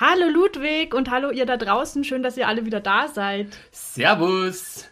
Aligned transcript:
Hallo 0.00 0.30
Ludwig 0.30 0.94
und 0.94 1.10
hallo 1.10 1.30
ihr 1.30 1.44
da 1.44 1.58
draußen. 1.58 2.04
Schön, 2.04 2.22
dass 2.22 2.38
ihr 2.38 2.48
alle 2.48 2.64
wieder 2.64 2.80
da 2.80 3.06
seid. 3.06 3.48
Servus. 3.70 4.86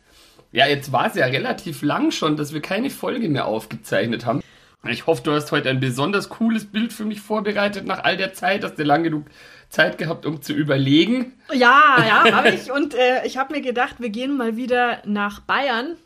Ja, 0.53 0.66
jetzt 0.66 0.93
war 0.93 1.07
es 1.07 1.15
ja 1.15 1.25
relativ 1.25 1.80
lang 1.80 2.11
schon, 2.11 2.37
dass 2.37 2.53
wir 2.53 2.61
keine 2.61 2.91
Folge 2.91 3.30
mehr 3.30 3.47
aufgezeichnet 3.47 4.27
haben. 4.27 4.43
Ich 4.87 5.07
hoffe, 5.07 5.23
du 5.23 5.33
hast 5.33 5.51
heute 5.51 5.71
ein 5.71 5.80
besonders 5.80 6.29
cooles 6.29 6.66
Bild 6.66 6.93
für 6.93 7.07
mich 7.07 7.23
vorbereitet 7.23 7.87
nach 7.87 8.05
all 8.05 8.19
der 8.19 8.35
Zeit. 8.35 8.63
Hast 8.63 8.75
du 8.79 8.83
lang 8.83 9.02
genug 9.02 9.25
Zeit 9.71 9.97
gehabt, 9.97 10.27
um 10.27 10.43
zu 10.43 10.52
überlegen? 10.52 11.33
Ja, 11.55 12.05
ja, 12.07 12.30
habe 12.30 12.51
ich. 12.51 12.71
Und 12.71 12.93
äh, 12.93 13.25
ich 13.25 13.38
habe 13.38 13.55
mir 13.55 13.63
gedacht, 13.63 14.01
wir 14.01 14.11
gehen 14.11 14.37
mal 14.37 14.59
wieder 14.59 15.01
nach 15.07 15.41
Bayern. 15.41 15.97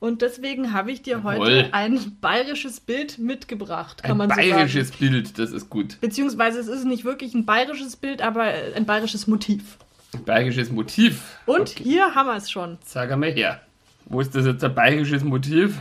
Und 0.00 0.22
deswegen 0.22 0.72
habe 0.72 0.90
ich 0.90 1.02
dir 1.02 1.18
Jawohl. 1.18 1.38
heute 1.38 1.68
ein 1.74 2.16
bayerisches 2.22 2.80
Bild 2.80 3.18
mitgebracht, 3.18 4.02
kann 4.02 4.12
ein 4.12 4.16
man 4.16 4.30
so 4.30 4.36
bayerisches 4.36 4.88
sagen. 4.88 4.98
Bild, 4.98 5.38
das 5.38 5.52
ist 5.52 5.68
gut. 5.68 6.00
Beziehungsweise 6.00 6.58
es 6.58 6.68
ist 6.68 6.86
nicht 6.86 7.04
wirklich 7.04 7.34
ein 7.34 7.44
bayerisches 7.44 7.96
Bild, 7.96 8.22
aber 8.22 8.44
ein 8.74 8.86
bayerisches 8.86 9.26
Motiv. 9.26 9.76
Ein 10.14 10.24
bayerisches 10.24 10.70
Motiv. 10.72 11.22
Und 11.44 11.60
Okay. 11.72 11.84
hier 11.84 12.14
haben 12.14 12.26
wir 12.28 12.36
es 12.36 12.50
schon. 12.50 12.78
Sag 12.84 13.14
mal 13.16 13.30
her. 13.30 13.60
Wo 14.06 14.20
ist 14.22 14.34
das 14.34 14.46
jetzt 14.46 14.64
ein 14.64 14.74
bayerisches 14.74 15.22
Motiv? 15.22 15.76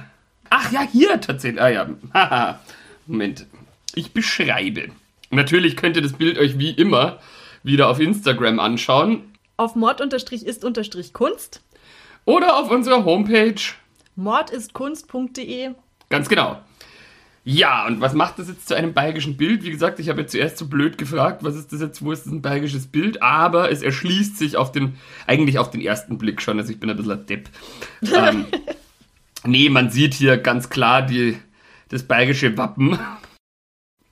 Ach 0.49 0.69
ja, 0.71 0.81
hier 0.81 1.19
tatsächlich. 1.21 1.61
Ah 1.61 1.69
ja. 1.69 2.59
Moment. 3.07 3.45
Ich 3.95 4.11
beschreibe. 4.11 4.89
Natürlich 5.31 5.77
könnt 5.77 5.95
ihr 5.95 6.01
das 6.01 6.13
Bild 6.13 6.37
euch 6.37 6.59
wie 6.59 6.71
immer 6.71 7.19
wieder 7.63 7.87
auf 7.89 7.99
Instagram 7.99 8.59
anschauen 8.59 9.23
Auf 9.57 9.75
mord-ist-kunst, 9.75 11.61
oder 12.25 12.57
auf 12.57 12.69
unserer 12.69 13.05
Homepage. 13.05 13.55
mordistkunst.de. 14.19 15.71
Ganz 16.09 16.29
genau. 16.29 16.61
Ja, 17.45 17.87
und 17.87 18.01
was 18.01 18.13
macht 18.13 18.37
das 18.37 18.49
jetzt 18.49 18.67
zu 18.67 18.75
einem 18.75 18.93
bayerischen 18.93 19.37
Bild? 19.37 19.63
Wie 19.63 19.71
gesagt, 19.71 19.99
ich 19.99 20.09
habe 20.09 20.21
jetzt 20.21 20.33
zuerst 20.33 20.57
so 20.57 20.67
blöd 20.67 20.97
gefragt, 20.97 21.43
was 21.43 21.55
ist 21.55 21.71
das 21.71 21.79
jetzt, 21.81 22.03
wo 22.03 22.11
ist 22.11 22.25
das 22.25 22.33
ein 22.33 22.41
bayerisches 22.41 22.87
Bild? 22.87 23.23
Aber 23.23 23.71
es 23.71 23.81
erschließt 23.81 24.37
sich 24.37 24.57
auf 24.57 24.71
den, 24.71 24.97
eigentlich 25.25 25.57
auf 25.57 25.71
den 25.71 25.81
ersten 25.81 26.17
Blick 26.17 26.41
schon, 26.41 26.59
also 26.59 26.71
ich 26.71 26.79
bin 26.79 26.89
ein 26.89 26.97
bisschen 26.97 27.13
ein 27.13 27.25
Depp. 27.25 27.49
ähm, 28.13 28.45
nee, 29.45 29.69
man 29.69 29.89
sieht 29.89 30.13
hier 30.13 30.37
ganz 30.37 30.69
klar 30.69 31.01
die, 31.01 31.37
das 31.87 32.03
bayerische 32.03 32.57
Wappen. 32.57 32.99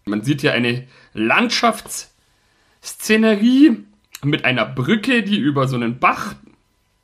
Man 0.05 0.23
sieht 0.23 0.41
hier 0.41 0.53
eine 0.53 0.87
Landschaftsszenerie 1.13 3.83
mit 4.23 4.45
einer 4.45 4.65
Brücke, 4.65 5.21
die 5.21 5.37
über 5.37 5.67
so 5.67 5.75
einen 5.75 5.99
Bach 5.99 6.33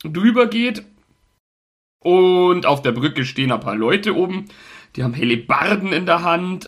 drüber 0.04 0.48
geht. 0.48 0.84
Und 2.04 2.66
auf 2.66 2.82
der 2.82 2.92
Brücke 2.92 3.26
stehen 3.26 3.52
ein 3.52 3.60
paar 3.60 3.76
Leute 3.76 4.16
oben. 4.16 4.46
Die 4.96 5.04
haben 5.04 5.14
Hellebarden 5.14 5.94
in 5.94 6.06
der 6.06 6.24
Hand. 6.24 6.68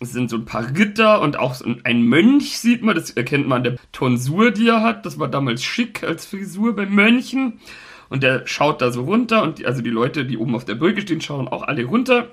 Es 0.00 0.12
sind 0.12 0.30
so 0.30 0.36
ein 0.36 0.44
paar 0.44 0.76
Ritter 0.76 1.20
und 1.20 1.38
auch 1.38 1.54
so 1.54 1.66
ein 1.84 2.02
Mönch 2.02 2.58
sieht 2.58 2.82
man. 2.82 2.94
Das 2.94 3.10
erkennt 3.10 3.46
man 3.46 3.58
an 3.58 3.64
der 3.64 3.76
Tonsur, 3.92 4.50
die 4.50 4.68
er 4.68 4.82
hat. 4.82 5.06
Das 5.06 5.18
war 5.18 5.28
damals 5.28 5.62
schick 5.62 6.02
als 6.02 6.26
Frisur 6.26 6.74
bei 6.74 6.86
Mönchen. 6.86 7.60
Und 8.08 8.22
der 8.22 8.46
schaut 8.46 8.80
da 8.80 8.90
so 8.90 9.02
runter. 9.04 9.42
Und 9.42 9.58
die, 9.58 9.66
also 9.66 9.82
die 9.82 9.90
Leute, 9.90 10.24
die 10.24 10.38
oben 10.38 10.54
auf 10.54 10.64
der 10.64 10.74
Brücke 10.74 11.02
stehen, 11.02 11.20
schauen 11.20 11.48
auch 11.48 11.62
alle 11.62 11.84
runter. 11.84 12.28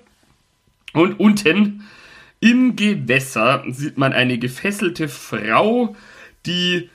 Und 0.94 1.20
unten 1.20 1.84
im 2.40 2.76
Gewässer 2.76 3.64
sieht 3.70 3.98
man 3.98 4.14
eine 4.14 4.38
gefesselte 4.38 5.08
Frau, 5.08 5.96
die 6.46 6.90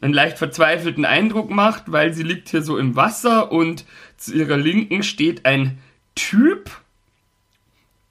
einen 0.00 0.14
leicht 0.14 0.38
verzweifelten 0.38 1.04
Eindruck 1.04 1.50
macht, 1.50 1.90
weil 1.90 2.12
sie 2.12 2.22
liegt 2.22 2.48
hier 2.48 2.62
so 2.62 2.78
im 2.78 2.96
Wasser 2.96 3.50
und 3.50 3.84
zu 4.16 4.34
ihrer 4.34 4.56
Linken 4.56 5.02
steht 5.02 5.44
ein 5.44 5.78
Typ, 6.14 6.70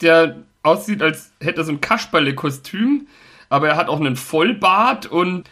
der 0.01 0.43
aussieht, 0.63 1.01
als 1.01 1.31
hätte 1.39 1.61
er 1.61 1.63
so 1.63 1.71
ein 1.71 1.81
Kasperle-Kostüm, 1.81 3.07
aber 3.49 3.69
er 3.69 3.77
hat 3.77 3.87
auch 3.87 3.99
einen 3.99 4.15
Vollbart 4.15 5.05
und 5.05 5.49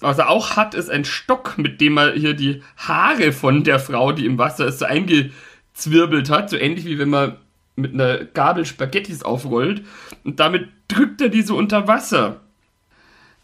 was 0.00 0.18
er 0.18 0.28
auch 0.28 0.56
hat, 0.56 0.74
ist 0.74 0.90
ein 0.90 1.04
Stock, 1.04 1.56
mit 1.56 1.80
dem 1.80 1.96
er 1.96 2.12
hier 2.12 2.34
die 2.34 2.62
Haare 2.76 3.32
von 3.32 3.64
der 3.64 3.78
Frau, 3.78 4.12
die 4.12 4.26
im 4.26 4.38
Wasser 4.38 4.66
ist, 4.66 4.78
so 4.78 4.84
eingezwirbelt 4.84 6.30
hat, 6.30 6.50
so 6.50 6.56
ähnlich 6.56 6.84
wie 6.84 6.98
wenn 6.98 7.10
man 7.10 7.36
mit 7.76 7.92
einer 7.94 8.24
Gabel 8.24 8.64
Spaghettis 8.64 9.22
aufrollt 9.22 9.82
und 10.24 10.40
damit 10.40 10.68
drückt 10.88 11.20
er 11.20 11.28
die 11.28 11.42
so 11.42 11.56
unter 11.56 11.86
Wasser. 11.86 12.40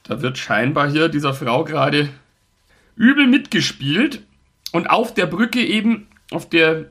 Da 0.05 0.21
wird 0.21 0.39
scheinbar 0.39 0.91
hier 0.91 1.09
dieser 1.09 1.35
Frau 1.35 1.65
gerade 1.65 2.09
übel 2.97 3.27
mitgespielt 3.27 4.23
und 4.73 4.91
auf 4.91 5.15
der 5.15 5.27
Brücke 5.27 5.65
eben, 5.65 6.09
auf 6.31 6.49
der 6.49 6.87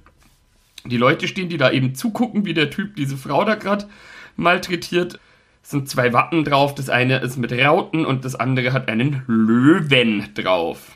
die 0.85 0.97
Leute 0.97 1.27
stehen, 1.27 1.49
die 1.49 1.57
da 1.57 1.71
eben 1.71 1.93
zugucken, 1.93 2.45
wie 2.45 2.53
der 2.53 2.69
Typ 2.71 2.95
diese 2.95 3.17
Frau 3.17 3.45
da 3.45 3.55
gerade 3.55 3.87
malträtiert, 4.35 5.19
sind 5.61 5.87
zwei 5.87 6.11
Wappen 6.11 6.43
drauf. 6.43 6.73
Das 6.73 6.89
eine 6.89 7.19
ist 7.19 7.37
mit 7.37 7.53
Rauten 7.53 8.05
und 8.05 8.25
das 8.25 8.35
andere 8.35 8.73
hat 8.73 8.89
einen 8.89 9.23
Löwen 9.27 10.33
drauf. 10.33 10.95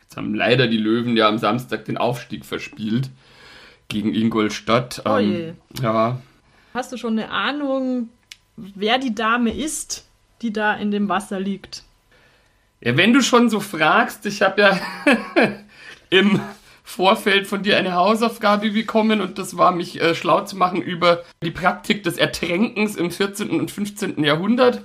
Jetzt 0.00 0.16
haben 0.16 0.34
leider 0.34 0.68
die 0.68 0.78
Löwen 0.78 1.16
ja 1.16 1.28
am 1.28 1.38
Samstag 1.38 1.84
den 1.84 1.98
Aufstieg 1.98 2.46
verspielt 2.46 3.10
gegen 3.88 4.14
Ingolstadt. 4.14 5.02
Oh 5.04 5.18
Ähm, 5.18 5.56
ja, 5.80 6.20
Hast 6.72 6.92
du 6.92 6.96
schon 6.96 7.18
eine 7.18 7.30
Ahnung, 7.30 8.08
wer 8.56 8.98
die 8.98 9.14
Dame 9.14 9.52
ist, 9.52 10.08
die 10.40 10.52
da 10.52 10.74
in 10.74 10.90
dem 10.90 11.08
Wasser 11.08 11.40
liegt? 11.40 11.84
Ja, 12.82 12.96
wenn 12.96 13.12
du 13.12 13.22
schon 13.22 13.50
so 13.50 13.60
fragst, 13.60 14.24
ich 14.24 14.40
habe 14.40 14.62
ja 14.62 14.80
im 16.10 16.40
Vorfeld 16.82 17.46
von 17.46 17.62
dir 17.62 17.76
eine 17.76 17.94
Hausaufgabe 17.94 18.70
bekommen 18.70 19.20
und 19.20 19.38
das 19.38 19.56
war, 19.56 19.70
mich 19.70 20.00
äh, 20.00 20.14
schlau 20.14 20.40
zu 20.42 20.56
machen 20.56 20.80
über 20.80 21.22
die 21.42 21.50
Praktik 21.50 22.02
des 22.02 22.16
Ertränkens 22.16 22.96
im 22.96 23.10
14. 23.10 23.50
und 23.50 23.70
15. 23.70 24.24
Jahrhundert. 24.24 24.82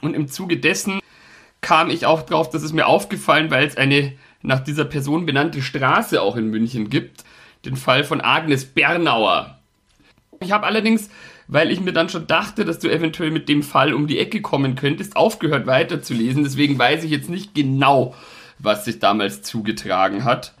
Und 0.00 0.14
im 0.14 0.28
Zuge 0.28 0.56
dessen 0.56 1.00
kam 1.60 1.90
ich 1.90 2.06
auch 2.06 2.22
drauf, 2.22 2.50
das 2.50 2.62
ist 2.62 2.72
mir 2.72 2.86
aufgefallen, 2.86 3.50
weil 3.50 3.66
es 3.66 3.76
eine 3.76 4.12
nach 4.42 4.60
dieser 4.60 4.84
Person 4.84 5.26
benannte 5.26 5.62
Straße 5.62 6.20
auch 6.20 6.36
in 6.36 6.50
München 6.50 6.90
gibt. 6.90 7.24
Den 7.64 7.76
Fall 7.76 8.04
von 8.04 8.20
Agnes 8.20 8.64
Bernauer. 8.64 9.58
Ich 10.40 10.52
habe 10.52 10.66
allerdings, 10.66 11.08
weil 11.46 11.70
ich 11.70 11.80
mir 11.80 11.92
dann 11.92 12.08
schon 12.08 12.26
dachte, 12.26 12.64
dass 12.64 12.78
du 12.78 12.90
eventuell 12.90 13.30
mit 13.30 13.48
dem 13.48 13.62
Fall 13.62 13.92
um 13.92 14.06
die 14.06 14.18
Ecke 14.18 14.40
kommen 14.40 14.76
könntest, 14.76 15.16
aufgehört 15.16 15.66
weiterzulesen. 15.66 16.44
Deswegen 16.44 16.78
weiß 16.78 17.04
ich 17.04 17.10
jetzt 17.10 17.28
nicht 17.28 17.54
genau, 17.54 18.14
was 18.58 18.84
sich 18.84 18.98
damals 18.98 19.42
zugetragen 19.42 20.24
hat 20.24 20.54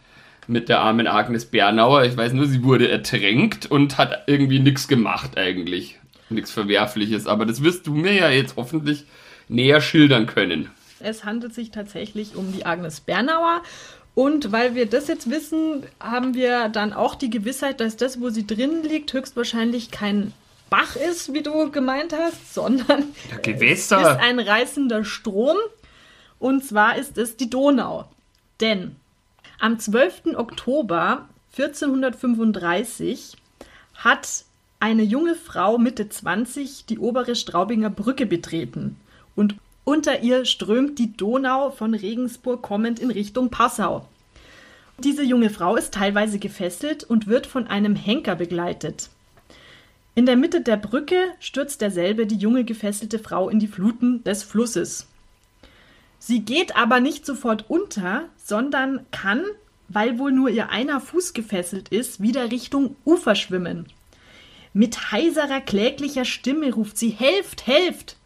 mit 0.46 0.68
der 0.68 0.80
armen 0.80 1.06
Agnes 1.06 1.46
Bernauer. 1.46 2.04
Ich 2.04 2.16
weiß 2.16 2.32
nur, 2.32 2.46
sie 2.46 2.62
wurde 2.62 2.88
ertränkt 2.88 3.70
und 3.70 3.98
hat 3.98 4.24
irgendwie 4.26 4.58
nichts 4.58 4.88
gemacht 4.88 5.38
eigentlich. 5.38 5.98
Nichts 6.28 6.50
Verwerfliches. 6.50 7.26
Aber 7.26 7.46
das 7.46 7.62
wirst 7.62 7.86
du 7.86 7.94
mir 7.94 8.12
ja 8.12 8.30
jetzt 8.30 8.56
hoffentlich 8.56 9.04
näher 9.48 9.80
schildern 9.80 10.26
können. 10.26 10.70
Es 11.00 11.24
handelt 11.24 11.54
sich 11.54 11.70
tatsächlich 11.70 12.34
um 12.34 12.52
die 12.52 12.66
Agnes 12.66 13.00
Bernauer. 13.00 13.62
Und 14.14 14.52
weil 14.52 14.74
wir 14.74 14.86
das 14.86 15.08
jetzt 15.08 15.28
wissen, 15.28 15.82
haben 15.98 16.34
wir 16.34 16.68
dann 16.68 16.92
auch 16.92 17.14
die 17.14 17.30
Gewissheit, 17.30 17.80
dass 17.80 17.96
das, 17.96 18.20
wo 18.20 18.30
sie 18.30 18.46
drin 18.46 18.82
liegt, 18.84 19.12
höchstwahrscheinlich 19.12 19.90
kein 19.90 20.32
Bach 20.76 20.96
ist, 20.96 21.32
wie 21.32 21.42
du 21.42 21.70
gemeint 21.70 22.12
hast, 22.12 22.52
sondern 22.52 23.04
Ja, 23.30 23.36
ist 23.36 23.42
Gewässer. 23.44 24.18
ein 24.18 24.40
reißender 24.40 25.04
Strom. 25.04 25.56
Und 26.40 26.64
zwar 26.64 26.98
ist 26.98 27.16
es 27.16 27.36
die 27.36 27.48
Donau. 27.48 28.06
Denn 28.60 28.96
am 29.60 29.78
12. 29.78 30.34
Oktober 30.34 31.28
1435 31.56 33.36
hat 33.94 34.44
eine 34.80 35.04
junge 35.04 35.36
Frau 35.36 35.78
Mitte 35.78 36.08
20 36.08 36.86
die 36.86 36.98
obere 36.98 37.36
Straubinger 37.36 37.90
Brücke 37.90 38.26
betreten. 38.26 38.96
Und 39.36 39.54
unter 39.84 40.22
ihr 40.22 40.44
strömt 40.44 40.98
die 40.98 41.16
Donau 41.16 41.70
von 41.70 41.94
Regensburg 41.94 42.62
kommend 42.62 42.98
in 42.98 43.12
Richtung 43.12 43.48
Passau. 43.50 44.08
Diese 44.98 45.22
junge 45.22 45.50
Frau 45.50 45.76
ist 45.76 45.94
teilweise 45.94 46.40
gefesselt 46.40 47.04
und 47.04 47.28
wird 47.28 47.46
von 47.46 47.68
einem 47.68 47.94
Henker 47.94 48.34
begleitet. 48.34 49.10
In 50.16 50.26
der 50.26 50.36
Mitte 50.36 50.60
der 50.60 50.76
Brücke 50.76 51.32
stürzt 51.40 51.80
derselbe 51.80 52.26
die 52.26 52.36
junge 52.36 52.64
gefesselte 52.64 53.18
Frau 53.18 53.48
in 53.48 53.58
die 53.58 53.66
Fluten 53.66 54.22
des 54.22 54.44
Flusses. 54.44 55.08
Sie 56.20 56.40
geht 56.40 56.76
aber 56.76 57.00
nicht 57.00 57.26
sofort 57.26 57.64
unter, 57.68 58.28
sondern 58.36 59.04
kann, 59.10 59.44
weil 59.88 60.18
wohl 60.18 60.32
nur 60.32 60.48
ihr 60.48 60.70
einer 60.70 61.00
Fuß 61.00 61.34
gefesselt 61.34 61.88
ist, 61.88 62.22
wieder 62.22 62.50
Richtung 62.50 62.96
Ufer 63.04 63.34
schwimmen. 63.34 63.86
Mit 64.72 65.12
heiserer, 65.12 65.60
kläglicher 65.60 66.24
Stimme 66.24 66.72
ruft 66.72 66.96
sie 66.96 67.10
Helft, 67.10 67.66
helft! 67.66 68.16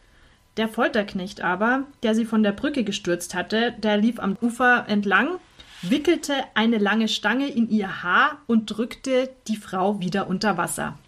Der 0.59 0.69
Folterknecht 0.69 1.41
aber, 1.41 1.85
der 2.03 2.15
sie 2.15 2.25
von 2.25 2.43
der 2.43 2.53
Brücke 2.53 2.85
gestürzt 2.85 3.35
hatte, 3.35 3.75
der 3.79 3.97
lief 3.97 4.19
am 4.19 4.37
Ufer 4.41 4.87
entlang, 4.89 5.39
wickelte 5.83 6.35
eine 6.55 6.79
lange 6.79 7.09
Stange 7.09 7.49
in 7.49 7.71
ihr 7.71 8.03
Haar 8.03 8.39
und 8.47 8.67
drückte 8.67 9.31
die 9.47 9.57
Frau 9.57 10.01
wieder 10.01 10.29
unter 10.29 10.57
Wasser. 10.57 10.99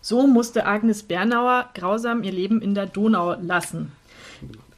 So 0.00 0.26
musste 0.26 0.66
Agnes 0.66 1.02
Bernauer 1.02 1.70
grausam 1.74 2.22
ihr 2.22 2.32
Leben 2.32 2.62
in 2.62 2.74
der 2.74 2.86
Donau 2.86 3.36
lassen. 3.40 3.92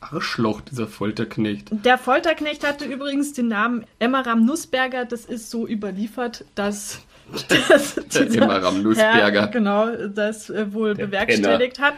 Arschloch, 0.01 0.61
dieser 0.63 0.89
Folterknecht. 0.89 1.69
Der 1.71 1.97
Folterknecht 1.97 2.67
hatte 2.67 2.85
übrigens 2.85 3.33
den 3.33 3.49
Namen 3.49 3.85
Emmeram 3.99 4.45
Nussberger. 4.45 5.05
Das 5.05 5.25
ist 5.25 5.51
so 5.51 5.67
überliefert, 5.67 6.45
dass 6.55 7.01
das 7.49 7.97
Emmeram 8.17 8.83
Nussberger. 8.83 9.43
Herr, 9.43 9.49
genau, 9.49 9.95
das 10.09 10.51
äh, 10.51 10.73
wohl 10.73 10.95
Der 10.95 11.07
bewerkstelligt 11.07 11.79
hat. 11.79 11.95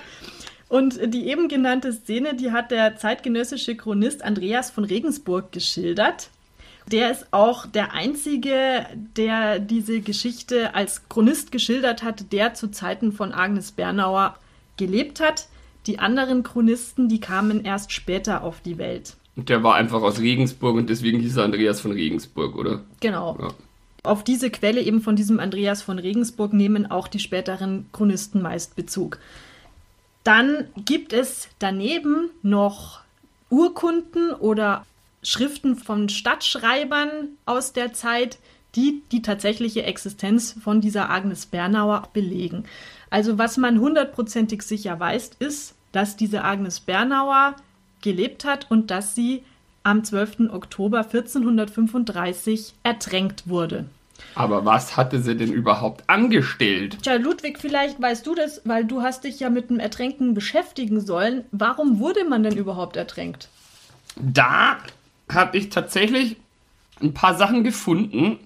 Und 0.68 0.98
die 1.14 1.28
eben 1.28 1.48
genannte 1.48 1.92
Szene, 1.92 2.34
die 2.34 2.50
hat 2.50 2.70
der 2.70 2.96
zeitgenössische 2.96 3.76
Chronist 3.76 4.24
Andreas 4.24 4.70
von 4.70 4.84
Regensburg 4.84 5.52
geschildert. 5.52 6.30
Der 6.90 7.10
ist 7.10 7.26
auch 7.30 7.66
der 7.66 7.94
einzige, 7.94 8.86
der 9.16 9.58
diese 9.58 10.00
Geschichte 10.00 10.74
als 10.74 11.08
Chronist 11.08 11.50
geschildert 11.50 12.02
hat, 12.02 12.32
der 12.32 12.54
zu 12.54 12.70
Zeiten 12.70 13.12
von 13.12 13.32
Agnes 13.32 13.72
Bernauer 13.72 14.36
gelebt 14.76 15.20
hat. 15.20 15.48
Die 15.86 15.98
anderen 15.98 16.42
Chronisten, 16.42 17.08
die 17.08 17.20
kamen 17.20 17.64
erst 17.64 17.92
später 17.92 18.42
auf 18.42 18.60
die 18.60 18.78
Welt. 18.78 19.16
Und 19.36 19.48
der 19.48 19.62
war 19.62 19.74
einfach 19.74 20.02
aus 20.02 20.20
Regensburg 20.20 20.76
und 20.76 20.88
deswegen 20.90 21.20
hieß 21.20 21.36
er 21.36 21.44
Andreas 21.44 21.80
von 21.80 21.92
Regensburg, 21.92 22.56
oder? 22.56 22.82
Genau. 23.00 23.36
Ja. 23.40 23.48
Auf 24.04 24.22
diese 24.22 24.50
Quelle 24.50 24.82
eben 24.82 25.00
von 25.00 25.16
diesem 25.16 25.40
Andreas 25.40 25.82
von 25.82 25.98
Regensburg 25.98 26.52
nehmen 26.52 26.90
auch 26.90 27.08
die 27.08 27.18
späteren 27.18 27.86
Chronisten 27.92 28.42
meist 28.42 28.76
Bezug. 28.76 29.18
Dann 30.22 30.68
gibt 30.84 31.12
es 31.12 31.48
daneben 31.58 32.30
noch 32.42 33.00
Urkunden 33.50 34.32
oder 34.32 34.84
Schriften 35.24 35.76
von 35.76 36.08
Stadtschreibern 36.08 37.30
aus 37.46 37.72
der 37.72 37.92
Zeit, 37.92 38.38
die 38.76 39.02
die 39.12 39.22
tatsächliche 39.22 39.84
Existenz 39.84 40.56
von 40.62 40.80
dieser 40.80 41.10
Agnes 41.10 41.46
Bernauer 41.46 42.08
belegen. 42.12 42.64
Also 43.10 43.38
was 43.38 43.56
man 43.56 43.80
hundertprozentig 43.80 44.62
sicher 44.62 44.98
weiß, 44.98 45.32
ist, 45.38 45.74
dass 45.92 46.16
diese 46.16 46.42
Agnes 46.44 46.80
Bernauer 46.80 47.56
gelebt 48.02 48.44
hat 48.44 48.70
und 48.70 48.90
dass 48.90 49.14
sie 49.14 49.44
am 49.82 50.02
12. 50.02 50.50
Oktober 50.50 51.00
1435 51.00 52.74
ertränkt 52.82 53.48
wurde. 53.48 53.86
Aber 54.34 54.64
was 54.64 54.96
hatte 54.96 55.20
sie 55.20 55.36
denn 55.36 55.52
überhaupt 55.52 56.08
angestellt? 56.08 56.98
Tja, 57.02 57.16
Ludwig, 57.16 57.58
vielleicht 57.58 58.00
weißt 58.00 58.26
du 58.26 58.34
das, 58.34 58.62
weil 58.64 58.84
du 58.84 59.02
hast 59.02 59.24
dich 59.24 59.40
ja 59.40 59.50
mit 59.50 59.70
dem 59.70 59.78
Ertränken 59.78 60.34
beschäftigen 60.34 61.00
sollen. 61.00 61.44
Warum 61.52 61.98
wurde 61.98 62.24
man 62.24 62.42
denn 62.42 62.56
überhaupt 62.56 62.96
ertränkt? 62.96 63.48
Da 64.16 64.78
habe 65.30 65.56
ich 65.56 65.70
tatsächlich 65.70 66.36
ein 67.00 67.14
paar 67.14 67.34
Sachen 67.36 67.64
gefunden, 67.64 68.38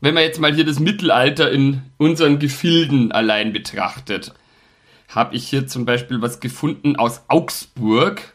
wenn 0.00 0.14
man 0.14 0.22
jetzt 0.22 0.40
mal 0.40 0.54
hier 0.54 0.64
das 0.64 0.80
Mittelalter 0.80 1.50
in 1.50 1.82
unseren 1.96 2.38
Gefilden 2.38 3.12
allein 3.12 3.52
betrachtet. 3.52 4.34
Habe 5.08 5.34
ich 5.36 5.48
hier 5.48 5.66
zum 5.66 5.84
Beispiel 5.84 6.20
was 6.20 6.40
gefunden 6.40 6.96
aus 6.96 7.22
Augsburg, 7.28 8.34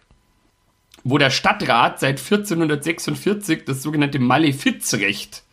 wo 1.04 1.18
der 1.18 1.30
Stadtrat 1.30 2.00
seit 2.00 2.20
1446 2.20 3.66
das 3.66 3.84
sogenannte 3.84 4.20
Malefizrecht 4.20 5.44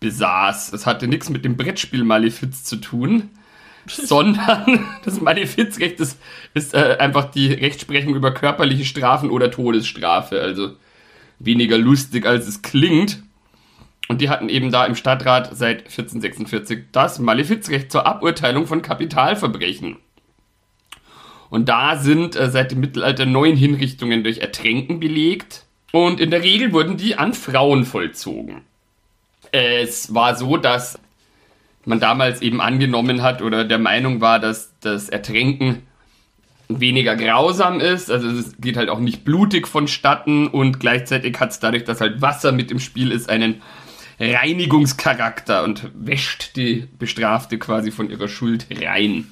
besaß. 0.00 0.70
Das 0.70 0.86
hatte 0.86 1.06
nichts 1.06 1.30
mit 1.30 1.44
dem 1.44 1.56
Brettspiel 1.56 2.04
Malefiz 2.04 2.64
zu 2.64 2.76
tun, 2.76 3.30
sondern 3.86 4.86
das 5.04 5.20
Malefizrecht 5.20 6.00
ist, 6.00 6.18
ist 6.54 6.74
äh, 6.74 6.96
einfach 6.98 7.30
die 7.30 7.52
Rechtsprechung 7.52 8.14
über 8.14 8.32
körperliche 8.32 8.84
Strafen 8.84 9.30
oder 9.30 9.50
Todesstrafe. 9.50 10.40
Also 10.40 10.76
weniger 11.40 11.76
lustig, 11.76 12.26
als 12.26 12.46
es 12.46 12.62
klingt. 12.62 13.22
Und 14.08 14.20
die 14.20 14.28
hatten 14.28 14.48
eben 14.48 14.70
da 14.70 14.86
im 14.86 14.94
Stadtrat 14.94 15.56
seit 15.56 15.80
1446 15.80 16.84
das 16.92 17.18
Malefizrecht 17.18 17.90
zur 17.90 18.06
Aburteilung 18.06 18.66
von 18.66 18.82
Kapitalverbrechen. 18.82 19.96
Und 21.48 21.68
da 21.68 21.96
sind 21.96 22.36
äh, 22.36 22.48
seit 22.48 22.70
dem 22.70 22.80
Mittelalter 22.80 23.26
neun 23.26 23.56
Hinrichtungen 23.56 24.22
durch 24.22 24.38
Ertränken 24.38 25.00
belegt. 25.00 25.64
Und 25.92 26.20
in 26.20 26.30
der 26.30 26.42
Regel 26.42 26.72
wurden 26.72 26.96
die 26.96 27.16
an 27.16 27.34
Frauen 27.34 27.84
vollzogen. 27.84 28.62
Es 29.50 30.14
war 30.14 30.36
so, 30.36 30.56
dass 30.56 31.00
man 31.84 31.98
damals 31.98 32.42
eben 32.42 32.60
angenommen 32.60 33.22
hat 33.22 33.42
oder 33.42 33.64
der 33.64 33.78
Meinung 33.78 34.20
war, 34.20 34.38
dass 34.38 34.72
das 34.80 35.08
Ertränken 35.08 35.82
weniger 36.78 37.16
grausam 37.16 37.80
ist. 37.80 38.10
Also 38.10 38.28
es 38.28 38.54
geht 38.60 38.76
halt 38.76 38.88
auch 38.88 39.00
nicht 39.00 39.24
blutig 39.24 39.66
vonstatten 39.66 40.46
und 40.46 40.78
gleichzeitig 40.78 41.40
hat 41.40 41.50
es 41.50 41.58
dadurch, 41.58 41.84
dass 41.84 42.00
halt 42.00 42.22
Wasser 42.22 42.52
mit 42.52 42.70
im 42.70 42.78
Spiel 42.78 43.10
ist, 43.10 43.28
einen 43.28 43.62
Reinigungscharakter 44.20 45.64
und 45.64 45.90
wäscht 45.94 46.56
die 46.56 46.86
Bestrafte 46.98 47.58
quasi 47.58 47.90
von 47.90 48.10
ihrer 48.10 48.28
Schuld 48.28 48.66
rein. 48.80 49.26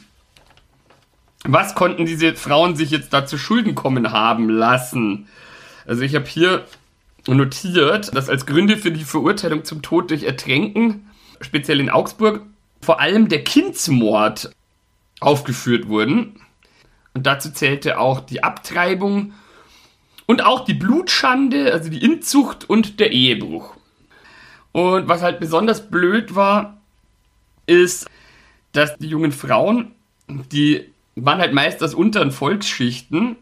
Was 1.44 1.74
konnten 1.74 2.06
diese 2.06 2.34
Frauen 2.34 2.74
sich 2.74 2.90
jetzt 2.90 3.12
da 3.12 3.26
zu 3.26 3.38
Schulden 3.38 3.74
kommen 3.74 4.10
haben 4.10 4.48
lassen? 4.48 5.28
Also 5.86 6.02
ich 6.02 6.14
habe 6.14 6.26
hier 6.26 6.64
notiert, 7.26 8.14
dass 8.16 8.28
als 8.28 8.46
Gründe 8.46 8.76
für 8.76 8.90
die 8.90 9.04
Verurteilung 9.04 9.64
zum 9.64 9.82
Tod 9.82 10.10
durch 10.10 10.24
Ertränken, 10.24 11.08
speziell 11.40 11.80
in 11.80 11.90
Augsburg, 11.90 12.42
vor 12.80 13.00
allem 13.00 13.28
der 13.28 13.44
Kindsmord 13.44 14.50
aufgeführt 15.20 15.88
wurden. 15.88 16.40
Und 17.18 17.24
dazu 17.26 17.50
zählte 17.50 17.98
auch 17.98 18.20
die 18.20 18.44
Abtreibung 18.44 19.32
und 20.26 20.44
auch 20.46 20.64
die 20.64 20.74
Blutschande, 20.74 21.72
also 21.72 21.90
die 21.90 22.04
Inzucht 22.04 22.70
und 22.70 23.00
der 23.00 23.10
Ehebruch. 23.10 23.74
Und 24.70 25.08
was 25.08 25.20
halt 25.20 25.40
besonders 25.40 25.90
blöd 25.90 26.36
war, 26.36 26.80
ist, 27.66 28.08
dass 28.70 28.96
die 28.98 29.08
jungen 29.08 29.32
Frauen, 29.32 29.96
die 30.28 30.92
waren 31.16 31.40
halt 31.40 31.52
meist 31.52 31.82
aus 31.82 31.92
unteren 31.92 32.30
Volksschichten 32.30 33.34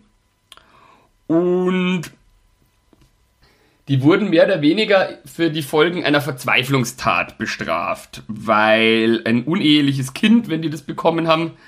und 1.27 2.05
die 3.89 4.01
wurden 4.01 4.31
mehr 4.31 4.47
oder 4.47 4.63
weniger 4.63 5.19
für 5.27 5.51
die 5.51 5.61
Folgen 5.61 6.03
einer 6.03 6.23
Verzweiflungstat 6.23 7.37
bestraft, 7.37 8.23
weil 8.27 9.21
ein 9.27 9.45
uneheliches 9.45 10.15
Kind, 10.15 10.49
wenn 10.49 10.63
die 10.63 10.71
das 10.71 10.81
bekommen 10.81 11.29
haben, 11.29 11.59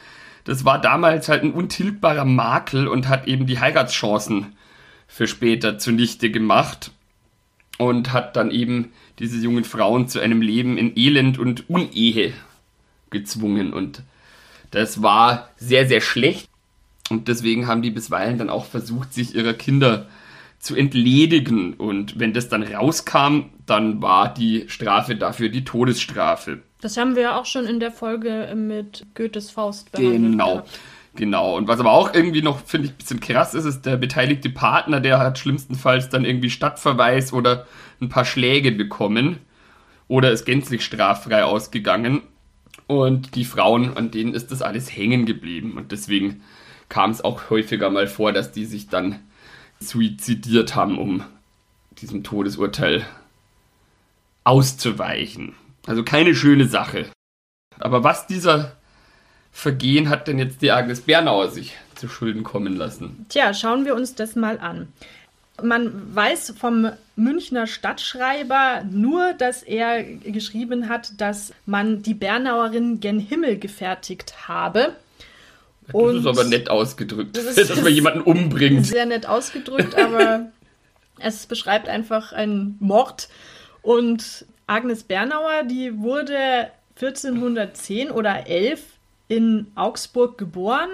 das 0.48 0.64
war 0.64 0.80
damals 0.80 1.28
halt 1.28 1.42
ein 1.42 1.52
untilgbarer 1.52 2.24
Makel 2.24 2.88
und 2.88 3.06
hat 3.06 3.28
eben 3.28 3.44
die 3.44 3.60
Heiratschancen 3.60 4.54
für 5.06 5.26
später 5.26 5.76
zunichte 5.76 6.30
gemacht 6.30 6.90
und 7.76 8.14
hat 8.14 8.34
dann 8.34 8.50
eben 8.50 8.92
diese 9.18 9.36
jungen 9.38 9.64
Frauen 9.64 10.08
zu 10.08 10.20
einem 10.20 10.40
Leben 10.40 10.78
in 10.78 10.96
Elend 10.96 11.38
und 11.38 11.68
Unehe 11.68 12.32
gezwungen 13.10 13.74
und 13.74 14.02
das 14.70 15.02
war 15.02 15.50
sehr, 15.58 15.86
sehr 15.86 16.00
schlecht 16.00 16.48
und 17.10 17.28
deswegen 17.28 17.66
haben 17.66 17.82
die 17.82 17.90
bisweilen 17.90 18.38
dann 18.38 18.48
auch 18.48 18.64
versucht, 18.64 19.12
sich 19.12 19.34
ihrer 19.34 19.52
Kinder 19.52 20.08
zu 20.58 20.74
entledigen. 20.76 21.74
Und 21.74 22.18
wenn 22.18 22.32
das 22.32 22.48
dann 22.48 22.62
rauskam, 22.62 23.50
dann 23.66 24.02
war 24.02 24.32
die 24.32 24.64
Strafe 24.68 25.14
dafür 25.14 25.50
die 25.50 25.64
Todesstrafe. 25.64 26.62
Das 26.80 26.96
haben 26.96 27.16
wir 27.16 27.22
ja 27.22 27.38
auch 27.38 27.46
schon 27.46 27.66
in 27.66 27.80
der 27.80 27.90
Folge 27.90 28.52
mit 28.54 29.06
Goethes 29.14 29.50
Faust 29.50 29.90
behandelt. 29.92 30.22
Genau. 30.32 30.52
gehabt. 30.52 30.78
Genau. 31.16 31.56
Und 31.56 31.66
was 31.66 31.80
aber 31.80 31.90
auch 31.90 32.14
irgendwie 32.14 32.42
noch, 32.42 32.60
finde 32.64 32.86
ich, 32.86 32.92
ein 32.92 32.98
bisschen 32.98 33.20
krass 33.20 33.54
ist, 33.54 33.64
ist 33.64 33.86
der 33.86 33.96
beteiligte 33.96 34.50
Partner, 34.50 35.00
der 35.00 35.18
hat 35.18 35.38
schlimmstenfalls 35.38 36.08
dann 36.08 36.24
irgendwie 36.24 36.50
Stadtverweis 36.50 37.32
oder 37.32 37.66
ein 38.00 38.08
paar 38.08 38.24
Schläge 38.24 38.70
bekommen 38.70 39.38
oder 40.06 40.30
ist 40.30 40.44
gänzlich 40.44 40.84
straffrei 40.84 41.42
ausgegangen. 41.42 42.22
Und 42.86 43.34
die 43.34 43.44
Frauen, 43.44 43.96
an 43.96 44.12
denen 44.12 44.32
ist 44.32 44.52
das 44.52 44.62
alles 44.62 44.94
hängen 44.94 45.26
geblieben. 45.26 45.74
Und 45.76 45.90
deswegen 45.90 46.42
kam 46.88 47.10
es 47.10 47.22
auch 47.22 47.50
häufiger 47.50 47.90
mal 47.90 48.06
vor, 48.06 48.32
dass 48.32 48.52
die 48.52 48.64
sich 48.64 48.88
dann 48.88 49.18
suizidiert 49.80 50.76
haben, 50.76 50.98
um 50.98 51.24
diesem 52.00 52.22
Todesurteil 52.22 53.04
auszuweichen. 54.44 55.54
Also 55.88 56.02
keine 56.04 56.34
schöne 56.34 56.66
Sache. 56.66 57.06
Aber 57.78 58.04
was 58.04 58.26
dieser 58.26 58.72
Vergehen 59.52 60.08
hat 60.10 60.28
denn 60.28 60.38
jetzt 60.38 60.60
die 60.62 60.70
Agnes 60.70 61.00
Bernauer 61.00 61.50
sich 61.50 61.76
zu 61.94 62.08
Schulden 62.08 62.42
kommen 62.42 62.76
lassen? 62.76 63.26
Tja, 63.28 63.54
schauen 63.54 63.84
wir 63.84 63.94
uns 63.94 64.14
das 64.14 64.36
mal 64.36 64.58
an. 64.60 64.88
Man 65.62 66.14
weiß 66.14 66.54
vom 66.56 66.88
Münchner 67.16 67.66
Stadtschreiber 67.66 68.84
nur, 68.90 69.32
dass 69.32 69.62
er 69.64 70.04
geschrieben 70.04 70.88
hat, 70.88 71.20
dass 71.20 71.52
man 71.66 72.02
die 72.02 72.14
Bernauerin 72.14 73.00
gen 73.00 73.18
Himmel 73.18 73.58
gefertigt 73.58 74.46
habe. 74.46 74.94
Das 75.90 76.14
ist 76.14 76.26
aber 76.26 76.44
nett 76.44 76.68
ausgedrückt, 76.70 77.36
Das 77.36 77.44
ist- 77.56 77.70
dass 77.70 77.80
man 77.82 77.92
jemanden 77.92 78.20
umbringt. 78.20 78.86
Sehr 78.86 79.06
nett 79.06 79.26
ausgedrückt, 79.26 79.96
aber 79.96 80.46
es 81.18 81.46
beschreibt 81.46 81.88
einfach 81.88 82.32
einen 82.32 82.76
Mord. 82.78 83.28
Und 83.82 84.44
Agnes 84.68 85.02
Bernauer, 85.02 85.64
die 85.64 85.98
wurde 85.98 86.70
1410 86.94 88.12
oder 88.12 88.46
11 88.46 88.80
in 89.26 89.66
Augsburg 89.74 90.38
geboren, 90.38 90.90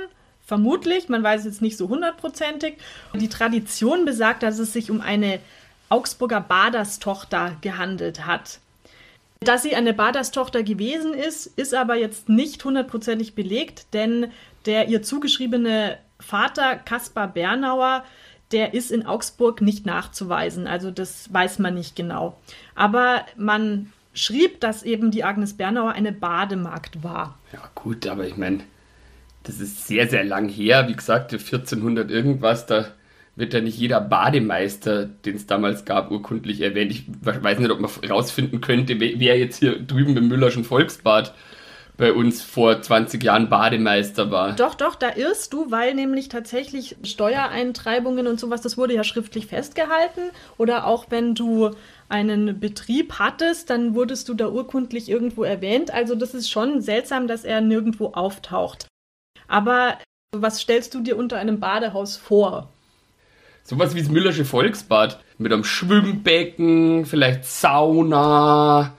Vermutlich, 0.46 1.08
man 1.08 1.22
weiß 1.22 1.46
jetzt 1.46 1.62
nicht 1.62 1.78
so 1.78 1.88
hundertprozentig. 1.88 2.76
Die 3.14 3.30
Tradition 3.30 4.04
besagt, 4.04 4.42
dass 4.42 4.58
es 4.58 4.74
sich 4.74 4.90
um 4.90 5.00
eine 5.00 5.38
Augsburger 5.88 6.40
Baderstochter 6.40 7.56
gehandelt 7.62 8.26
hat. 8.26 8.58
Dass 9.40 9.62
sie 9.62 9.74
eine 9.74 9.94
Baderstochter 9.94 10.62
gewesen 10.62 11.14
ist, 11.14 11.46
ist 11.46 11.74
aber 11.74 11.96
jetzt 11.96 12.28
nicht 12.28 12.62
hundertprozentig 12.62 13.34
belegt, 13.34 13.86
denn 13.94 14.32
der 14.66 14.88
ihr 14.88 15.02
zugeschriebene 15.02 15.98
Vater 16.20 16.76
Kaspar 16.76 17.28
Bernauer, 17.28 18.04
der 18.54 18.72
ist 18.72 18.92
in 18.92 19.04
Augsburg 19.04 19.60
nicht 19.60 19.84
nachzuweisen. 19.84 20.66
Also 20.66 20.90
das 20.90 21.30
weiß 21.32 21.58
man 21.58 21.74
nicht 21.74 21.96
genau. 21.96 22.38
Aber 22.74 23.26
man 23.36 23.92
schrieb, 24.14 24.60
dass 24.60 24.84
eben 24.84 25.10
die 25.10 25.24
Agnes 25.24 25.54
Bernauer 25.54 25.92
eine 25.92 26.12
Bademagd 26.12 27.02
war. 27.02 27.36
Ja 27.52 27.68
gut, 27.74 28.06
aber 28.06 28.26
ich 28.26 28.36
meine, 28.36 28.60
das 29.42 29.60
ist 29.60 29.88
sehr, 29.88 30.08
sehr 30.08 30.22
lang 30.22 30.48
her. 30.48 30.86
Wie 30.88 30.94
gesagt, 30.94 31.32
1400 31.32 32.10
irgendwas, 32.10 32.66
da 32.66 32.86
wird 33.34 33.52
ja 33.52 33.60
nicht 33.60 33.76
jeder 33.76 34.00
Bademeister, 34.00 35.06
den 35.06 35.34
es 35.34 35.46
damals 35.46 35.84
gab, 35.84 36.12
urkundlich 36.12 36.60
erwähnt. 36.60 36.92
Ich 36.92 37.06
weiß 37.22 37.58
nicht, 37.58 37.72
ob 37.72 37.80
man 37.80 37.90
rausfinden 38.08 38.60
könnte, 38.60 39.00
wer 39.00 39.36
jetzt 39.36 39.58
hier 39.58 39.80
drüben 39.80 40.16
im 40.16 40.28
Müllerschen 40.28 40.62
Volksbad 40.62 41.34
bei 41.96 42.12
uns 42.12 42.42
vor 42.42 42.82
20 42.82 43.22
Jahren 43.22 43.48
Bademeister 43.48 44.30
war. 44.30 44.54
Doch, 44.56 44.74
doch, 44.74 44.96
da 44.96 45.14
irrst 45.14 45.52
du, 45.52 45.70
weil 45.70 45.94
nämlich 45.94 46.28
tatsächlich 46.28 46.96
Steuereintreibungen 47.04 48.26
und 48.26 48.40
sowas, 48.40 48.62
das 48.62 48.76
wurde 48.76 48.94
ja 48.94 49.04
schriftlich 49.04 49.46
festgehalten. 49.46 50.30
Oder 50.58 50.86
auch 50.86 51.06
wenn 51.10 51.34
du 51.34 51.70
einen 52.08 52.58
Betrieb 52.58 53.18
hattest, 53.18 53.70
dann 53.70 53.94
wurdest 53.94 54.28
du 54.28 54.34
da 54.34 54.48
urkundlich 54.48 55.08
irgendwo 55.08 55.44
erwähnt. 55.44 55.92
Also 55.92 56.16
das 56.16 56.34
ist 56.34 56.50
schon 56.50 56.80
seltsam, 56.80 57.28
dass 57.28 57.44
er 57.44 57.60
nirgendwo 57.60 58.08
auftaucht. 58.08 58.88
Aber 59.46 59.98
was 60.32 60.60
stellst 60.60 60.94
du 60.94 61.00
dir 61.00 61.16
unter 61.16 61.38
einem 61.38 61.60
Badehaus 61.60 62.16
vor? 62.16 62.70
Sowas 63.62 63.94
wie 63.94 64.00
das 64.00 64.10
Müllersche 64.10 64.44
Volksbad. 64.44 65.20
Mit 65.38 65.52
einem 65.52 65.64
Schwimmbecken, 65.64 67.06
vielleicht 67.06 67.44
Sauna, 67.44 68.94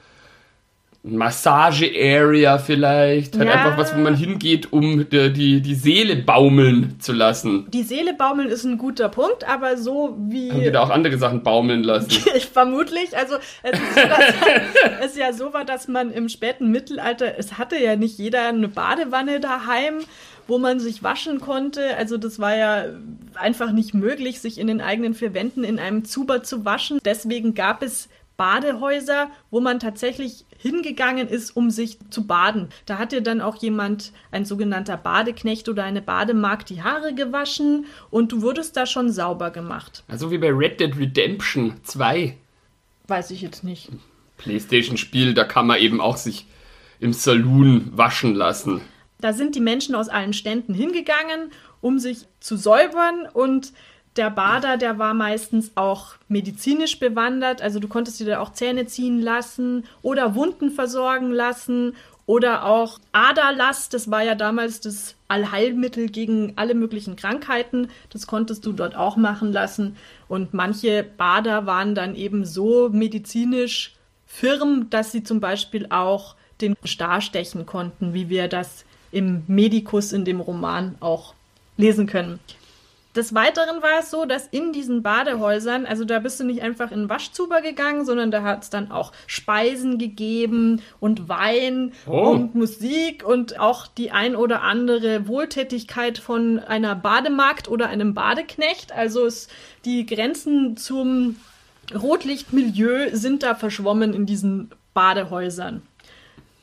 Massage-Area 1.06 2.58
vielleicht. 2.58 3.38
Halt 3.38 3.48
ja. 3.48 3.54
einfach 3.54 3.78
was, 3.78 3.96
wo 3.96 4.00
man 4.00 4.16
hingeht, 4.16 4.74
um 4.74 5.08
die, 5.10 5.32
die, 5.32 5.62
die 5.62 5.76
Seele 5.76 6.16
baumeln 6.16 7.00
zu 7.00 7.14
lassen. 7.14 7.68
Die 7.72 7.84
Seele 7.84 8.14
baumeln 8.14 8.50
ist 8.50 8.64
ein 8.64 8.78
guter 8.78 9.10
Punkt, 9.10 9.48
aber 9.48 9.78
so 9.78 10.18
wie. 10.20 10.52
Haben 10.52 10.64
die 10.64 10.72
da 10.72 10.82
auch 10.82 10.90
andere 10.90 11.18
Sachen 11.18 11.44
baumeln 11.44 11.84
lassen? 11.84 12.10
Vermutlich. 12.54 13.16
Also, 13.16 13.36
es 13.64 13.72
ist, 13.72 13.96
so, 13.96 14.02
es 15.04 15.18
ja 15.18 15.34
so 15.34 15.54
war, 15.54 15.66
dass 15.66 15.88
man 15.88 16.12
im 16.12 16.30
späten 16.30 16.72
Mittelalter, 16.72 17.38
es 17.38 17.58
hatte 17.58 17.78
ja 17.78 17.96
nicht 17.96 18.18
jeder 18.18 18.50
eine 18.50 18.68
Badewanne 18.68 19.40
daheim 19.40 20.00
wo 20.48 20.58
man 20.60 20.80
sich 20.80 21.04
waschen 21.04 21.40
konnte. 21.40 21.98
Also 21.98 22.18
das 22.18 22.40
war 22.40 22.56
ja 22.56 22.86
einfach 23.34 23.72
nicht 23.72 23.94
möglich, 23.94 24.40
sich 24.40 24.60
in 24.60 24.68
den 24.68 24.82
eigenen 24.82 25.14
vier 25.14 25.34
Wänden 25.34 25.64
in 25.64 25.80
einem 25.80 26.06
Zuber 26.06 26.44
zu 26.44 26.66
waschen. 26.66 27.00
Deswegen 27.04 27.56
gab 27.56 27.82
es 27.82 28.10
Badehäuser, 28.38 29.30
wo 29.50 29.60
man 29.60 29.80
tatsächlich 29.80 30.46
hingegangen 30.58 31.28
ist, 31.28 31.56
um 31.56 31.70
sich 31.70 31.98
zu 32.10 32.26
baden. 32.28 32.70
Da 32.86 32.98
hat 32.98 33.12
dir 33.12 33.22
dann 33.22 33.42
auch 33.42 33.62
jemand, 33.62 34.12
ein 34.32 34.46
sogenannter 34.46 34.98
Badeknecht 34.98 35.70
oder 35.70 35.84
eine 35.84 36.02
Bademagd, 36.02 36.70
die 36.70 36.84
Haare 36.84 37.14
gewaschen 37.14 37.86
und 38.10 38.32
du 38.32 38.42
wurdest 38.42 38.76
da 38.78 38.86
schon 38.86 39.12
sauber 39.12 39.52
gemacht. 39.52 40.04
Also 40.08 40.32
wie 40.32 40.38
bei 40.38 40.52
Red 40.52 40.80
Dead 40.80 40.98
Redemption 40.98 41.76
2. 41.84 42.36
Weiß 43.08 43.32
ich 43.32 43.42
jetzt 43.42 43.64
nicht. 43.64 43.90
Playstation-Spiel, 44.38 45.34
da 45.34 45.44
kann 45.44 45.68
man 45.68 45.80
eben 45.80 46.02
auch 46.02 46.18
sich 46.18 46.48
im 47.00 47.14
Saloon 47.14 47.92
waschen 47.96 48.36
lassen. 48.36 48.82
Da 49.20 49.34
sind 49.34 49.56
die 49.56 49.62
Menschen 49.62 49.96
aus 49.96 50.10
allen 50.10 50.34
Ständen 50.34 50.74
hingegangen, 50.74 51.52
um 51.82 52.00
sich 52.00 52.28
zu 52.40 52.58
säubern 52.58 53.28
und 53.32 53.74
der 54.16 54.30
Bader, 54.30 54.78
der 54.78 54.98
war 54.98 55.14
meistens 55.14 55.72
auch 55.76 56.16
medizinisch 56.28 57.00
bewandert. 57.00 57.62
Also 57.62 57.80
du 57.80 57.88
konntest 57.88 58.20
dir 58.20 58.26
da 58.26 58.40
auch 58.40 58.54
Zähne 58.54 58.86
ziehen 58.86 59.22
lassen 59.22 59.86
oder 60.02 60.36
Wunden 60.36 60.72
versorgen 60.72 61.32
lassen 61.32 61.96
oder 62.26 62.66
auch 62.66 63.00
Aderlass. 63.12 63.90
Das 63.90 64.10
war 64.10 64.24
ja 64.24 64.36
damals 64.36 64.80
das 64.80 65.16
Allheilmittel 65.28 66.10
gegen 66.10 66.54
alle 66.56 66.76
möglichen 66.76 67.16
Krankheiten. 67.16 67.90
Das 68.10 68.26
konntest 68.26 68.66
du 68.66 68.72
dort 68.72 68.96
auch 68.96 69.18
machen 69.18 69.52
lassen. 69.52 69.98
Und 70.28 70.54
manche 70.54 71.04
Bader 71.04 71.66
waren 71.66 71.94
dann 71.94 72.16
eben 72.16 72.46
so 72.46 72.90
medizinisch 72.90 73.96
firm, 74.26 74.90
dass 74.90 75.12
sie 75.12 75.24
zum 75.24 75.40
Beispiel 75.40 75.88
auch 75.90 76.36
den 76.62 76.76
Star 76.86 77.22
stechen 77.22 77.66
konnten, 77.66 78.14
wie 78.14 78.30
wir 78.30 78.48
das 78.48 78.86
im 79.12 79.44
Medikus 79.48 80.14
in 80.14 80.26
dem 80.26 80.40
Roman 80.40 80.96
auch 81.00 81.34
lesen 81.78 82.08
können. 82.08 82.40
Des 83.16 83.34
Weiteren 83.34 83.82
war 83.82 84.00
es 84.00 84.12
so, 84.12 84.26
dass 84.26 84.48
in 84.48 84.74
diesen 84.74 85.02
Badehäusern, 85.02 85.86
also 85.86 86.04
da 86.04 86.20
bist 86.20 86.40
du 86.40 86.44
nicht 86.44 86.62
einfach 86.62 86.92
in 86.92 87.04
den 87.04 87.10
Waschzuber 87.10 87.62
gegangen, 87.62 88.04
sondern 88.04 88.30
da 88.30 88.44
hat 88.44 88.64
es 88.64 88.70
dann 88.70 88.92
auch 88.92 89.14
Speisen 89.26 89.98
gegeben 89.98 90.82
und 91.00 91.30
Wein 91.30 91.94
oh. 92.08 92.32
und 92.32 92.56
Musik 92.56 93.26
und 93.26 93.58
auch 93.58 93.88
die 93.88 94.12
ein 94.12 94.36
oder 94.36 94.64
andere 94.64 95.30
Wohltätigkeit 95.30 96.18
von 96.18 96.60
einer 96.60 96.94
Bademagd 96.94 97.70
oder 97.70 97.88
einem 97.88 98.14
Badeknecht. 98.14 98.92
Also 98.92 99.26
es, 99.26 99.48
die 99.86 100.06
Grenzen 100.06 100.76
zum 100.76 101.38
Rotlichtmilieu 101.94 103.12
sind 103.14 103.44
da 103.44 103.56
verschwommen 103.56 104.14
in 104.14 104.26
diesen 104.26 104.72
Badehäusern. 104.94 105.84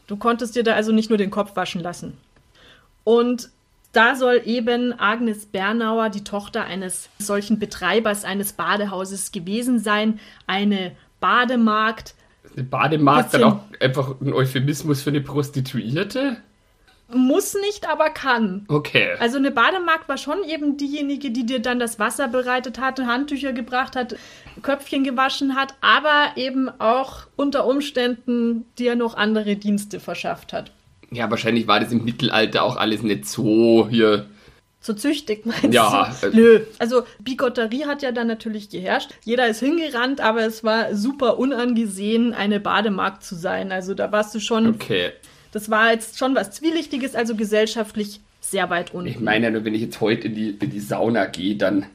Du 0.06 0.16
konntest 0.16 0.54
dir 0.54 0.64
da 0.64 0.75
also 0.75 0.92
nicht 0.92 1.09
nur 1.09 1.16
den 1.16 1.30
Kopf 1.30 1.56
waschen 1.56 1.80
lassen. 1.80 2.18
Und 3.04 3.49
da 3.92 4.16
soll 4.16 4.42
eben 4.44 4.99
Agnes 4.99 5.46
Bernauer, 5.46 6.08
die 6.08 6.25
Tochter 6.25 6.64
eines 6.64 7.11
solchen 7.18 7.58
Betreibers 7.58 8.25
eines 8.25 8.54
Badehauses 8.54 9.32
gewesen 9.32 9.78
sein, 9.78 10.18
eine 10.46 10.92
Bademagd. 11.20 12.14
Eine 12.54 12.64
Bademagd 12.64 13.34
dann 13.34 13.44
auch 13.44 13.61
einfach 13.80 14.20
ein 14.20 14.32
Euphemismus 14.32 15.02
für 15.02 15.11
eine 15.11 15.20
Prostituierte? 15.20 16.38
Muss 17.14 17.54
nicht, 17.54 17.90
aber 17.90 18.08
kann. 18.08 18.64
Okay. 18.68 19.16
Also 19.18 19.37
eine 19.37 19.50
Bademagd 19.50 20.08
war 20.08 20.16
schon 20.16 20.42
eben 20.44 20.78
diejenige, 20.78 21.30
die 21.30 21.44
dir 21.44 21.61
dann 21.61 21.78
das 21.78 21.99
Wasser 21.99 22.28
bereitet 22.28 22.80
hatte, 22.80 23.06
Handtücher 23.06 23.52
gebracht 23.52 23.96
hat, 23.96 24.16
Köpfchen 24.62 25.04
gewaschen 25.04 25.54
hat, 25.54 25.75
aber 25.82 26.32
eben 26.37 26.70
auch 26.80 27.26
unter 27.37 27.66
Umständen 27.66 28.64
dir 28.78 28.96
noch 28.96 29.14
andere 29.14 29.56
Dienste 29.56 30.00
verschafft 30.00 30.54
hat. 30.54 30.72
Ja, 31.12 31.31
wahrscheinlich 31.31 31.66
war 31.66 31.81
das 31.81 31.92
im 31.92 32.04
Mittelalter 32.04 32.62
auch 32.62 32.76
alles 32.76 33.02
nicht 33.02 33.26
so 33.26 33.87
hier. 33.88 34.26
So 34.81 34.95
züchtig, 34.95 35.47
meinst 35.47 35.73
ja, 35.73 36.12
du? 36.21 36.26
Äh, 36.26 36.31
Nö. 36.35 36.61
Also 36.78 37.02
Bigotterie 37.21 37.85
hat 37.85 38.02
ja 38.02 38.12
dann 38.12 38.26
natürlich 38.26 38.71
geherrscht. 38.71 39.11
Jeder 39.25 39.47
ist 39.47 39.61
hingerannt, 39.61 40.21
aber 40.21 40.45
es 40.45 40.64
war 40.64 40.97
super 40.97 41.38
unangesehen, 41.38 42.33
eine 42.33 42.61
Bademagd 42.61 43.23
zu 43.23 43.35
sein. 43.35 43.71
Also 43.71 43.95
da 43.95 44.11
warst 44.11 44.35
du 44.35 44.40
schon. 44.40 44.69
Okay. 44.69 45.12
Das 45.52 45.71
war 45.71 45.92
jetzt 45.92 46.19
schon 46.19 46.35
was 46.35 46.50
Zwielichtiges, 46.50 47.14
also 47.14 47.37
gesellschaftlich 47.37 48.21
sehr 48.40 48.71
weit 48.71 48.92
unten. 48.95 49.09
Ich 49.09 49.21
meine 49.21 49.47
ja 49.47 49.50
nur, 49.50 49.64
wenn 49.64 49.75
ich 49.75 49.83
jetzt 49.83 50.00
heute 50.00 50.28
in 50.28 50.35
die, 50.35 50.50
in 50.50 50.71
die 50.71 50.81
Sauna 50.81 51.26
gehe, 51.26 51.57
dann 51.57 51.87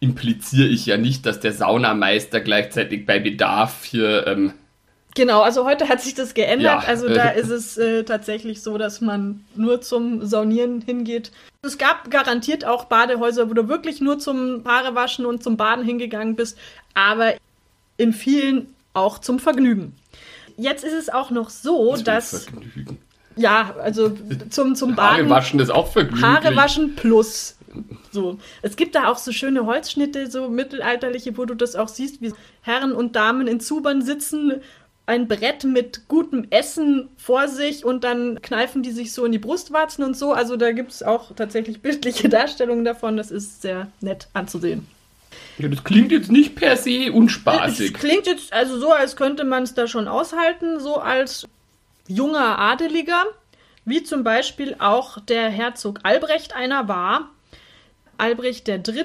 impliziere 0.00 0.68
ich 0.68 0.84
ja 0.84 0.96
nicht, 0.96 1.24
dass 1.24 1.40
der 1.40 1.52
Saunameister 1.52 2.40
gleichzeitig 2.40 3.06
bei 3.06 3.18
Bedarf 3.20 3.84
hier 3.84 4.26
ähm, 4.26 4.52
Genau, 5.14 5.42
also 5.42 5.64
heute 5.64 5.88
hat 5.88 6.00
sich 6.00 6.14
das 6.14 6.34
geändert. 6.34 6.82
Ja. 6.82 6.88
Also 6.88 7.08
da 7.08 7.28
ist 7.30 7.48
es 7.48 7.78
äh, 7.78 8.02
tatsächlich 8.02 8.62
so, 8.62 8.78
dass 8.78 9.00
man 9.00 9.44
nur 9.54 9.80
zum 9.80 10.26
Saunieren 10.26 10.80
hingeht. 10.80 11.30
Es 11.62 11.78
gab 11.78 12.10
garantiert 12.10 12.64
auch 12.64 12.84
Badehäuser, 12.86 13.48
wo 13.48 13.54
du 13.54 13.68
wirklich 13.68 14.00
nur 14.00 14.18
zum 14.18 14.64
Haarewaschen 14.64 15.24
und 15.24 15.42
zum 15.42 15.56
Baden 15.56 15.84
hingegangen 15.84 16.34
bist, 16.34 16.58
aber 16.94 17.34
in 17.96 18.12
vielen 18.12 18.74
auch 18.92 19.18
zum 19.18 19.38
Vergnügen. 19.38 19.94
Jetzt 20.56 20.84
ist 20.84 20.94
es 20.94 21.08
auch 21.08 21.30
noch 21.30 21.50
so, 21.50 21.94
zum 21.94 22.04
dass. 22.04 22.44
Vergnügen. 22.44 22.98
Ja, 23.36 23.74
also 23.80 24.12
zum, 24.50 24.76
zum 24.76 24.94
Baden. 24.94 25.28
Haarewaschen 25.28 25.58
ist 25.58 25.70
auch 25.70 25.90
Vergnügen. 25.90 26.22
Haarewaschen 26.22 26.94
plus. 26.94 27.56
So. 28.12 28.38
Es 28.62 28.76
gibt 28.76 28.94
da 28.94 29.08
auch 29.08 29.18
so 29.18 29.32
schöne 29.32 29.66
Holzschnitte, 29.66 30.30
so 30.30 30.48
mittelalterliche, 30.48 31.36
wo 31.36 31.44
du 31.44 31.54
das 31.54 31.74
auch 31.74 31.88
siehst, 31.88 32.20
wie 32.22 32.32
Herren 32.62 32.92
und 32.92 33.16
Damen 33.16 33.48
in 33.48 33.58
Zubern 33.58 34.02
sitzen 34.02 34.60
ein 35.06 35.28
Brett 35.28 35.64
mit 35.64 36.08
gutem 36.08 36.46
Essen 36.50 37.10
vor 37.16 37.48
sich 37.48 37.84
und 37.84 38.04
dann 38.04 38.40
kneifen 38.40 38.82
die 38.82 38.90
sich 38.90 39.12
so 39.12 39.24
in 39.24 39.32
die 39.32 39.38
Brustwarzen 39.38 40.02
und 40.02 40.16
so. 40.16 40.32
Also 40.32 40.56
da 40.56 40.72
gibt 40.72 40.92
es 40.92 41.02
auch 41.02 41.34
tatsächlich 41.34 41.80
bildliche 41.82 42.28
Darstellungen 42.28 42.84
davon. 42.84 43.16
Das 43.16 43.30
ist 43.30 43.62
sehr 43.62 43.88
nett 44.00 44.28
anzusehen. 44.32 44.86
Ja, 45.58 45.68
das 45.68 45.84
klingt 45.84 46.10
jetzt 46.10 46.30
nicht 46.30 46.54
per 46.54 46.76
se 46.76 47.12
unspaßig. 47.12 47.92
Es 47.92 48.00
klingt 48.00 48.26
jetzt 48.26 48.52
also 48.52 48.78
so, 48.78 48.92
als 48.92 49.16
könnte 49.16 49.44
man 49.44 49.64
es 49.64 49.74
da 49.74 49.86
schon 49.86 50.08
aushalten, 50.08 50.80
so 50.80 50.96
als 50.96 51.46
junger 52.06 52.58
Adeliger, 52.58 53.24
wie 53.84 54.02
zum 54.02 54.24
Beispiel 54.24 54.76
auch 54.78 55.20
der 55.20 55.50
Herzog 55.50 56.00
Albrecht 56.02 56.54
einer 56.54 56.88
war. 56.88 57.30
Albrecht 58.16 58.68
III. 58.68 59.04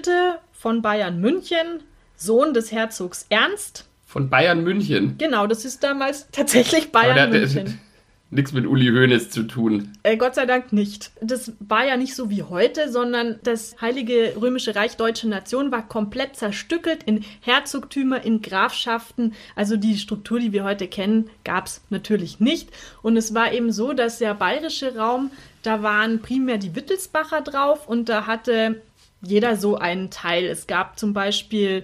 von 0.53 0.81
Bayern 0.81 1.19
München, 1.19 1.83
Sohn 2.15 2.53
des 2.53 2.71
Herzogs 2.71 3.25
Ernst 3.29 3.88
von 4.09 4.27
Bayern 4.27 4.63
München. 4.63 5.19
Genau, 5.19 5.45
das 5.45 5.65
ist 5.65 5.83
damals 5.83 6.27
tatsächlich 6.31 6.91
Bayern 6.91 7.31
der, 7.31 7.41
München. 7.41 7.79
nichts 8.31 8.53
mit 8.53 8.65
Uli 8.65 8.87
Hoeneß 8.87 9.29
zu 9.29 9.43
tun. 9.43 9.93
Äh, 10.01 10.17
Gott 10.17 10.33
sei 10.33 10.47
Dank 10.47 10.73
nicht. 10.73 11.11
Das 11.21 11.53
war 11.59 11.85
ja 11.85 11.95
nicht 11.95 12.15
so 12.15 12.31
wie 12.31 12.41
heute, 12.41 12.91
sondern 12.91 13.39
das 13.43 13.79
Heilige 13.81 14.33
Römische 14.41 14.75
Reich 14.75 14.97
Deutsche 14.97 15.29
Nation 15.29 15.71
war 15.71 15.87
komplett 15.87 16.35
zerstückelt 16.35 17.03
in 17.03 17.23
Herzogtümer, 17.41 18.23
in 18.23 18.41
Grafschaften. 18.41 19.35
Also 19.55 19.77
die 19.77 19.95
Struktur, 19.99 20.39
die 20.39 20.53
wir 20.53 20.63
heute 20.63 20.87
kennen, 20.87 21.29
gab 21.43 21.67
es 21.67 21.81
natürlich 21.91 22.39
nicht. 22.39 22.69
Und 23.03 23.15
es 23.15 23.35
war 23.35 23.53
eben 23.53 23.71
so, 23.71 23.93
dass 23.93 24.17
der 24.17 24.33
bayerische 24.33 24.95
Raum, 24.95 25.29
da 25.61 25.83
waren 25.83 26.19
primär 26.19 26.57
die 26.57 26.75
Wittelsbacher 26.75 27.41
drauf 27.41 27.87
und 27.87 28.09
da 28.09 28.25
hatte 28.25 28.81
jeder 29.21 29.55
so 29.55 29.77
einen 29.77 30.09
Teil. 30.09 30.45
Es 30.45 30.65
gab 30.65 30.97
zum 30.97 31.13
Beispiel 31.13 31.83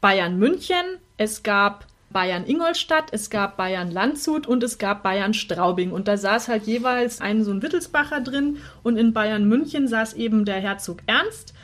Bayern 0.00 0.36
München, 0.36 0.98
es 1.22 1.42
gab 1.42 1.86
Bayern 2.12 2.44
Ingolstadt, 2.46 3.08
es 3.12 3.30
gab 3.30 3.56
Bayern 3.56 3.90
Landshut 3.90 4.46
und 4.46 4.62
es 4.62 4.78
gab 4.78 5.02
Bayern 5.02 5.34
Straubing. 5.34 5.92
Und 5.92 6.08
da 6.08 6.16
saß 6.16 6.48
halt 6.48 6.64
jeweils 6.64 7.20
ein 7.20 7.44
so 7.44 7.50
ein 7.50 7.62
Wittelsbacher 7.62 8.20
drin 8.20 8.58
und 8.82 8.96
in 8.96 9.12
Bayern 9.12 9.48
München 9.48 9.88
saß 9.88 10.14
eben 10.14 10.44
der 10.44 10.60
Herzog 10.60 10.98
Ernst 11.06 11.54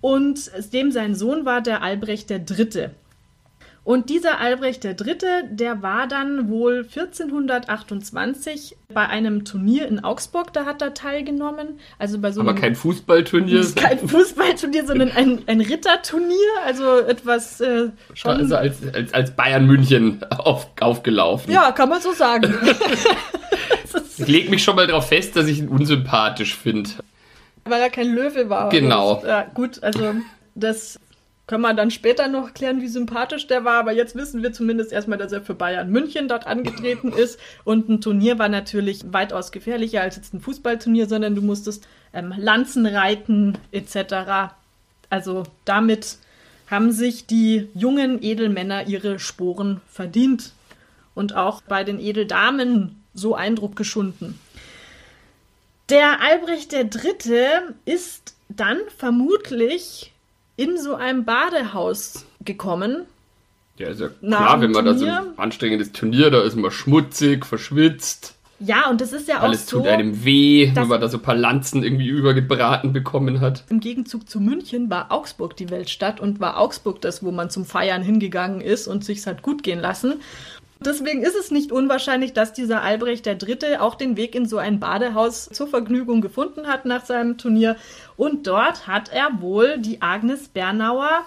und 0.00 0.50
dem 0.72 0.92
sein 0.92 1.14
Sohn 1.14 1.44
war 1.44 1.60
der 1.60 1.82
Albrecht 1.82 2.30
Dritte. 2.30 2.94
Und 3.84 4.10
dieser 4.10 4.38
Albrecht 4.38 4.84
III., 4.84 5.16
der 5.50 5.82
war 5.82 6.06
dann 6.06 6.50
wohl 6.50 6.80
1428 6.80 8.76
bei 8.92 9.06
einem 9.06 9.44
Turnier 9.46 9.88
in 9.88 10.04
Augsburg, 10.04 10.52
da 10.52 10.66
hat 10.66 10.82
er 10.82 10.92
teilgenommen. 10.92 11.80
Also 11.98 12.18
bei 12.18 12.30
so 12.30 12.42
Aber 12.42 12.50
einem, 12.50 12.60
kein 12.60 12.74
Fußballturnier. 12.74 13.66
kein 13.74 13.98
Fußballturnier, 14.06 14.86
sondern 14.86 15.10
ein, 15.12 15.42
ein 15.46 15.60
Ritterturnier, 15.60 16.36
also 16.66 16.98
etwas 16.98 17.60
äh, 17.60 17.88
schon. 18.12 18.32
Also 18.32 18.56
als, 18.56 18.76
als, 18.92 19.14
als 19.14 19.30
Bayern 19.30 19.66
München 19.66 20.22
auf, 20.30 20.68
aufgelaufen. 20.80 21.50
Ja, 21.52 21.72
kann 21.72 21.88
man 21.88 22.02
so 22.02 22.12
sagen. 22.12 22.54
ich 24.18 24.26
lege 24.26 24.50
mich 24.50 24.62
schon 24.62 24.76
mal 24.76 24.86
darauf 24.86 25.08
fest, 25.08 25.34
dass 25.36 25.46
ich 25.46 25.60
ihn 25.60 25.68
unsympathisch 25.68 26.54
finde. 26.54 26.90
Weil 27.64 27.80
er 27.80 27.90
kein 27.90 28.14
Löwe 28.14 28.48
war. 28.50 28.68
Genau. 28.68 29.22
Ja, 29.26 29.44
gut, 29.54 29.82
also 29.82 30.14
das 30.54 30.98
können 31.48 31.62
wir 31.62 31.72
dann 31.72 31.90
später 31.90 32.28
noch 32.28 32.52
klären, 32.52 32.82
wie 32.82 32.88
sympathisch 32.88 33.46
der 33.46 33.64
war, 33.64 33.80
aber 33.80 33.92
jetzt 33.92 34.14
wissen 34.14 34.42
wir 34.42 34.52
zumindest 34.52 34.92
erstmal, 34.92 35.16
dass 35.16 35.32
er 35.32 35.40
für 35.40 35.54
Bayern 35.54 35.90
München 35.90 36.28
dort 36.28 36.46
angetreten 36.46 37.10
ist. 37.16 37.40
Und 37.64 37.88
ein 37.88 38.02
Turnier 38.02 38.38
war 38.38 38.50
natürlich 38.50 39.12
weitaus 39.12 39.50
gefährlicher 39.50 40.02
als 40.02 40.16
jetzt 40.16 40.34
ein 40.34 40.42
Fußballturnier, 40.42 41.06
sondern 41.06 41.34
du 41.34 41.40
musstest 41.40 41.88
ähm, 42.12 42.34
Lanzen 42.36 42.84
reiten 42.84 43.56
etc. 43.72 44.52
Also 45.08 45.44
damit 45.64 46.18
haben 46.70 46.92
sich 46.92 47.26
die 47.26 47.68
jungen 47.74 48.22
Edelmänner 48.22 48.86
ihre 48.86 49.18
Sporen 49.18 49.80
verdient 49.88 50.52
und 51.14 51.34
auch 51.34 51.62
bei 51.62 51.82
den 51.82 51.98
Edeldamen 51.98 53.02
so 53.14 53.34
Eindruck 53.34 53.74
geschunden. 53.74 54.38
Der 55.88 56.20
Albrecht 56.20 56.74
III. 56.74 57.72
ist 57.86 58.34
dann 58.50 58.76
vermutlich 58.98 60.12
in 60.58 60.76
so 60.76 60.94
einem 60.96 61.24
Badehaus 61.24 62.26
gekommen. 62.44 63.06
Ja, 63.78 63.88
ist 63.88 64.00
ja 64.00 64.08
klar, 64.08 64.60
wenn 64.60 64.72
man 64.72 64.84
da 64.84 64.92
so 64.94 65.06
Turnier? 65.06 65.20
ein 65.20 65.38
anstrengendes 65.38 65.92
Turnier, 65.92 66.30
da 66.30 66.42
ist 66.42 66.56
man 66.56 66.70
schmutzig, 66.72 67.46
verschwitzt, 67.46 68.34
Ja, 68.58 68.90
und 68.90 69.00
das 69.00 69.12
ist 69.12 69.28
ja 69.28 69.38
auch 69.38 69.42
alles 69.44 69.68
so. 69.68 69.78
tut 69.78 69.86
einem 69.86 70.24
weh, 70.24 70.72
wenn 70.74 70.88
man 70.88 71.00
da 71.00 71.08
so 71.08 71.18
ein 71.18 71.22
paar 71.22 71.36
Lanzen 71.36 71.84
irgendwie 71.84 72.08
übergebraten 72.08 72.92
bekommen 72.92 73.40
hat. 73.40 73.62
Im 73.70 73.78
Gegenzug 73.78 74.28
zu 74.28 74.40
München 74.40 74.90
war 74.90 75.12
Augsburg 75.12 75.56
die 75.56 75.70
Weltstadt 75.70 76.18
und 76.18 76.40
war 76.40 76.58
Augsburg 76.58 77.00
das, 77.02 77.22
wo 77.22 77.30
man 77.30 77.50
zum 77.50 77.64
Feiern 77.64 78.02
hingegangen 78.02 78.60
ist 78.60 78.88
und 78.88 79.04
sich's 79.04 79.28
hat 79.28 79.42
gut 79.42 79.62
gehen 79.62 79.78
lassen. 79.78 80.14
Deswegen 80.80 81.22
ist 81.22 81.34
es 81.34 81.50
nicht 81.50 81.72
unwahrscheinlich, 81.72 82.32
dass 82.32 82.52
dieser 82.52 82.82
Albrecht 82.82 83.26
III. 83.26 83.78
auch 83.78 83.96
den 83.96 84.16
Weg 84.16 84.34
in 84.34 84.46
so 84.46 84.58
ein 84.58 84.78
Badehaus 84.78 85.48
zur 85.52 85.66
Vergnügung 85.66 86.20
gefunden 86.20 86.68
hat 86.68 86.84
nach 86.84 87.04
seinem 87.04 87.36
Turnier. 87.36 87.76
Und 88.16 88.46
dort 88.46 88.86
hat 88.86 89.12
er 89.12 89.40
wohl 89.40 89.78
die 89.78 90.00
Agnes 90.02 90.48
Bernauer 90.48 91.24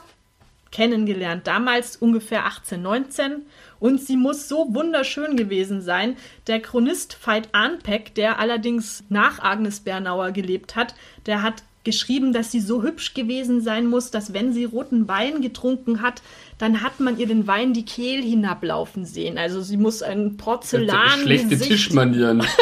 kennengelernt, 0.71 1.47
damals 1.47 1.97
ungefähr 1.97 2.45
18, 2.45 2.81
19. 2.81 3.45
Und 3.79 3.99
sie 3.99 4.15
muss 4.15 4.47
so 4.47 4.73
wunderschön 4.73 5.35
gewesen 5.35 5.81
sein. 5.81 6.15
Der 6.47 6.61
Chronist 6.61 7.17
Veit 7.25 7.49
Arnpeck, 7.51 8.15
der 8.15 8.39
allerdings 8.39 9.03
nach 9.09 9.39
Agnes 9.39 9.81
Bernauer 9.81 10.31
gelebt 10.31 10.77
hat, 10.77 10.95
der 11.25 11.41
hat 11.41 11.63
geschrieben, 11.83 12.31
dass 12.31 12.51
sie 12.51 12.59
so 12.59 12.83
hübsch 12.83 13.13
gewesen 13.13 13.61
sein 13.61 13.87
muss, 13.87 14.11
dass 14.11 14.33
wenn 14.33 14.53
sie 14.53 14.65
roten 14.65 15.07
Wein 15.07 15.41
getrunken 15.41 16.01
hat, 16.01 16.21
dann 16.61 16.83
hat 16.83 16.99
man 16.99 17.17
ihr 17.17 17.25
den 17.25 17.47
Wein 17.47 17.73
die 17.73 17.85
Kehl 17.85 18.21
hinablaufen 18.21 19.03
sehen. 19.03 19.39
Also 19.39 19.63
sie 19.63 19.77
muss 19.77 20.03
ein 20.03 20.37
Porzellan 20.37 21.21
Schlechte 21.23 21.57
Tischmanieren. 21.57 22.45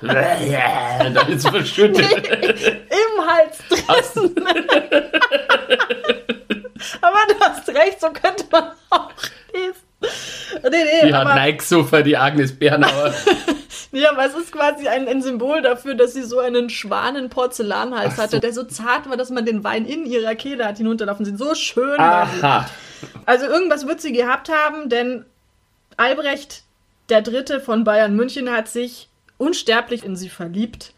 da 0.02 1.20
ist 1.28 1.46
verschüttet. 1.48 2.10
im 2.10 3.26
Hals 3.28 3.58
drin. 4.14 4.34
aber 7.00 7.18
du 7.28 7.34
hast 7.38 7.68
recht, 7.68 8.00
so 8.00 8.08
könnte 8.08 8.44
man 8.50 8.72
auch 8.88 9.12
lesen. 9.52 9.74
Nee, 10.62 10.70
nee, 10.70 11.06
Die 11.08 11.14
hat 11.14 11.36
Nike-Sofa, 11.36 12.02
die 12.02 12.16
Agnes 12.16 12.58
Bernauer. 12.58 13.14
Nee, 13.92 14.06
aber 14.06 14.24
es 14.26 14.34
ist 14.34 14.52
quasi 14.52 14.88
ein, 14.88 15.08
ein 15.08 15.22
Symbol 15.22 15.62
dafür, 15.62 15.94
dass 15.94 16.14
sie 16.14 16.22
so 16.22 16.38
einen 16.38 16.70
schwanen 16.70 17.28
Porzellanhals 17.28 18.16
so. 18.16 18.22
hatte, 18.22 18.40
der 18.40 18.52
so 18.52 18.64
zart 18.64 19.08
war, 19.08 19.16
dass 19.16 19.30
man 19.30 19.44
den 19.44 19.64
Wein 19.64 19.86
in 19.86 20.06
ihrer 20.06 20.34
Kehle 20.34 20.66
hat 20.66 20.78
hinunterlaufen 20.78 21.24
sehen. 21.24 21.36
So 21.36 21.54
schön 21.54 21.98
war 21.98 22.26
sie. 22.26 22.42
Aha. 22.42 22.66
Also 23.26 23.46
irgendwas 23.46 23.86
wird 23.86 24.00
sie 24.00 24.12
gehabt 24.12 24.50
haben, 24.50 24.88
denn 24.88 25.24
Albrecht 25.96 26.62
der 27.08 27.22
Dritte 27.22 27.60
von 27.60 27.84
Bayern 27.84 28.14
München 28.14 28.50
hat 28.50 28.68
sich 28.68 29.08
unsterblich 29.38 30.04
in 30.04 30.16
sie 30.16 30.28
verliebt 30.28 30.92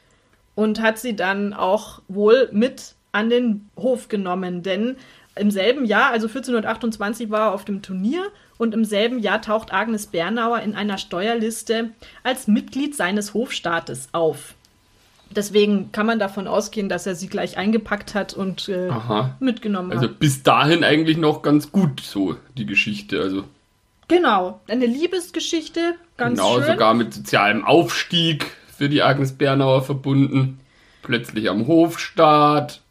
und 0.54 0.80
hat 0.80 0.98
sie 0.98 1.16
dann 1.16 1.54
auch 1.54 2.02
wohl 2.08 2.48
mit 2.52 2.94
an 3.12 3.30
den 3.30 3.70
Hof 3.76 4.08
genommen, 4.08 4.62
denn 4.62 4.96
im 5.36 5.50
selben 5.50 5.84
Jahr, 5.84 6.10
also 6.10 6.26
1428, 6.26 7.30
war 7.30 7.40
er 7.48 7.52
auf 7.54 7.64
dem 7.64 7.82
Turnier 7.82 8.24
und 8.58 8.74
im 8.74 8.84
selben 8.84 9.18
Jahr 9.18 9.40
taucht 9.42 9.72
Agnes 9.72 10.06
Bernauer 10.06 10.60
in 10.60 10.74
einer 10.74 10.98
Steuerliste 10.98 11.90
als 12.22 12.46
Mitglied 12.48 12.94
seines 12.94 13.34
Hofstaates 13.34 14.08
auf. 14.12 14.54
Deswegen 15.34 15.90
kann 15.92 16.04
man 16.06 16.18
davon 16.18 16.46
ausgehen, 16.46 16.90
dass 16.90 17.06
er 17.06 17.14
sie 17.14 17.28
gleich 17.28 17.56
eingepackt 17.56 18.14
hat 18.14 18.34
und 18.34 18.68
äh, 18.68 18.90
mitgenommen 19.40 19.90
Also 19.92 20.08
hat. 20.08 20.18
bis 20.18 20.42
dahin 20.42 20.84
eigentlich 20.84 21.16
noch 21.16 21.40
ganz 21.40 21.72
gut 21.72 22.00
so, 22.00 22.36
die 22.58 22.66
Geschichte. 22.66 23.20
Also 23.20 23.44
Genau, 24.08 24.60
eine 24.68 24.84
Liebesgeschichte, 24.84 25.94
ganz 26.18 26.38
genau, 26.38 26.56
schön. 26.58 26.66
sogar 26.72 26.92
mit 26.92 27.14
sozialem 27.14 27.64
Aufstieg 27.64 28.44
für 28.76 28.90
die 28.90 29.02
Agnes 29.02 29.32
Bernauer 29.32 29.80
verbunden. 29.82 30.60
Plötzlich 31.00 31.48
am 31.48 31.66
Hofstaat. 31.66 32.82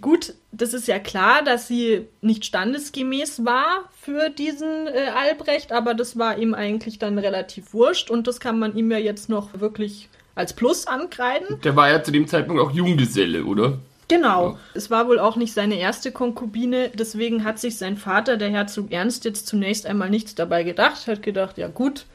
Gut, 0.00 0.34
das 0.56 0.74
ist 0.74 0.88
ja 0.88 0.98
klar, 0.98 1.42
dass 1.44 1.68
sie 1.68 2.06
nicht 2.20 2.44
standesgemäß 2.44 3.44
war 3.44 3.84
für 4.00 4.30
diesen 4.30 4.86
äh, 4.86 5.10
Albrecht, 5.14 5.72
aber 5.72 5.94
das 5.94 6.18
war 6.18 6.38
ihm 6.38 6.54
eigentlich 6.54 6.98
dann 6.98 7.18
relativ 7.18 7.72
wurscht 7.74 8.10
und 8.10 8.26
das 8.26 8.40
kann 8.40 8.58
man 8.58 8.76
ihm 8.76 8.90
ja 8.90 8.98
jetzt 8.98 9.28
noch 9.28 9.60
wirklich 9.60 10.08
als 10.34 10.52
Plus 10.52 10.86
ankreiden. 10.86 11.60
Der 11.62 11.76
war 11.76 11.90
ja 11.90 12.02
zu 12.02 12.10
dem 12.12 12.26
Zeitpunkt 12.26 12.60
auch 12.60 12.70
Junggeselle, 12.70 13.44
oder? 13.44 13.78
Genau. 14.08 14.50
Ja. 14.50 14.58
Es 14.74 14.90
war 14.90 15.08
wohl 15.08 15.18
auch 15.18 15.36
nicht 15.36 15.52
seine 15.52 15.76
erste 15.78 16.12
Konkubine, 16.12 16.90
deswegen 16.94 17.42
hat 17.44 17.58
sich 17.58 17.76
sein 17.78 17.96
Vater, 17.96 18.36
der 18.36 18.50
Herzog 18.50 18.92
Ernst, 18.92 19.24
jetzt 19.24 19.46
zunächst 19.46 19.86
einmal 19.86 20.10
nichts 20.10 20.34
dabei 20.34 20.62
gedacht, 20.62 21.06
hat 21.08 21.22
gedacht, 21.22 21.58
ja 21.58 21.68
gut, 21.68 22.06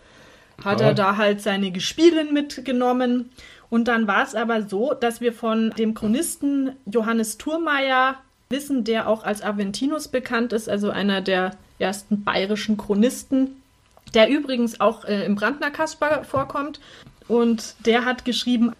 hat 0.64 0.80
Ja. 0.80 0.88
er 0.88 0.94
da 0.94 1.18
halt 1.18 1.42
seine 1.42 1.72
Gespielin 1.72 2.34
mitgenommen. 2.34 3.32
Und 3.70 3.88
dann 3.88 4.06
war 4.08 4.24
es 4.24 4.36
aber 4.36 4.68
so, 4.68 4.94
dass 4.94 5.22
wir 5.22 5.34
von 5.34 5.72
dem 5.78 5.94
Chronisten 5.94 6.76
Johannes 6.86 7.38
Thurmeier 7.38 8.16
wissen, 8.52 8.84
der 8.84 9.08
auch 9.08 9.24
als 9.24 9.42
Aventinus 9.42 10.08
bekannt 10.08 10.54
ist, 10.54 10.70
also 10.70 10.90
einer 10.90 11.22
der 11.22 11.52
ersten 11.80 12.24
bayerischen 12.24 12.78
Chronisten, 12.78 13.62
der 14.14 14.30
übrigens 14.30 14.80
auch 14.80 15.06
äh, 15.06 15.26
im 15.26 15.36
Brandner 15.36 15.72
Kasper 15.72 16.24
vorkommt. 16.24 16.80
Und 17.28 17.76
der 17.86 18.06
hat 18.06 18.26
geschrieben, 18.26 18.74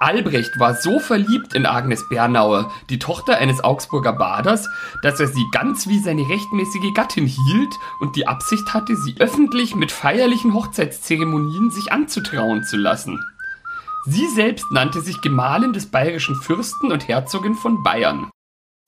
Albrecht 0.00 0.58
war 0.58 0.74
so 0.74 0.98
verliebt 0.98 1.54
in 1.54 1.64
Agnes 1.64 2.08
Bernauer, 2.08 2.70
die 2.90 2.98
Tochter 2.98 3.38
eines 3.38 3.64
Augsburger 3.64 4.12
Baders, 4.12 4.68
dass 5.02 5.18
er 5.18 5.28
sie 5.28 5.44
ganz 5.52 5.88
wie 5.88 5.98
seine 5.98 6.28
rechtmäßige 6.28 6.92
Gattin 6.94 7.26
hielt 7.26 7.74
und 8.00 8.14
die 8.14 8.26
Absicht 8.26 8.74
hatte, 8.74 8.96
sie 8.96 9.14
öffentlich 9.18 9.74
mit 9.74 9.92
feierlichen 9.92 10.52
Hochzeitszeremonien 10.52 11.70
sich 11.70 11.90
anzutrauen 11.90 12.64
zu 12.64 12.76
lassen. 12.76 13.18
Sie 14.06 14.26
selbst 14.28 14.70
nannte 14.70 15.00
sich 15.00 15.22
Gemahlin 15.22 15.72
des 15.72 15.86
bayerischen 15.86 16.34
Fürsten 16.34 16.92
und 16.92 17.08
Herzogin 17.08 17.54
von 17.54 17.82
Bayern. 17.82 18.30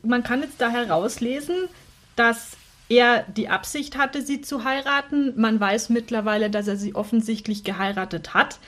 Man 0.06 0.22
kann 0.22 0.42
jetzt 0.42 0.60
da 0.60 0.70
herauslesen, 0.70 1.68
dass 2.14 2.52
er 2.88 3.24
die 3.36 3.48
Absicht 3.48 3.96
hatte, 3.98 4.22
sie 4.22 4.40
zu 4.40 4.64
heiraten. 4.64 5.32
Man 5.36 5.58
weiß 5.58 5.88
mittlerweile, 5.90 6.50
dass 6.50 6.68
er 6.68 6.76
sie 6.76 6.94
offensichtlich 6.94 7.64
geheiratet 7.64 8.32
hat, 8.34 8.58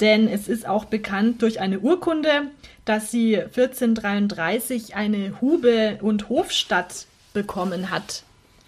denn 0.00 0.28
es 0.28 0.48
ist 0.48 0.66
auch 0.66 0.84
bekannt 0.84 1.42
durch 1.42 1.60
eine 1.60 1.80
Urkunde, 1.80 2.48
dass 2.84 3.10
sie 3.10 3.36
1433 3.36 4.94
eine 4.94 5.40
Hube 5.40 5.98
und 6.02 6.28
Hofstadt 6.28 7.06
bekommen 7.32 7.90
hat. 7.90 8.22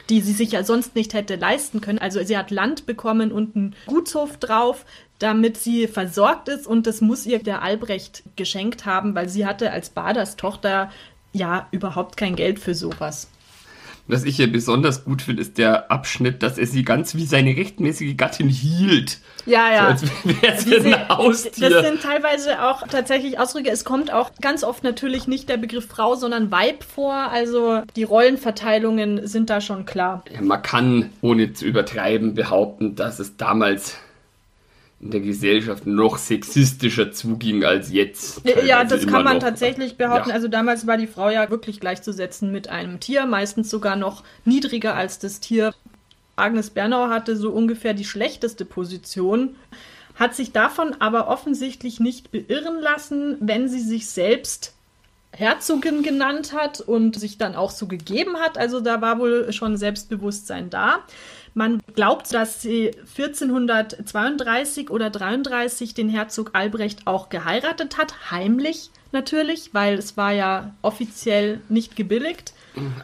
die 0.08 0.20
sie 0.20 0.32
sich 0.32 0.52
ja 0.52 0.62
sonst 0.62 0.94
nicht 0.94 1.14
hätte 1.14 1.34
leisten 1.34 1.80
können. 1.80 1.98
Also 1.98 2.22
sie 2.22 2.38
hat 2.38 2.50
Land 2.52 2.86
bekommen 2.86 3.32
und 3.32 3.56
einen 3.56 3.74
Gutshof 3.86 4.36
drauf, 4.36 4.84
damit 5.18 5.56
sie 5.56 5.88
versorgt 5.88 6.48
ist 6.48 6.66
und 6.66 6.86
das 6.86 7.00
muss 7.00 7.26
ihr 7.26 7.42
der 7.42 7.62
Albrecht 7.62 8.22
geschenkt 8.36 8.84
haben, 8.84 9.14
weil 9.14 9.28
sie 9.28 9.46
hatte 9.46 9.70
als 9.72 9.90
Baders 9.90 10.36
Tochter 10.36 10.90
ja 11.32 11.68
überhaupt 11.70 12.16
kein 12.16 12.36
Geld 12.36 12.58
für 12.58 12.74
sowas. 12.74 13.28
Was 14.08 14.22
ich 14.22 14.36
hier 14.36 14.50
besonders 14.50 15.04
gut 15.04 15.22
finde, 15.22 15.42
ist 15.42 15.58
der 15.58 15.90
Abschnitt, 15.90 16.42
dass 16.44 16.58
er 16.58 16.66
sie 16.66 16.84
ganz 16.84 17.16
wie 17.16 17.26
seine 17.26 17.56
rechtmäßige 17.56 18.16
Gattin 18.16 18.48
hielt. 18.48 19.18
Ja, 19.46 19.72
ja. 19.72 19.96
So, 19.96 20.06
als 20.46 20.66
wäre 20.70 20.80
sie 20.80 20.94
ein 20.94 21.08
Haustier. 21.08 21.70
Das 21.70 21.84
sind 21.84 22.02
teilweise 22.02 22.62
auch 22.62 22.86
tatsächlich 22.86 23.40
Ausdrücke. 23.40 23.68
Es 23.68 23.84
kommt 23.84 24.12
auch 24.12 24.30
ganz 24.40 24.62
oft 24.62 24.84
natürlich 24.84 25.26
nicht 25.26 25.48
der 25.48 25.56
Begriff 25.56 25.88
Frau, 25.88 26.14
sondern 26.14 26.52
Weib 26.52 26.84
vor. 26.84 27.14
Also 27.14 27.82
die 27.96 28.04
Rollenverteilungen 28.04 29.26
sind 29.26 29.50
da 29.50 29.60
schon 29.60 29.86
klar. 29.86 30.22
Ja, 30.32 30.40
man 30.40 30.62
kann, 30.62 31.10
ohne 31.20 31.52
zu 31.52 31.64
übertreiben, 31.64 32.34
behaupten, 32.34 32.94
dass 32.94 33.18
es 33.18 33.36
damals 33.36 33.98
in 34.98 35.10
der 35.10 35.20
Gesellschaft 35.20 35.86
noch 35.86 36.16
sexistischer 36.16 37.12
zuging 37.12 37.64
als 37.64 37.92
jetzt. 37.92 38.42
Ja, 38.64 38.82
das 38.84 39.06
kann 39.06 39.24
man 39.24 39.34
noch. 39.34 39.42
tatsächlich 39.42 39.96
behaupten. 39.96 40.30
Ja. 40.30 40.34
Also 40.34 40.48
damals 40.48 40.86
war 40.86 40.96
die 40.96 41.06
Frau 41.06 41.28
ja 41.28 41.50
wirklich 41.50 41.80
gleichzusetzen 41.80 42.50
mit 42.50 42.68
einem 42.68 42.98
Tier, 42.98 43.26
meistens 43.26 43.68
sogar 43.68 43.96
noch 43.96 44.24
niedriger 44.44 44.94
als 44.94 45.18
das 45.18 45.40
Tier. 45.40 45.74
Agnes 46.34 46.70
Bernau 46.70 47.08
hatte 47.08 47.36
so 47.36 47.50
ungefähr 47.50 47.94
die 47.94 48.04
schlechteste 48.04 48.64
Position, 48.64 49.56
hat 50.14 50.34
sich 50.34 50.52
davon 50.52 50.94
aber 50.98 51.28
offensichtlich 51.28 52.00
nicht 52.00 52.30
beirren 52.30 52.80
lassen, 52.80 53.36
wenn 53.40 53.68
sie 53.68 53.80
sich 53.80 54.08
selbst 54.08 54.74
Herzogin 55.32 56.02
genannt 56.02 56.54
hat 56.54 56.80
und 56.80 57.18
sich 57.18 57.36
dann 57.36 57.54
auch 57.54 57.70
so 57.70 57.86
gegeben 57.86 58.38
hat. 58.38 58.56
Also 58.56 58.80
da 58.80 59.02
war 59.02 59.18
wohl 59.18 59.52
schon 59.52 59.76
Selbstbewusstsein 59.76 60.70
da. 60.70 61.00
Man 61.56 61.80
glaubt, 61.94 62.34
dass 62.34 62.60
sie 62.60 62.90
1432 63.16 64.90
oder 64.90 65.08
33 65.08 65.94
den 65.94 66.10
Herzog 66.10 66.50
Albrecht 66.52 67.06
auch 67.06 67.30
geheiratet 67.30 67.96
hat, 67.96 68.30
heimlich 68.30 68.90
natürlich, 69.12 69.70
weil 69.72 69.94
es 69.94 70.18
war 70.18 70.32
ja 70.32 70.74
offiziell 70.82 71.62
nicht 71.70 71.96
gebilligt. 71.96 72.52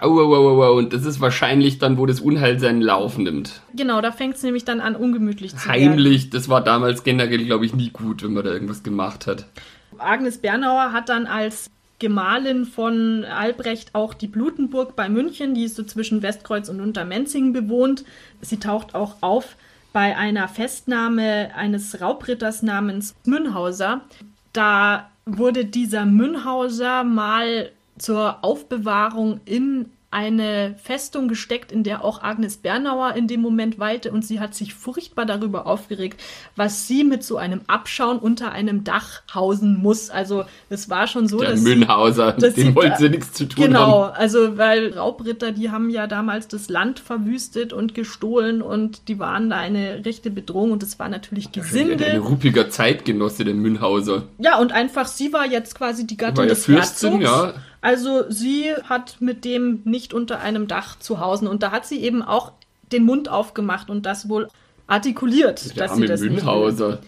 Au, 0.02 0.20
au, 0.20 0.34
au, 0.34 0.62
au, 0.64 0.76
und 0.76 0.92
das 0.92 1.06
ist 1.06 1.18
wahrscheinlich 1.22 1.78
dann, 1.78 1.96
wo 1.96 2.04
das 2.04 2.20
Unheil 2.20 2.60
seinen 2.60 2.82
Lauf 2.82 3.16
nimmt. 3.16 3.62
Genau, 3.74 4.02
da 4.02 4.12
fängt 4.12 4.34
es 4.34 4.42
nämlich 4.42 4.66
dann 4.66 4.82
an, 4.82 4.96
ungemütlich 4.96 5.56
zu 5.56 5.66
werden. 5.66 5.92
Heimlich, 5.92 6.28
das 6.28 6.50
war 6.50 6.62
damals 6.62 7.04
generell, 7.04 7.46
glaube 7.46 7.64
ich, 7.64 7.72
nie 7.72 7.88
gut, 7.88 8.22
wenn 8.22 8.34
man 8.34 8.44
da 8.44 8.52
irgendwas 8.52 8.82
gemacht 8.82 9.26
hat. 9.26 9.46
Agnes 9.96 10.36
Bernauer 10.36 10.92
hat 10.92 11.08
dann 11.08 11.24
als 11.24 11.70
Gemahlin 12.02 12.64
von 12.64 13.24
Albrecht 13.24 13.94
auch 13.94 14.12
die 14.12 14.26
Blutenburg 14.26 14.96
bei 14.96 15.08
München, 15.08 15.54
die 15.54 15.62
ist 15.62 15.76
so 15.76 15.84
zwischen 15.84 16.20
Westkreuz 16.20 16.68
und 16.68 16.80
Untermenzing 16.80 17.52
bewohnt. 17.52 18.04
Sie 18.40 18.58
taucht 18.58 18.96
auch 18.96 19.14
auf 19.20 19.56
bei 19.92 20.16
einer 20.16 20.48
Festnahme 20.48 21.54
eines 21.54 22.00
Raubritters 22.00 22.62
namens 22.62 23.14
Münhauser. 23.24 24.00
Da 24.52 25.10
wurde 25.26 25.64
dieser 25.64 26.04
Münhauser 26.04 27.04
mal 27.04 27.70
zur 27.98 28.42
Aufbewahrung 28.42 29.40
in 29.44 29.86
eine 30.12 30.76
Festung 30.82 31.26
gesteckt, 31.26 31.72
in 31.72 31.84
der 31.84 32.04
auch 32.04 32.22
Agnes 32.22 32.58
Bernauer 32.58 33.14
in 33.14 33.26
dem 33.26 33.40
Moment 33.40 33.78
weilte 33.78 34.12
und 34.12 34.24
sie 34.24 34.40
hat 34.40 34.54
sich 34.54 34.74
furchtbar 34.74 35.24
darüber 35.24 35.66
aufgeregt, 35.66 36.20
was 36.54 36.86
sie 36.86 37.02
mit 37.02 37.24
so 37.24 37.38
einem 37.38 37.62
Abschauen 37.66 38.18
unter 38.18 38.52
einem 38.52 38.84
Dach 38.84 39.22
hausen 39.34 39.78
muss. 39.80 40.10
Also 40.10 40.44
es 40.68 40.90
war 40.90 41.06
schon 41.06 41.28
so, 41.28 41.38
Der 41.38 41.52
dass 41.52 41.60
Münhauser, 41.62 42.32
dass 42.32 42.54
dem 42.54 42.74
wollte 42.74 42.96
sie 42.98 43.08
nichts 43.08 43.32
zu 43.32 43.46
tun 43.46 43.64
genau, 43.64 44.04
haben. 44.04 44.14
also 44.14 44.58
weil 44.58 44.92
Raubritter, 44.92 45.50
die 45.50 45.70
haben 45.70 45.88
ja 45.88 46.06
damals 46.06 46.46
das 46.46 46.68
Land 46.68 47.00
verwüstet 47.00 47.72
und 47.72 47.94
gestohlen 47.94 48.60
und 48.60 49.08
die 49.08 49.18
waren 49.18 49.48
da 49.48 49.56
eine 49.56 50.04
rechte 50.04 50.30
Bedrohung 50.30 50.72
und 50.72 50.82
es 50.82 50.98
war 50.98 51.08
natürlich 51.08 51.52
Gesinde. 51.52 52.04
Ein 52.04 52.18
ruppiger 52.18 52.68
Zeitgenosse, 52.68 53.44
der 53.44 53.54
Münhauser. 53.54 54.24
Ja, 54.38 54.58
und 54.58 54.72
einfach 54.72 55.06
sie 55.06 55.32
war 55.32 55.46
jetzt 55.46 55.74
quasi 55.74 56.06
die 56.06 56.18
Gattin 56.18 56.36
War 56.36 56.44
ja 56.44 56.50
des 56.50 56.66
Fürstin, 56.66 57.20
Herzogs. 57.20 57.54
ja. 57.54 57.62
Also 57.82 58.30
sie 58.30 58.72
hat 58.84 59.16
mit 59.20 59.44
dem 59.44 59.82
nicht 59.84 60.14
unter 60.14 60.40
einem 60.40 60.68
Dach 60.68 60.98
zu 61.00 61.20
Hause 61.20 61.50
und 61.50 61.62
da 61.62 61.72
hat 61.72 61.84
sie 61.84 62.00
eben 62.00 62.22
auch 62.22 62.52
den 62.92 63.04
Mund 63.04 63.28
aufgemacht 63.28 63.90
und 63.90 64.06
das 64.06 64.28
wohl 64.28 64.48
artikuliert, 64.86 65.76
Der 65.76 65.88
dass 65.88 65.96
sie 65.96 66.06
das 66.06 66.20
nicht 66.20 66.30
will. 66.30 66.36
Münhauser. 66.38 67.00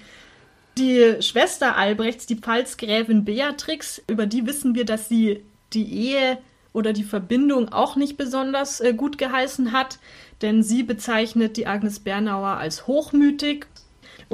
Die 0.76 1.16
Schwester 1.20 1.76
Albrechts, 1.76 2.26
die 2.26 2.36
Pfalzgräfin 2.36 3.24
Beatrix, 3.24 4.02
über 4.08 4.26
die 4.26 4.46
wissen 4.46 4.74
wir, 4.74 4.84
dass 4.84 5.08
sie 5.08 5.44
die 5.72 6.10
Ehe 6.10 6.38
oder 6.72 6.92
die 6.92 7.04
Verbindung 7.04 7.68
auch 7.72 7.94
nicht 7.94 8.16
besonders 8.16 8.80
äh, 8.80 8.92
gut 8.94 9.16
geheißen 9.16 9.70
hat, 9.70 10.00
denn 10.42 10.64
sie 10.64 10.82
bezeichnet 10.82 11.56
die 11.56 11.68
Agnes 11.68 12.00
Bernauer 12.00 12.56
als 12.56 12.88
hochmütig. 12.88 13.66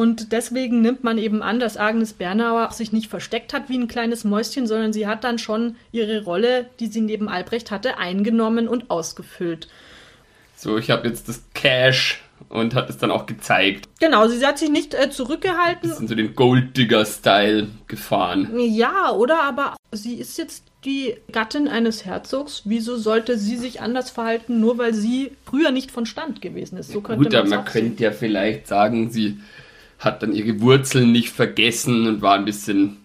Und 0.00 0.32
deswegen 0.32 0.80
nimmt 0.80 1.04
man 1.04 1.18
eben 1.18 1.42
an, 1.42 1.60
dass 1.60 1.76
Agnes 1.76 2.14
Bernauer 2.14 2.72
sich 2.72 2.90
nicht 2.90 3.10
versteckt 3.10 3.52
hat 3.52 3.68
wie 3.68 3.76
ein 3.76 3.86
kleines 3.86 4.24
Mäuschen, 4.24 4.66
sondern 4.66 4.94
sie 4.94 5.06
hat 5.06 5.24
dann 5.24 5.38
schon 5.38 5.76
ihre 5.92 6.24
Rolle, 6.24 6.70
die 6.80 6.86
sie 6.86 7.02
neben 7.02 7.28
Albrecht 7.28 7.70
hatte, 7.70 7.98
eingenommen 7.98 8.66
und 8.66 8.90
ausgefüllt. 8.90 9.68
So, 10.56 10.78
ich 10.78 10.90
habe 10.90 11.06
jetzt 11.06 11.28
das 11.28 11.42
Cash 11.52 12.22
und 12.48 12.74
hat 12.74 12.88
es 12.88 12.96
dann 12.96 13.10
auch 13.10 13.26
gezeigt. 13.26 13.90
Genau, 14.00 14.26
sie 14.26 14.46
hat 14.46 14.58
sich 14.58 14.70
nicht 14.70 14.94
äh, 14.94 15.10
zurückgehalten. 15.10 15.90
Bisschen 15.90 16.08
so 16.08 16.14
den 16.14 16.34
Golddigger-Style 16.34 17.66
gefahren. 17.86 18.58
Ja, 18.58 19.10
oder? 19.12 19.42
Aber 19.42 19.76
sie 19.92 20.14
ist 20.14 20.38
jetzt 20.38 20.64
die 20.86 21.14
Gattin 21.30 21.68
eines 21.68 22.06
Herzogs. 22.06 22.62
Wieso 22.64 22.96
sollte 22.96 23.36
sie 23.36 23.58
sich 23.58 23.82
anders 23.82 24.08
verhalten, 24.08 24.60
nur 24.60 24.78
weil 24.78 24.94
sie 24.94 25.32
früher 25.44 25.72
nicht 25.72 25.90
von 25.90 26.06
Stand 26.06 26.40
gewesen 26.40 26.78
ist? 26.78 26.90
So 26.90 27.02
könnte 27.02 27.22
Gut, 27.22 27.34
aber 27.34 27.50
man 27.50 27.66
könnte 27.66 28.02
ja 28.02 28.12
vielleicht 28.12 28.66
sagen, 28.66 29.10
sie 29.10 29.38
hat 30.00 30.22
dann 30.22 30.32
ihre 30.32 30.60
Wurzeln 30.60 31.12
nicht 31.12 31.30
vergessen 31.30 32.06
und 32.06 32.22
war 32.22 32.34
ein 32.34 32.44
bisschen 32.44 32.96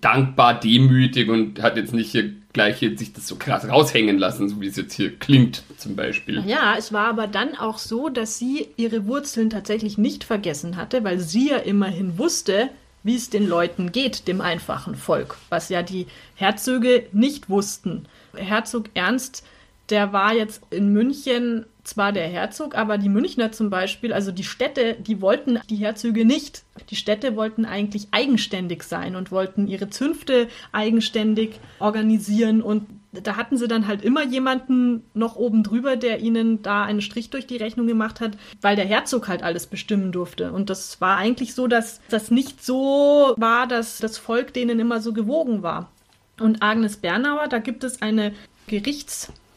dankbar, 0.00 0.58
demütig 0.58 1.28
und 1.28 1.62
hat 1.62 1.76
jetzt 1.76 1.94
nicht 1.94 2.10
hier 2.10 2.32
gleich 2.52 2.78
hier 2.78 2.98
sich 2.98 3.12
das 3.12 3.28
so 3.28 3.36
krass 3.36 3.68
raushängen 3.68 4.18
lassen, 4.18 4.48
so 4.48 4.60
wie 4.60 4.66
es 4.66 4.76
jetzt 4.76 4.94
hier 4.94 5.16
klingt 5.16 5.62
zum 5.76 5.94
Beispiel. 5.94 6.42
Ja, 6.46 6.74
es 6.76 6.92
war 6.92 7.06
aber 7.06 7.28
dann 7.28 7.54
auch 7.56 7.78
so, 7.78 8.08
dass 8.08 8.38
sie 8.38 8.68
ihre 8.76 9.06
Wurzeln 9.06 9.50
tatsächlich 9.50 9.98
nicht 9.98 10.24
vergessen 10.24 10.76
hatte, 10.76 11.04
weil 11.04 11.20
sie 11.20 11.50
ja 11.50 11.58
immerhin 11.58 12.18
wusste, 12.18 12.70
wie 13.02 13.14
es 13.14 13.30
den 13.30 13.48
Leuten 13.48 13.92
geht, 13.92 14.26
dem 14.26 14.40
einfachen 14.40 14.96
Volk, 14.96 15.36
was 15.48 15.68
ja 15.68 15.82
die 15.82 16.06
Herzöge 16.34 17.06
nicht 17.12 17.48
wussten. 17.48 18.06
Herzog 18.34 18.86
Ernst, 18.94 19.44
der 19.88 20.12
war 20.12 20.34
jetzt 20.34 20.62
in 20.70 20.92
München 20.92 21.66
zwar 21.84 22.12
der 22.12 22.28
Herzog, 22.28 22.74
aber 22.74 22.98
die 22.98 23.08
Münchner 23.08 23.52
zum 23.52 23.70
Beispiel, 23.70 24.12
also 24.12 24.32
die 24.32 24.44
Städte, 24.44 24.96
die 25.00 25.20
wollten 25.20 25.58
die 25.68 25.76
Herzöge 25.76 26.24
nicht. 26.24 26.64
Die 26.90 26.96
Städte 26.96 27.36
wollten 27.36 27.64
eigentlich 27.64 28.08
eigenständig 28.10 28.82
sein 28.82 29.16
und 29.16 29.30
wollten 29.30 29.66
ihre 29.66 29.90
Zünfte 29.90 30.48
eigenständig 30.72 31.60
organisieren 31.78 32.62
und 32.62 32.86
da 33.12 33.36
hatten 33.36 33.56
sie 33.56 33.66
dann 33.66 33.88
halt 33.88 34.02
immer 34.02 34.24
jemanden 34.24 35.02
noch 35.14 35.34
oben 35.34 35.64
drüber, 35.64 35.96
der 35.96 36.20
ihnen 36.20 36.62
da 36.62 36.84
einen 36.84 37.00
Strich 37.00 37.30
durch 37.30 37.46
die 37.46 37.56
Rechnung 37.56 37.88
gemacht 37.88 38.20
hat, 38.20 38.36
weil 38.60 38.76
der 38.76 38.84
Herzog 38.84 39.26
halt 39.26 39.42
alles 39.42 39.66
bestimmen 39.66 40.12
durfte. 40.12 40.52
Und 40.52 40.70
das 40.70 41.00
war 41.00 41.16
eigentlich 41.16 41.54
so, 41.54 41.66
dass 41.66 42.00
das 42.08 42.30
nicht 42.30 42.64
so 42.64 43.34
war, 43.36 43.66
dass 43.66 43.98
das 43.98 44.16
Volk 44.16 44.52
denen 44.52 44.78
immer 44.78 45.00
so 45.00 45.12
gewogen 45.12 45.62
war. 45.64 45.90
Und 46.38 46.62
Agnes 46.62 46.98
Bernauer, 46.98 47.48
da 47.48 47.58
gibt 47.58 47.82
es 47.82 48.00
eine 48.00 48.32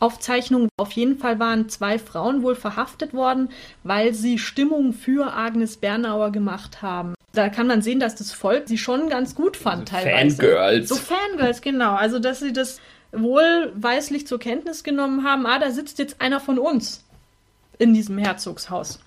Gerichtsaufzeichnung. 0.04 0.70
Auf 0.78 0.92
jeden 0.92 1.18
Fall 1.18 1.40
waren 1.40 1.70
zwei 1.70 1.98
Frauen 2.00 2.44
wohl 2.44 2.56
verhaftet 2.56 3.14
worden, 3.14 3.50
weil 3.84 4.14
sie 4.14 4.38
Stimmung 4.38 4.94
für 4.94 5.34
Agnes 5.34 5.78
Bernauer 5.78 6.32
gemacht 6.32 6.82
haben. 6.82 7.14
Da 7.34 7.50
kann 7.50 7.68
man 7.68 7.82
sehen, 7.82 8.00
dass 8.00 8.16
das 8.16 8.32
Volk 8.32 8.68
sie 8.68 8.78
schon 8.78 9.10
ganz 9.10 9.34
gut 9.34 9.58
fand 9.58 9.90
teilweise. 9.90 10.38
Fangirls. 10.38 10.90
So 10.90 10.96
Fangirls, 10.96 11.62
genau. 11.62 11.96
Also, 11.96 12.20
dass 12.20 12.40
sie 12.40 12.54
das 12.54 12.80
wohlweislich 13.12 14.28
zur 14.28 14.40
Kenntnis 14.40 14.84
genommen 14.84 15.24
haben, 15.24 15.46
ah, 15.46 15.60
da 15.60 15.72
sitzt 15.72 16.00
jetzt 16.00 16.22
einer 16.22 16.40
von 16.40 16.60
uns 16.60 17.04
in 17.80 17.94
diesem 17.94 18.18
Herzogshaus. 18.18 19.00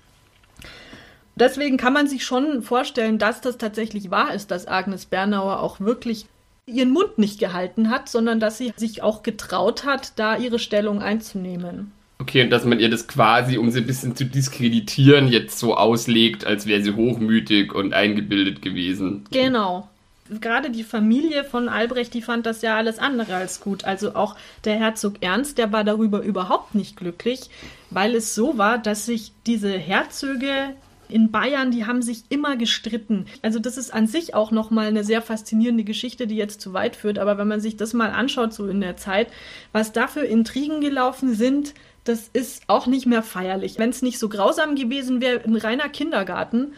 Deswegen 1.36 1.76
kann 1.76 1.92
man 1.92 2.08
sich 2.08 2.24
schon 2.24 2.62
vorstellen, 2.62 3.18
dass 3.18 3.42
das 3.42 3.58
tatsächlich 3.58 4.10
wahr 4.10 4.32
ist, 4.32 4.50
dass 4.50 4.66
Agnes 4.66 5.06
Bernauer 5.06 5.60
auch 5.60 5.80
wirklich 5.80 6.26
ihren 6.66 6.90
Mund 6.90 7.16
nicht 7.18 7.38
gehalten 7.38 7.90
hat, 7.90 8.08
sondern 8.08 8.40
dass 8.40 8.58
sie 8.58 8.72
sich 8.76 9.02
auch 9.02 9.22
getraut 9.22 9.84
hat, 9.84 10.18
da 10.18 10.36
ihre 10.36 10.58
Stellung 10.58 11.00
einzunehmen. 11.00 11.92
Okay, 12.18 12.42
und 12.42 12.50
dass 12.50 12.64
man 12.64 12.80
ihr 12.80 12.90
das 12.90 13.06
quasi, 13.06 13.56
um 13.56 13.70
sie 13.70 13.80
ein 13.80 13.86
bisschen 13.86 14.16
zu 14.16 14.24
diskreditieren, 14.24 15.28
jetzt 15.28 15.58
so 15.58 15.76
auslegt, 15.76 16.44
als 16.44 16.66
wäre 16.66 16.82
sie 16.82 16.94
hochmütig 16.94 17.72
und 17.72 17.94
eingebildet 17.94 18.62
gewesen. 18.62 19.24
Genau. 19.30 19.88
Gerade 20.40 20.70
die 20.70 20.82
Familie 20.82 21.44
von 21.44 21.68
Albrecht, 21.68 22.12
die 22.14 22.22
fand 22.22 22.46
das 22.46 22.62
ja 22.62 22.76
alles 22.76 22.98
andere 22.98 23.36
als 23.36 23.60
gut. 23.60 23.84
Also 23.84 24.16
auch 24.16 24.34
der 24.64 24.74
Herzog 24.74 25.16
Ernst, 25.20 25.58
der 25.58 25.70
war 25.70 25.84
darüber 25.84 26.22
überhaupt 26.22 26.74
nicht 26.74 26.96
glücklich, 26.96 27.42
weil 27.90 28.16
es 28.16 28.34
so 28.34 28.58
war, 28.58 28.78
dass 28.78 29.06
sich 29.06 29.30
diese 29.46 29.70
Herzöge 29.78 30.74
in 31.08 31.30
Bayern, 31.30 31.70
die 31.70 31.86
haben 31.86 32.02
sich 32.02 32.24
immer 32.28 32.56
gestritten. 32.56 33.26
Also 33.42 33.58
das 33.58 33.76
ist 33.76 33.92
an 33.92 34.06
sich 34.06 34.34
auch 34.34 34.50
nochmal 34.50 34.86
eine 34.86 35.04
sehr 35.04 35.22
faszinierende 35.22 35.84
Geschichte, 35.84 36.26
die 36.26 36.36
jetzt 36.36 36.60
zu 36.60 36.72
weit 36.72 36.96
führt. 36.96 37.18
Aber 37.18 37.38
wenn 37.38 37.48
man 37.48 37.60
sich 37.60 37.76
das 37.76 37.92
mal 37.92 38.10
anschaut, 38.10 38.52
so 38.52 38.66
in 38.68 38.80
der 38.80 38.96
Zeit, 38.96 39.28
was 39.72 39.92
da 39.92 40.06
für 40.06 40.24
Intrigen 40.24 40.80
gelaufen 40.80 41.34
sind, 41.34 41.74
das 42.04 42.28
ist 42.32 42.64
auch 42.68 42.86
nicht 42.86 43.06
mehr 43.06 43.22
feierlich. 43.22 43.78
Wenn 43.78 43.90
es 43.90 44.02
nicht 44.02 44.18
so 44.18 44.28
grausam 44.28 44.76
gewesen 44.76 45.20
wäre, 45.20 45.44
ein 45.44 45.56
reiner 45.56 45.88
Kindergarten, 45.88 46.74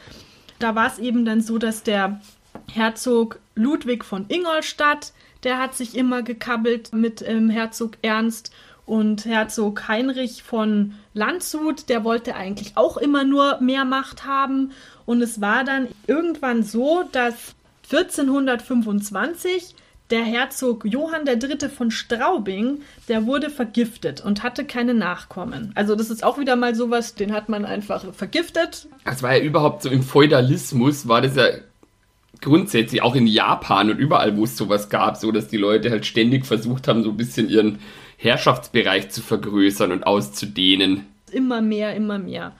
da 0.58 0.74
war 0.74 0.86
es 0.86 0.98
eben 0.98 1.24
dann 1.24 1.40
so, 1.40 1.58
dass 1.58 1.82
der 1.82 2.20
Herzog 2.72 3.38
Ludwig 3.54 4.04
von 4.04 4.26
Ingolstadt, 4.28 5.12
der 5.44 5.58
hat 5.58 5.74
sich 5.74 5.96
immer 5.96 6.22
gekabbelt 6.22 6.92
mit 6.92 7.22
ähm, 7.26 7.50
Herzog 7.50 7.92
Ernst 8.02 8.52
und 8.88 9.26
Herzog 9.26 9.86
Heinrich 9.86 10.42
von 10.42 10.94
Landshut, 11.12 11.88
der 11.90 12.04
wollte 12.04 12.34
eigentlich 12.34 12.72
auch 12.76 12.96
immer 12.96 13.22
nur 13.22 13.60
mehr 13.60 13.84
Macht 13.84 14.24
haben. 14.24 14.72
Und 15.04 15.20
es 15.20 15.40
war 15.40 15.62
dann 15.62 15.88
irgendwann 16.06 16.62
so, 16.62 17.04
dass 17.12 17.54
1425 17.90 19.74
der 20.10 20.22
Herzog 20.22 20.86
Johann 20.86 21.26
III. 21.26 21.68
von 21.68 21.90
Straubing, 21.90 22.80
der 23.08 23.26
wurde 23.26 23.50
vergiftet 23.50 24.24
und 24.24 24.42
hatte 24.42 24.64
keine 24.64 24.94
Nachkommen. 24.94 25.72
Also 25.74 25.94
das 25.94 26.08
ist 26.08 26.24
auch 26.24 26.38
wieder 26.38 26.56
mal 26.56 26.74
sowas, 26.74 27.14
den 27.14 27.32
hat 27.32 27.50
man 27.50 27.66
einfach 27.66 28.14
vergiftet. 28.14 28.88
Das 29.04 29.22
war 29.22 29.36
ja 29.36 29.42
überhaupt 29.42 29.82
so 29.82 29.90
im 29.90 30.02
Feudalismus, 30.02 31.08
war 31.08 31.20
das 31.20 31.36
ja 31.36 31.48
grundsätzlich 32.40 33.02
auch 33.02 33.14
in 33.14 33.26
Japan 33.26 33.90
und 33.90 33.98
überall, 33.98 34.36
wo 34.38 34.44
es 34.44 34.56
sowas 34.56 34.88
gab, 34.88 35.18
so 35.18 35.30
dass 35.30 35.48
die 35.48 35.56
Leute 35.58 35.90
halt 35.90 36.06
ständig 36.06 36.46
versucht 36.46 36.88
haben, 36.88 37.02
so 37.02 37.10
ein 37.10 37.16
bisschen 37.18 37.50
ihren 37.50 37.80
Herrschaftsbereich 38.18 39.10
zu 39.10 39.22
vergrößern 39.22 39.92
und 39.92 40.04
auszudehnen. 40.04 41.06
Immer 41.32 41.62
mehr, 41.62 41.94
immer 41.94 42.18
mehr. 42.18 42.52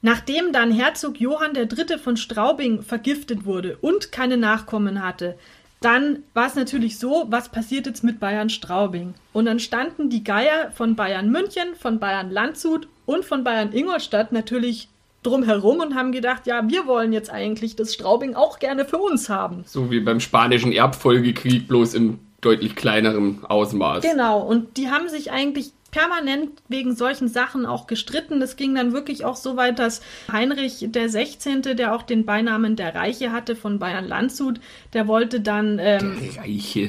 Nachdem 0.00 0.52
dann 0.52 0.72
Herzog 0.72 1.20
Johann 1.20 1.54
III. 1.54 1.98
von 1.98 2.16
Straubing 2.16 2.82
vergiftet 2.82 3.44
wurde 3.44 3.76
und 3.80 4.10
keine 4.10 4.36
Nachkommen 4.36 5.02
hatte, 5.02 5.38
dann 5.80 6.20
war 6.34 6.46
es 6.46 6.54
natürlich 6.54 6.98
so, 6.98 7.26
was 7.28 7.50
passiert 7.50 7.86
jetzt 7.86 8.02
mit 8.02 8.18
Bayern 8.18 8.50
Straubing? 8.50 9.14
Und 9.32 9.44
dann 9.44 9.60
standen 9.60 10.10
die 10.10 10.24
Geier 10.24 10.72
von 10.72 10.96
Bayern 10.96 11.30
München, 11.30 11.74
von 11.78 12.00
Bayern 12.00 12.30
Landshut 12.30 12.88
und 13.04 13.24
von 13.24 13.44
Bayern 13.44 13.72
Ingolstadt 13.72 14.32
natürlich 14.32 14.88
drumherum 15.22 15.80
und 15.80 15.94
haben 15.94 16.12
gedacht, 16.12 16.46
ja, 16.46 16.68
wir 16.68 16.86
wollen 16.86 17.12
jetzt 17.12 17.30
eigentlich 17.30 17.76
das 17.76 17.94
Straubing 17.94 18.34
auch 18.34 18.58
gerne 18.58 18.84
für 18.84 18.98
uns 18.98 19.28
haben. 19.28 19.64
So 19.66 19.90
wie 19.90 20.00
beim 20.00 20.20
spanischen 20.20 20.72
Erbfolgekrieg, 20.72 21.68
bloß 21.68 21.94
im 21.94 22.18
deutlich 22.42 22.76
kleinerem 22.76 23.44
Ausmaß. 23.46 24.02
Genau, 24.02 24.40
und 24.40 24.76
die 24.76 24.90
haben 24.90 25.08
sich 25.08 25.30
eigentlich 25.32 25.72
permanent 25.92 26.50
wegen 26.68 26.96
solchen 26.96 27.28
Sachen 27.28 27.66
auch 27.66 27.86
gestritten. 27.86 28.40
Das 28.40 28.56
ging 28.56 28.74
dann 28.74 28.92
wirklich 28.92 29.24
auch 29.24 29.36
so 29.36 29.56
weit, 29.56 29.78
dass 29.78 30.00
Heinrich 30.30 30.86
der 30.88 31.08
16., 31.08 31.62
der 31.62 31.94
auch 31.94 32.02
den 32.02 32.24
Beinamen 32.24 32.76
der 32.76 32.94
Reiche 32.94 33.30
hatte 33.30 33.54
von 33.54 33.78
Bayern 33.78 34.08
Landshut, 34.08 34.58
der 34.94 35.06
wollte 35.06 35.40
dann 35.40 35.78
ähm, 35.78 36.18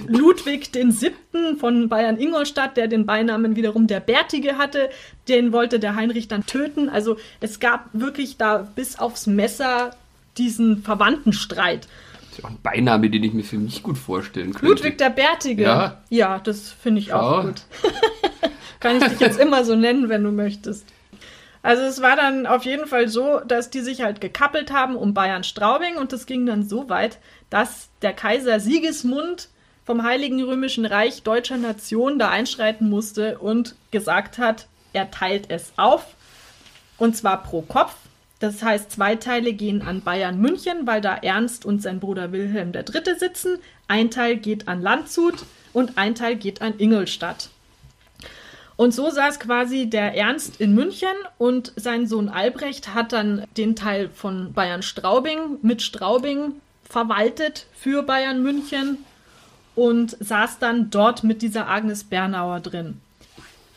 Ludwig 0.08 0.72
den 0.72 0.92
7. 0.92 1.58
von 1.60 1.90
Bayern 1.90 2.18
Ingolstadt, 2.18 2.78
der 2.78 2.88
den 2.88 3.06
Beinamen 3.06 3.58
wiederum 3.58 3.88
der 3.88 4.00
Bärtige 4.00 4.58
hatte, 4.58 4.90
den 5.28 5.52
wollte 5.52 5.80
der 5.80 5.96
Heinrich 5.96 6.30
dann 6.30 6.46
töten. 6.46 6.88
Also 6.88 7.18
es 7.42 7.60
gab 7.60 7.90
wirklich 7.92 8.38
da 8.38 8.70
bis 8.76 8.98
aufs 8.98 9.28
Messer 9.28 9.92
diesen 10.38 10.82
Verwandtenstreit. 10.82 11.90
Das 12.34 12.40
ist 12.40 12.46
auch 12.46 12.50
ein 12.50 12.62
Beiname, 12.64 13.12
den 13.12 13.24
ich 13.24 13.34
mir 13.34 13.44
für 13.44 13.60
mich 13.60 13.84
gut 13.84 13.96
vorstellen 13.96 14.54
könnte. 14.54 14.66
Ludwig 14.66 14.98
der 14.98 15.12
Bärtige. 15.12 15.62
Ja, 15.62 16.02
ja 16.10 16.40
das 16.40 16.72
finde 16.72 17.00
ich 17.00 17.14
auch 17.14 17.44
gut. 17.44 17.62
Kann 18.80 18.98
ich 18.98 19.04
dich 19.04 19.20
jetzt 19.20 19.40
immer 19.40 19.64
so 19.64 19.76
nennen, 19.76 20.10
wenn 20.10 20.24
du 20.24 20.32
möchtest. 20.32 20.88
Also 21.62 21.84
es 21.84 22.02
war 22.02 22.16
dann 22.16 22.48
auf 22.48 22.66
jeden 22.66 22.88
Fall 22.88 23.08
so, 23.08 23.40
dass 23.40 23.70
die 23.70 23.82
sich 23.82 24.02
halt 24.02 24.20
gekappelt 24.20 24.74
haben 24.74 24.96
um 24.96 25.14
Bayern 25.14 25.44
Straubing 25.44 25.96
und 25.98 26.12
das 26.12 26.26
ging 26.26 26.48
dann 26.48 26.68
so 26.68 26.90
weit, 26.90 27.20
dass 27.52 27.90
der 28.02 28.14
Kaiser 28.14 28.60
Sigismund 28.60 29.50
vom 29.86 30.02
Heiligen 30.02 30.44
Römischen 30.44 30.86
Reich 30.86 31.22
deutscher 31.22 31.58
Nation 31.58 32.18
da 32.18 32.30
einschreiten 32.30 32.90
musste 32.90 33.38
und 33.38 33.76
gesagt 33.92 34.40
hat, 34.40 34.68
er 34.92 35.12
teilt 35.12 35.52
es 35.52 35.72
auf 35.78 36.16
und 36.98 37.16
zwar 37.16 37.44
pro 37.44 37.62
Kopf 37.62 37.94
das 38.44 38.62
heißt, 38.62 38.92
zwei 38.92 39.16
Teile 39.16 39.54
gehen 39.54 39.82
an 39.82 40.02
Bayern 40.02 40.38
München, 40.38 40.86
weil 40.86 41.00
da 41.00 41.16
Ernst 41.16 41.64
und 41.64 41.82
sein 41.82 42.02
Bruder 42.02 42.34
Wilhelm 42.34 42.74
III. 42.74 43.18
sitzen. 43.18 43.58
Ein 43.88 44.12
Teil 44.12 44.36
geht 44.36 44.68
an 44.68 44.82
Landshut 44.82 45.46
und 45.72 45.98
ein 45.98 46.14
Teil 46.14 46.36
geht 46.36 46.62
an 46.62 46.74
Ingolstadt. 46.78 47.52
Und 48.76 48.94
so 48.94 49.10
saß 49.10 49.40
quasi 49.40 49.90
der 49.90 50.18
Ernst 50.18 50.60
in 50.60 50.76
München 50.76 51.14
und 51.38 51.72
sein 51.78 52.06
Sohn 52.06 52.28
Albrecht 52.28 52.94
hat 52.94 53.14
dann 53.14 53.46
den 53.56 53.78
Teil 53.78 54.10
von 54.10 54.52
Bayern 54.52 54.84
Straubing 54.84 55.60
mit 55.62 55.82
Straubing 55.82 56.56
verwaltet 56.84 57.68
für 57.74 58.04
Bayern 58.04 58.44
München 58.44 58.98
und 59.74 60.18
saß 60.20 60.60
dann 60.60 60.90
dort 60.90 61.24
mit 61.24 61.42
dieser 61.42 61.70
Agnes 61.70 62.04
Bernauer 62.04 62.60
drin. 62.60 63.00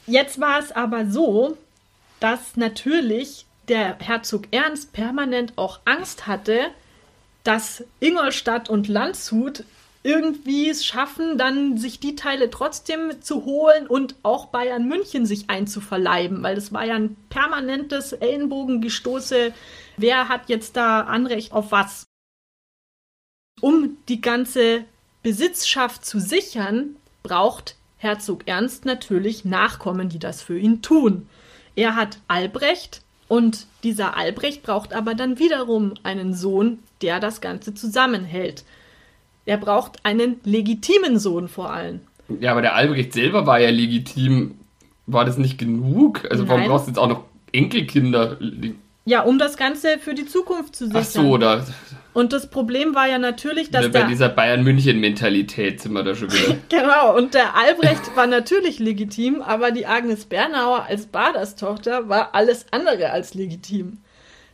Jetzt 0.08 0.40
war 0.40 0.58
es 0.58 0.72
aber 0.72 1.06
so, 1.06 1.56
dass 2.18 2.56
natürlich 2.56 3.46
der 3.68 3.98
Herzog 3.98 4.44
Ernst 4.50 4.92
permanent 4.92 5.54
auch 5.56 5.80
Angst 5.84 6.26
hatte, 6.26 6.70
dass 7.44 7.84
Ingolstadt 8.00 8.68
und 8.68 8.88
Landshut 8.88 9.64
irgendwie 10.02 10.70
es 10.70 10.86
schaffen, 10.86 11.36
dann 11.36 11.78
sich 11.78 11.98
die 11.98 12.14
Teile 12.14 12.48
trotzdem 12.48 13.20
zu 13.22 13.44
holen 13.44 13.88
und 13.88 14.14
auch 14.22 14.46
Bayern 14.46 14.86
München 14.86 15.26
sich 15.26 15.50
einzuverleiben, 15.50 16.44
weil 16.44 16.54
das 16.54 16.72
war 16.72 16.84
ja 16.84 16.94
ein 16.94 17.16
permanentes 17.28 18.12
Ellenbogengestoße. 18.12 19.52
Wer 19.96 20.28
hat 20.28 20.48
jetzt 20.48 20.76
da 20.76 21.00
Anrecht 21.00 21.52
auf 21.52 21.72
was? 21.72 22.04
Um 23.60 23.96
die 24.08 24.20
ganze 24.20 24.84
Besitzschaft 25.24 26.04
zu 26.04 26.20
sichern, 26.20 26.96
braucht 27.24 27.74
Herzog 27.96 28.46
Ernst 28.46 28.84
natürlich 28.84 29.44
Nachkommen, 29.44 30.08
die 30.08 30.20
das 30.20 30.40
für 30.40 30.56
ihn 30.56 30.82
tun. 30.82 31.28
Er 31.74 31.96
hat 31.96 32.18
Albrecht, 32.28 33.02
und 33.28 33.66
dieser 33.82 34.16
Albrecht 34.16 34.62
braucht 34.62 34.92
aber 34.92 35.14
dann 35.14 35.38
wiederum 35.38 35.94
einen 36.02 36.34
Sohn, 36.34 36.78
der 37.02 37.20
das 37.20 37.40
Ganze 37.40 37.74
zusammenhält. 37.74 38.64
Er 39.44 39.58
braucht 39.58 40.04
einen 40.04 40.36
legitimen 40.44 41.18
Sohn 41.18 41.48
vor 41.48 41.70
allem. 41.70 42.00
Ja, 42.40 42.52
aber 42.52 42.62
der 42.62 42.74
Albrecht 42.74 43.12
selber 43.12 43.46
war 43.46 43.60
ja 43.60 43.70
legitim. 43.70 44.56
War 45.06 45.24
das 45.24 45.38
nicht 45.38 45.58
genug? 45.58 46.26
Also 46.30 46.42
Nein. 46.44 46.50
warum 46.50 46.64
brauchst 46.66 46.86
du 46.86 46.90
jetzt 46.90 46.98
auch 46.98 47.08
noch 47.08 47.24
Enkelkinder? 47.52 48.38
Ja, 49.06 49.22
um 49.22 49.38
das 49.38 49.56
Ganze 49.56 49.98
für 49.98 50.14
die 50.14 50.26
Zukunft 50.26 50.74
zu 50.74 50.86
sichern. 50.86 51.02
Ach 51.02 51.08
so, 51.08 51.38
da. 51.38 51.64
Und 52.12 52.32
das 52.32 52.50
Problem 52.50 52.94
war 52.96 53.06
ja 53.06 53.18
natürlich, 53.18 53.70
dass. 53.70 53.90
Bei 53.92 54.02
dieser 54.02 54.28
Bayern-München-Mentalität 54.28 55.80
sind 55.80 55.92
wir 55.92 56.02
da 56.02 56.16
schon 56.16 56.32
wieder. 56.32 56.56
genau, 56.68 57.16
und 57.16 57.34
der 57.34 57.54
Albrecht 57.54 58.16
war 58.16 58.26
natürlich 58.26 58.80
legitim, 58.80 59.42
aber 59.42 59.70
die 59.70 59.86
Agnes 59.86 60.24
Bernauer 60.24 60.86
als 60.86 61.06
Baderstochter 61.06 62.08
war 62.08 62.34
alles 62.34 62.66
andere 62.72 63.10
als 63.10 63.34
legitim. 63.34 63.98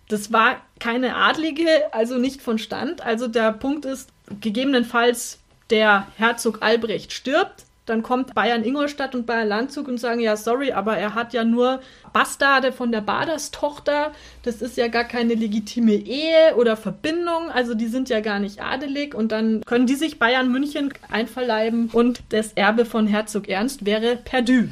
Das 0.09 0.33
war 0.33 0.61
keine 0.81 1.17
Adlige, 1.17 1.69
also 1.93 2.19
nicht 2.19 2.43
von 2.43 2.59
Stand. 2.59 3.01
Also 3.01 3.29
der 3.29 3.53
Punkt 3.53 3.87
ist, 3.87 4.11
gegebenenfalls 4.41 5.39
der 5.71 6.09
Herzog 6.19 6.59
Albrecht 6.61 7.15
stirbt, 7.15 7.65
dann 7.85 8.03
kommt 8.03 8.35
Bayern 8.35 8.63
Ingolstadt 8.63 9.15
und 9.15 9.27
Bayern 9.27 9.49
Landshut 9.49 9.89
und 9.89 9.99
sagen, 9.99 10.21
ja, 10.21 10.37
sorry, 10.37 10.71
aber 10.71 10.97
er 10.97 11.15
hat 11.17 11.33
ja 11.33 11.45
nur 11.45 11.81
Bastarde 12.13 12.71
von 12.71 12.93
der 12.93 13.01
Baderstochter. 13.01 14.13
Das 14.45 14.63
ist 14.63 14.77
ja 14.77 14.87
gar 14.87 15.05
keine 15.05 15.35
legitime 15.35 15.95
Ehe 15.95 16.55
oder 16.57 16.77
Verbindung. 16.77 17.51
Also 17.53 17.75
die 17.75 17.89
sind 17.89 18.09
ja 18.09 18.21
gar 18.21 18.39
nicht 18.39 18.63
adelig. 18.63 19.15
Und 19.15 19.33
dann 19.33 19.63
können 19.65 19.87
die 19.87 19.97
sich 19.97 20.21
Bayern 20.21 20.53
München 20.53 20.93
einverleiben 21.11 21.91
und 21.93 22.23
das 22.29 22.53
Erbe 22.53 22.85
von 22.85 23.09
Herzog 23.09 23.49
Ernst 23.49 23.85
wäre 23.85 24.17
perdu. 24.17 24.69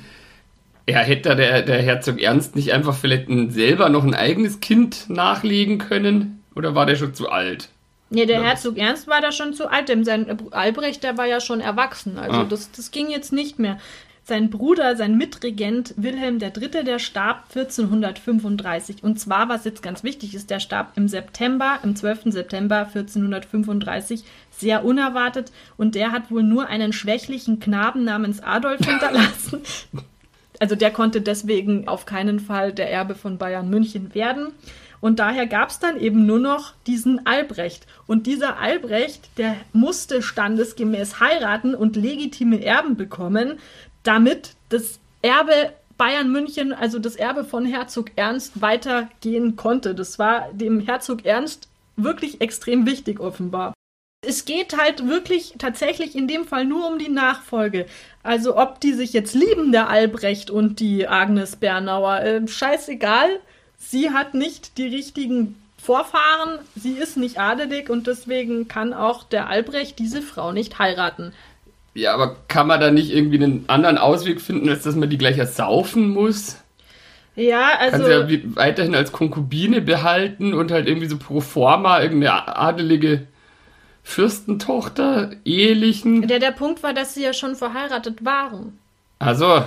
Ja, 0.89 0.99
hätte 1.01 1.35
der, 1.35 1.63
der 1.63 1.83
Herzog 1.83 2.21
Ernst 2.21 2.55
nicht 2.55 2.73
einfach 2.73 2.95
vielleicht 2.95 3.27
selber 3.49 3.89
noch 3.89 4.05
ein 4.05 4.15
eigenes 4.15 4.61
Kind 4.61 5.11
nachlegen 5.11 5.79
können? 5.79 6.43
Oder 6.55 6.75
war 6.75 6.87
der 6.87 6.97
schon 6.97 7.15
zu 7.15 7.29
alt? 7.29 7.71
Nee, 8.11 8.27
der 8.27 8.41
ja. 8.41 8.47
Herzog 8.49 8.77
Ernst 8.77 9.07
war 9.07 9.21
da 9.21 9.31
schon 9.31 9.55
zu 9.55 9.71
alt, 9.71 9.89
denn 9.89 10.05
sein 10.05 10.39
Albrecht, 10.51 11.05
der 11.05 11.17
war 11.17 11.27
ja 11.27 11.41
schon 11.41 11.61
erwachsen. 11.61 12.19
Also 12.19 12.41
ah. 12.41 12.45
das, 12.45 12.71
das 12.73 12.91
ging 12.91 13.09
jetzt 13.09 13.33
nicht 13.33 13.59
mehr. 13.59 13.79
Sein 14.25 14.51
Bruder, 14.51 14.97
sein 14.97 15.17
Mitregent 15.17 15.95
Wilhelm 15.97 16.39
III., 16.41 16.85
der 16.85 16.99
starb 16.99 17.45
1435. 17.55 19.03
Und 19.03 19.19
zwar, 19.19 19.49
was 19.49 19.65
jetzt 19.65 19.83
ganz 19.83 20.05
wichtig 20.05 20.35
ist, 20.35 20.51
der 20.51 20.61
starb 20.61 20.93
im 20.97 21.09
September, 21.09 21.79
im 21.83 21.97
12. 21.97 22.25
September 22.27 22.87
1435, 22.87 24.25
sehr 24.51 24.85
unerwartet. 24.85 25.53
Und 25.77 25.95
der 25.95 26.13
hat 26.13 26.31
wohl 26.31 26.43
nur 26.43 26.67
einen 26.69 26.93
schwächlichen 26.93 27.61
Knaben 27.61 28.05
namens 28.05 28.41
Adolf 28.41 28.81
hinterlassen. 28.87 29.63
also 30.59 30.75
der 30.75 30.91
konnte 30.91 31.21
deswegen 31.21 31.89
auf 31.89 32.07
keinen 32.07 32.39
Fall 32.39 32.73
der 32.73 32.91
Erbe 32.91 33.15
von 33.15 33.39
Bayern 33.39 33.71
München 33.71 34.15
werden. 34.15 34.53
Und 35.01 35.19
daher 35.19 35.47
gab 35.47 35.71
es 35.71 35.79
dann 35.79 35.99
eben 35.99 36.27
nur 36.27 36.39
noch 36.39 36.75
diesen 36.87 37.27
Albrecht. 37.27 37.87
Und 38.07 38.27
dieser 38.27 38.59
Albrecht, 38.59 39.29
der 39.39 39.57
musste 39.73 40.23
standesgemäß 40.23 41.21
heiraten 41.21 41.75
und 41.75 41.97
legitime 41.97 42.63
Erben 42.63 42.97
bekommen, 42.97 43.59
damit 44.03 44.55
das 44.69 44.99
Erbe 45.23 45.73
Bayern 45.97 46.33
München, 46.33 46.73
also 46.73 46.99
das 46.99 47.15
Erbe 47.17 47.45
von 47.45 47.67
Herzog 47.67 48.13
Ernst, 48.17 48.63
weitergehen 48.63 49.57
konnte. 49.57 49.95
Das 49.95 50.19
war 50.19 50.51
dem 50.53 50.81
Herzog 50.81 51.27
Ernst 51.27 51.69
wirklich 51.97 52.41
extrem 52.41 52.87
wichtig, 52.87 53.21
offenbar. 53.21 53.75
Es 54.27 54.45
geht 54.45 54.77
halt 54.79 55.07
wirklich 55.07 55.55
tatsächlich 55.59 56.15
in 56.15 56.29
dem 56.29 56.47
Fall 56.47 56.65
nur 56.65 56.87
um 56.87 56.99
die 56.99 57.11
Nachfolge. 57.11 57.87
Also 58.23 58.57
ob 58.57 58.81
die 58.81 58.93
sich 58.93 59.13
jetzt 59.13 59.35
lieben, 59.35 59.73
der 59.73 59.89
Albrecht 59.89 60.51
und 60.51 60.81
die 60.81 61.07
Agnes 61.07 61.57
Bernauer, 61.57 62.21
äh, 62.21 62.47
scheißegal. 62.47 63.41
Sie 63.83 64.11
hat 64.11 64.35
nicht 64.35 64.79
die 64.79 64.87
richtigen 64.87 65.57
Vorfahren, 65.83 66.59
sie 66.77 66.93
ist 66.93 67.17
nicht 67.17 67.41
adelig 67.41 67.89
und 67.91 68.07
deswegen 68.07 68.69
kann 68.69 68.93
auch 68.93 69.25
der 69.25 69.49
Albrecht 69.49 69.99
diese 69.99 70.21
Frau 70.23 70.53
nicht 70.53 70.79
heiraten. 70.79 71.33
Ja, 71.95 72.15
aber 72.15 72.37
kann 72.47 72.67
man 72.69 72.79
da 72.81 72.91
nicht 72.91 73.11
irgendwie 73.11 73.43
einen 73.43 73.65
anderen 73.67 73.99
Ausweg 73.99 74.41
finden, 74.41 74.69
als 74.69 74.83
dass 74.85 74.95
man 74.95 75.11
die 75.11 75.19
gleich 75.19 75.39
ersaufen 75.39 76.11
muss? 76.11 76.59
Ja, 77.35 77.71
also. 77.79 77.97
Kann 77.97 78.05
sie 78.07 78.13
ja 78.13 78.29
wie- 78.29 78.57
weiterhin 78.57 78.95
als 78.95 79.11
Konkubine 79.11 79.81
behalten 79.81 80.53
und 80.55 80.71
halt 80.71 80.87
irgendwie 80.87 81.09
so 81.09 81.17
pro 81.17 81.41
forma 81.41 82.01
irgendeine 82.01 82.55
adelige 82.57 83.27
Fürstentochter 84.05 85.31
ehelichen. 85.45 86.29
Der, 86.29 86.39
der 86.39 86.51
Punkt 86.53 86.83
war, 86.83 86.93
dass 86.93 87.15
sie 87.15 87.23
ja 87.23 87.33
schon 87.33 87.57
verheiratet 87.57 88.25
waren. 88.25 88.79
Also, 89.19 89.63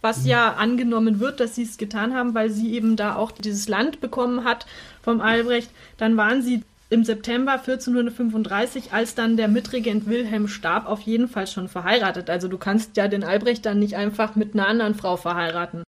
Was 0.00 0.24
ja 0.26 0.54
angenommen 0.54 1.18
wird, 1.20 1.40
dass 1.40 1.54
sie 1.56 1.62
es 1.64 1.76
getan 1.76 2.14
haben, 2.14 2.34
weil 2.34 2.50
sie 2.50 2.72
eben 2.72 2.94
da 2.96 3.16
auch 3.16 3.32
dieses 3.32 3.68
Land 3.68 4.00
bekommen 4.00 4.44
hat 4.44 4.66
vom 5.02 5.20
Albrecht. 5.20 5.70
Dann 5.96 6.16
waren 6.16 6.40
sie 6.42 6.62
im 6.90 7.04
September 7.04 7.52
1435, 7.52 8.92
als 8.92 9.14
dann 9.14 9.36
der 9.36 9.48
Mitregent 9.48 10.06
Wilhelm 10.06 10.48
starb, 10.48 10.86
auf 10.86 11.00
jeden 11.00 11.28
Fall 11.28 11.46
schon 11.46 11.68
verheiratet. 11.68 12.30
Also 12.30 12.48
du 12.48 12.58
kannst 12.58 12.96
ja 12.96 13.08
den 13.08 13.24
Albrecht 13.24 13.66
dann 13.66 13.78
nicht 13.78 13.96
einfach 13.96 14.36
mit 14.36 14.54
einer 14.54 14.66
anderen 14.66 14.94
Frau 14.94 15.16
verheiraten. 15.16 15.82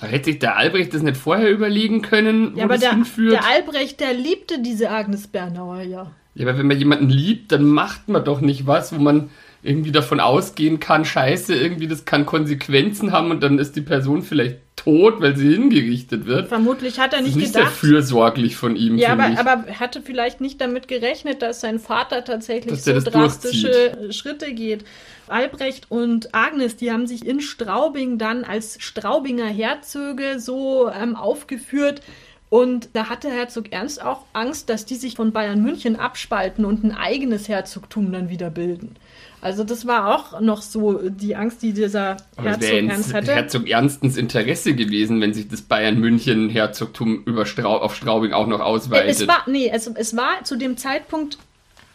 hätte 0.00 0.24
sich 0.26 0.38
der 0.40 0.56
Albrecht 0.56 0.92
das 0.92 1.02
nicht 1.02 1.16
vorher 1.16 1.50
überlegen 1.50 2.02
können, 2.02 2.54
wo 2.54 2.58
Ja, 2.58 2.64
aber 2.64 2.74
das 2.74 2.82
der, 2.82 2.92
hinführt? 2.94 3.32
der 3.32 3.46
Albrecht, 3.46 4.00
der 4.00 4.12
liebte 4.12 4.60
diese 4.60 4.90
Agnes 4.90 5.26
Bernauer 5.28 5.82
ja. 5.82 6.10
Ja, 6.34 6.48
aber 6.48 6.58
wenn 6.58 6.66
man 6.66 6.78
jemanden 6.78 7.10
liebt, 7.10 7.52
dann 7.52 7.64
macht 7.64 8.08
man 8.08 8.24
doch 8.24 8.40
nicht 8.40 8.66
was, 8.66 8.94
wo 8.94 9.00
man 9.00 9.30
irgendwie 9.62 9.92
davon 9.92 10.18
ausgehen 10.20 10.80
kann, 10.80 11.04
scheiße, 11.04 11.54
irgendwie 11.54 11.86
das 11.86 12.04
kann 12.04 12.26
Konsequenzen 12.26 13.12
haben 13.12 13.30
und 13.30 13.42
dann 13.42 13.58
ist 13.58 13.76
die 13.76 13.80
Person 13.80 14.22
vielleicht 14.22 14.56
tot, 14.74 15.20
weil 15.20 15.36
sie 15.36 15.52
hingerichtet 15.52 16.26
wird. 16.26 16.48
Vermutlich 16.48 16.98
hat 16.98 17.12
er 17.12 17.20
ist 17.20 17.26
nicht 17.26 17.36
nicht 17.36 17.52
sehr 17.52 17.62
gedacht. 17.62 17.76
fürsorglich 17.76 18.56
von 18.56 18.74
ihm, 18.74 18.98
Ja, 18.98 19.12
aber, 19.12 19.28
ich. 19.28 19.38
aber 19.38 19.68
er 19.68 19.78
hatte 19.78 20.02
vielleicht 20.02 20.40
nicht 20.40 20.60
damit 20.60 20.88
gerechnet, 20.88 21.42
dass 21.42 21.60
sein 21.60 21.78
Vater 21.78 22.24
tatsächlich 22.24 22.72
Dass 22.72 22.84
so 22.84 22.92
der 22.92 23.00
das 23.00 23.12
drastische 23.12 24.08
Schritte 24.10 24.52
geht. 24.52 24.84
Albrecht 25.28 25.90
und 25.90 26.34
Agnes, 26.34 26.76
die 26.76 26.90
haben 26.90 27.06
sich 27.06 27.24
in 27.24 27.40
Straubing 27.40 28.18
dann 28.18 28.42
als 28.42 28.76
Straubinger 28.80 29.46
Herzöge 29.46 30.40
so 30.40 30.90
ähm, 30.90 31.14
aufgeführt. 31.14 32.02
Und 32.50 32.90
da 32.92 33.08
hatte 33.08 33.30
Herzog 33.30 33.72
Ernst 33.72 34.02
auch 34.04 34.26
Angst, 34.34 34.68
dass 34.68 34.84
die 34.84 34.96
sich 34.96 35.14
von 35.14 35.32
Bayern 35.32 35.62
München 35.62 35.96
abspalten 35.96 36.64
und 36.66 36.84
ein 36.84 36.92
eigenes 36.92 37.48
Herzogtum 37.48 38.12
dann 38.12 38.28
wieder 38.28 38.50
bilden. 38.50 38.96
Also 39.42 39.64
das 39.64 39.88
war 39.88 40.14
auch 40.14 40.40
noch 40.40 40.62
so 40.62 41.00
die 41.10 41.34
Angst, 41.34 41.62
die 41.62 41.72
dieser 41.72 42.16
Aber 42.36 42.50
Herzog 42.50 42.70
Ernst 42.70 43.12
hatte. 43.12 43.34
Herzog 43.34 43.68
Ernstens 43.68 44.16
Interesse 44.16 44.76
gewesen, 44.76 45.20
wenn 45.20 45.34
sich 45.34 45.48
das 45.48 45.62
Bayern-München-Herzogtum 45.62 47.24
über 47.24 47.44
Strau 47.44 47.78
auf 47.78 47.96
Straubing 47.96 48.32
auch 48.32 48.46
noch 48.46 48.60
ausweitet. 48.60 49.10
Es 49.10 49.26
war, 49.26 49.42
nee, 49.48 49.68
es, 49.68 49.88
es 49.88 50.16
war 50.16 50.44
zu 50.44 50.56
dem 50.56 50.76
Zeitpunkt 50.76 51.38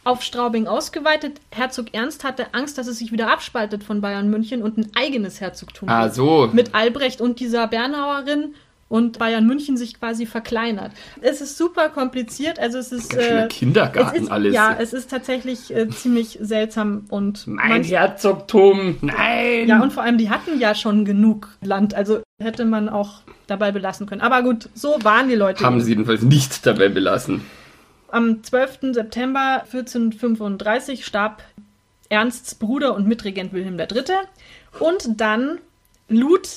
auf 0.04 0.24
Straubing 0.24 0.68
ausgeweitet. 0.68 1.40
Herzog 1.52 1.94
Ernst 1.94 2.26
hatte 2.26 2.54
Angst, 2.54 2.78
dass 2.78 2.88
es 2.88 3.00
sich 3.00 3.14
wieder 3.14 3.32
abspaltet 3.32 3.82
von 3.82 4.02
Bayern 4.02 4.30
München 4.30 4.62
und 4.62 4.78
ein 4.78 4.92
eigenes 4.96 5.40
Herzogtum 5.40 5.88
ah, 5.88 6.10
so. 6.10 6.50
mit 6.52 6.76
Albrecht 6.76 7.22
und 7.22 7.40
dieser 7.40 7.66
Bernauerin 7.68 8.56
und 8.90 9.20
Bayern 9.20 9.46
München 9.46 9.76
sich 9.78 10.00
quasi 10.00 10.26
verkleinert. 10.26 10.92
Es 11.22 11.42
ist 11.42 11.58
super 11.58 11.90
kompliziert, 11.90 12.58
also 12.60 12.78
es 12.78 12.92
ist 12.92 13.14
äh, 13.16 13.48
Kindergarten 13.50 14.24
ist, 14.24 14.32
alles. 14.32 14.54
Ja, 14.54 14.76
es 14.80 14.94
ist 14.94 15.10
tatsächlich 15.10 15.76
äh, 15.76 15.90
ziemlich 15.90 16.38
seltsam 16.42 17.06
und 17.10 17.48
mein 17.48 17.84
manch- 17.84 17.90
Herzogtum, 17.90 18.98
nein! 19.02 19.68
ja, 19.68 19.82
und 19.82 19.92
vor 19.92 20.04
allem, 20.04 20.18
die 20.18 20.30
hatten 20.30 20.60
ja 20.60 20.74
schon 20.74 21.04
genug 21.06 21.50
Land, 21.62 21.94
also 21.94 22.22
hätte 22.42 22.66
man 22.66 22.88
auch 22.88 23.22
dabei 23.48 23.72
belassen 23.72 24.08
können. 24.08 24.22
Aber 24.22 24.42
gut, 24.44 24.70
so 24.74 24.98
waren 25.04 25.28
die 25.28 25.36
Leute. 25.36 25.66
haben 25.66 25.82
sie 25.82 25.92
jedenfalls 25.92 26.22
nicht 26.22 26.66
dabei 26.66 26.90
belassen. 26.90 27.42
Am 28.10 28.42
12. 28.42 28.94
September 28.94 29.64
1435 29.66 31.06
starb 31.06 31.44
Ernsts 32.10 32.56
Bruder 32.56 32.96
und 32.96 33.06
Mitregent 33.06 33.52
Wilhelm 33.52 33.78
III. 33.78 34.04
Und 34.80 35.20
dann 35.20 35.60
lud 36.08 36.48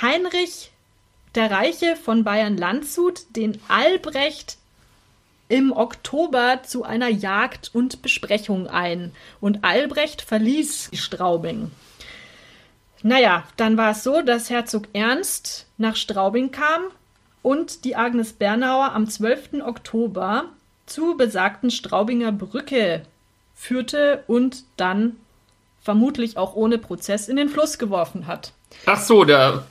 Heinrich 0.00 0.70
der 1.38 1.52
Reiche 1.52 1.94
von 1.94 2.24
Bayern-Landshut 2.24 3.36
den 3.36 3.60
Albrecht 3.68 4.58
im 5.48 5.70
Oktober 5.70 6.62
zu 6.64 6.82
einer 6.82 7.08
Jagd 7.08 7.70
und 7.72 8.02
Besprechung 8.02 8.66
ein. 8.66 9.12
Und 9.40 9.62
Albrecht 9.62 10.20
verließ 10.20 10.90
Straubing. 10.94 11.70
Naja, 13.04 13.44
dann 13.56 13.76
war 13.76 13.92
es 13.92 14.02
so, 14.02 14.20
dass 14.20 14.50
Herzog 14.50 14.88
Ernst 14.94 15.66
nach 15.76 15.94
Straubing 15.94 16.50
kam 16.50 16.82
und 17.42 17.84
die 17.84 17.94
Agnes 17.94 18.32
Bernauer 18.32 18.92
am 18.92 19.08
12. 19.08 19.62
Oktober 19.64 20.46
zu 20.86 21.16
besagten 21.16 21.70
Straubinger 21.70 22.32
Brücke 22.32 23.04
führte 23.54 24.24
und 24.26 24.64
dann 24.76 25.14
vermutlich 25.82 26.36
auch 26.36 26.56
ohne 26.56 26.78
Prozess 26.78 27.28
in 27.28 27.36
den 27.36 27.48
Fluss 27.48 27.78
geworfen 27.78 28.26
hat. 28.26 28.54
Ach 28.86 29.00
so, 29.00 29.24
der 29.24 29.64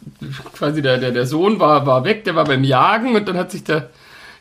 quasi 0.53 0.81
der, 0.81 0.97
der, 0.97 1.11
der 1.11 1.25
Sohn 1.25 1.59
war, 1.59 1.85
war 1.85 2.03
weg, 2.03 2.23
der 2.23 2.35
war 2.35 2.45
beim 2.45 2.63
Jagen 2.63 3.15
und 3.15 3.27
dann 3.27 3.37
hat 3.37 3.51
sich 3.51 3.63
der 3.63 3.89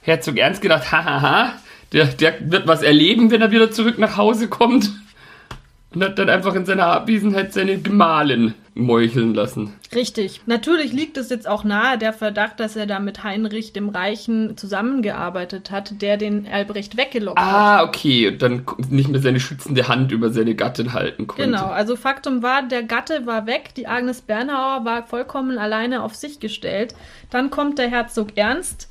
Herzog 0.03 0.37
Ernst 0.37 0.63
gedacht, 0.63 0.93
hahaha, 0.93 1.53
der, 1.93 2.07
der 2.07 2.35
wird 2.51 2.67
was 2.67 2.83
erleben, 2.83 3.31
wenn 3.31 3.43
er 3.43 3.51
wieder 3.51 3.71
zurück 3.71 3.99
nach 3.99 4.17
Hause 4.17 4.49
kommt. 4.49 4.91
Und 5.97 6.05
hat 6.05 6.19
dann 6.19 6.29
einfach 6.29 6.55
in 6.55 6.67
seiner 6.67 6.89
Abwesenheit 6.89 7.55
seine 7.55 7.79
Gemahlin 7.79 8.53
meucheln 8.75 9.33
lassen. 9.33 9.73
Richtig. 9.95 10.43
Natürlich 10.45 10.93
liegt 10.93 11.17
es 11.17 11.31
jetzt 11.31 11.49
auch 11.49 11.65
nahe 11.65 11.97
der 11.97 12.13
Verdacht, 12.13 12.61
dass 12.61 12.77
er 12.77 12.85
da 12.85 12.99
mit 12.99 13.25
Heinrich 13.25 13.73
dem 13.73 13.89
Reichen 13.89 14.59
zusammengearbeitet 14.59 15.71
hat, 15.71 16.03
der 16.03 16.19
den 16.19 16.47
Albrecht 16.47 16.99
weggelockt 16.99 17.41
hat. 17.41 17.47
Ah, 17.47 17.83
okay. 17.83 18.29
Und 18.29 18.43
dann 18.43 18.67
nicht 18.91 19.09
mehr 19.09 19.23
seine 19.23 19.41
schützende 19.41 19.89
Hand 19.89 20.13
über 20.13 20.29
seine 20.29 20.55
Gattin 20.55 20.93
halten 20.93 21.27
konnte. 21.27 21.45
Genau, 21.45 21.69
also 21.69 21.97
Faktum 21.97 22.43
war, 22.43 22.63
der 22.63 22.83
Gatte 22.83 23.25
war 23.25 23.47
weg, 23.47 23.71
die 23.75 23.87
Agnes 23.87 24.21
Bernauer 24.21 24.85
war 24.85 25.07
vollkommen 25.07 25.57
alleine 25.57 26.03
auf 26.03 26.15
sich 26.15 26.41
gestellt. 26.41 26.95
Dann 27.31 27.49
kommt 27.49 27.79
der 27.79 27.89
Herzog 27.89 28.37
Ernst, 28.37 28.91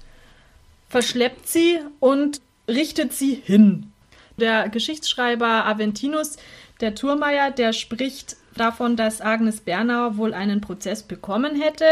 verschleppt 0.89 1.47
sie 1.47 1.77
und 1.99 2.41
richtet 2.67 3.13
sie 3.13 3.35
hin. 3.35 3.91
Der 4.37 4.67
Geschichtsschreiber 4.67 5.67
Aventinus, 5.67 6.37
der 6.81 6.95
Thurmeier, 6.95 7.51
der 7.51 7.73
spricht 7.73 8.37
davon, 8.55 8.95
dass 8.95 9.21
Agnes 9.21 9.61
Bernauer 9.61 10.17
wohl 10.17 10.33
einen 10.33 10.61
Prozess 10.61 11.03
bekommen 11.03 11.59
hätte. 11.59 11.85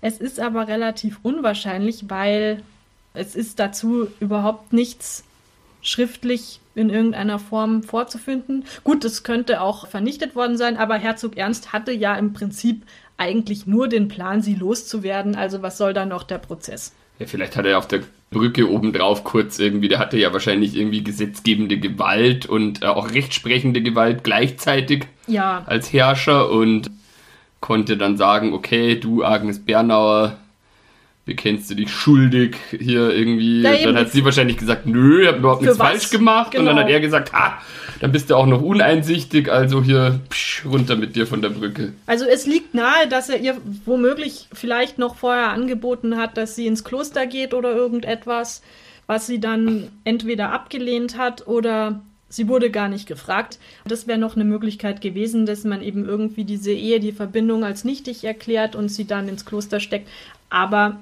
Es 0.00 0.18
ist 0.18 0.40
aber 0.40 0.68
relativ 0.68 1.18
unwahrscheinlich, 1.22 2.04
weil 2.08 2.62
es 3.14 3.34
ist 3.36 3.58
dazu 3.58 4.08
überhaupt 4.20 4.72
nichts 4.72 5.24
schriftlich 5.82 6.60
in 6.74 6.90
irgendeiner 6.90 7.38
Form 7.38 7.82
vorzufinden. 7.82 8.64
Gut, 8.82 9.04
es 9.04 9.22
könnte 9.22 9.60
auch 9.60 9.86
vernichtet 9.86 10.34
worden 10.34 10.56
sein, 10.56 10.76
aber 10.76 10.96
Herzog 10.96 11.36
Ernst 11.36 11.72
hatte 11.72 11.92
ja 11.92 12.16
im 12.16 12.32
Prinzip 12.32 12.82
eigentlich 13.16 13.66
nur 13.66 13.86
den 13.86 14.08
Plan, 14.08 14.42
sie 14.42 14.54
loszuwerden. 14.54 15.36
Also 15.36 15.62
was 15.62 15.78
soll 15.78 15.92
da 15.92 16.04
noch 16.04 16.24
der 16.24 16.38
Prozess? 16.38 16.92
Ja, 17.18 17.26
vielleicht 17.26 17.56
hat 17.56 17.66
er 17.66 17.78
auf 17.78 17.88
der 17.88 18.00
Brücke 18.30 18.68
obendrauf 18.70 19.24
kurz 19.24 19.58
irgendwie, 19.58 19.88
der 19.88 20.00
hatte 20.00 20.18
ja 20.18 20.32
wahrscheinlich 20.32 20.76
irgendwie 20.76 21.04
gesetzgebende 21.04 21.78
Gewalt 21.78 22.46
und 22.46 22.82
äh, 22.82 22.86
auch 22.86 23.10
rechtsprechende 23.12 23.80
Gewalt 23.82 24.24
gleichzeitig 24.24 25.06
Ja, 25.26 25.62
als 25.66 25.92
Herrscher 25.92 26.50
und 26.50 26.90
konnte 27.60 27.96
dann 27.96 28.16
sagen, 28.16 28.52
okay, 28.52 28.96
du 28.96 29.24
Agnes 29.24 29.64
Bernauer, 29.64 30.36
bekennst 31.26 31.70
du 31.70 31.74
dich 31.74 31.90
schuldig 31.90 32.56
hier 32.70 33.10
irgendwie. 33.10 33.62
Ja, 33.62 33.72
dann 33.84 33.96
hat 33.96 34.12
sie 34.12 34.24
wahrscheinlich 34.24 34.58
gesagt, 34.58 34.84
nö, 34.86 35.22
ich 35.22 35.28
hab 35.28 35.38
überhaupt 35.38 35.60
Für 35.60 35.66
nichts 35.68 35.78
was? 35.78 35.88
falsch 35.88 36.10
gemacht. 36.10 36.48
Und 36.54 36.66
dann 36.66 36.74
Genau. 36.76 36.86
hat 36.86 36.90
er 36.92 37.00
gesagt, 37.00 37.32
ha, 37.32 37.58
dann 38.00 38.12
bist 38.12 38.28
du 38.28 38.34
auch 38.36 38.46
noch 38.46 38.60
uneinsichtig, 38.60 39.50
also 39.50 39.82
hier 39.82 40.20
psch, 40.28 40.66
runter 40.66 40.96
mit 40.96 41.16
dir 41.16 41.26
von 41.26 41.40
der 41.40 41.48
Brücke. 41.50 41.94
also 42.06 42.26
es 42.26 42.46
liegt 42.46 42.74
nahe, 42.74 43.08
dass 43.08 43.28
er 43.30 43.40
ihr 43.40 43.56
womöglich 43.86 44.48
vielleicht 44.52 44.98
noch 44.98 45.16
vorher 45.16 45.50
angeboten 45.50 46.16
hat, 46.18 46.36
dass 46.36 46.56
sie 46.56 46.66
ins 46.66 46.84
Kloster 46.84 47.26
geht 47.26 47.54
oder 47.54 47.74
irgendetwas, 47.74 48.62
was 49.06 49.26
sie 49.26 49.40
dann 49.40 49.88
entweder 50.04 50.52
abgelehnt 50.52 51.16
hat 51.16 51.46
oder 51.46 52.00
sie 52.28 52.48
wurde 52.48 52.70
gar 52.70 52.88
nicht 52.88 53.06
gefragt. 53.06 53.58
Das 53.86 54.06
wäre 54.06 54.18
noch 54.18 54.34
eine 54.34 54.44
Möglichkeit 54.44 55.00
gewesen, 55.00 55.46
dass 55.46 55.64
man 55.64 55.80
eben 55.82 56.04
irgendwie 56.04 56.44
diese 56.44 56.72
Ehe, 56.72 57.00
die 57.00 57.12
Verbindung 57.12 57.64
als 57.64 57.84
nichtig 57.84 58.24
erklärt 58.24 58.76
und 58.76 58.88
sie 58.90 59.06
dann 59.06 59.28
ins 59.28 59.46
Kloster 59.46 59.78
steckt. 59.80 60.08
Aber 60.50 60.98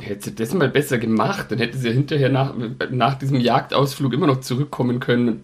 Hätte 0.00 0.26
sie 0.30 0.34
das 0.34 0.54
mal 0.54 0.68
besser 0.68 0.98
gemacht, 0.98 1.46
dann 1.50 1.58
hätte 1.58 1.76
sie 1.78 1.88
ja 1.88 1.94
hinterher 1.94 2.28
nach, 2.28 2.54
nach 2.90 3.14
diesem 3.18 3.40
Jagdausflug 3.40 4.12
immer 4.12 4.26
noch 4.26 4.40
zurückkommen 4.40 5.00
können 5.00 5.28
und 5.28 5.40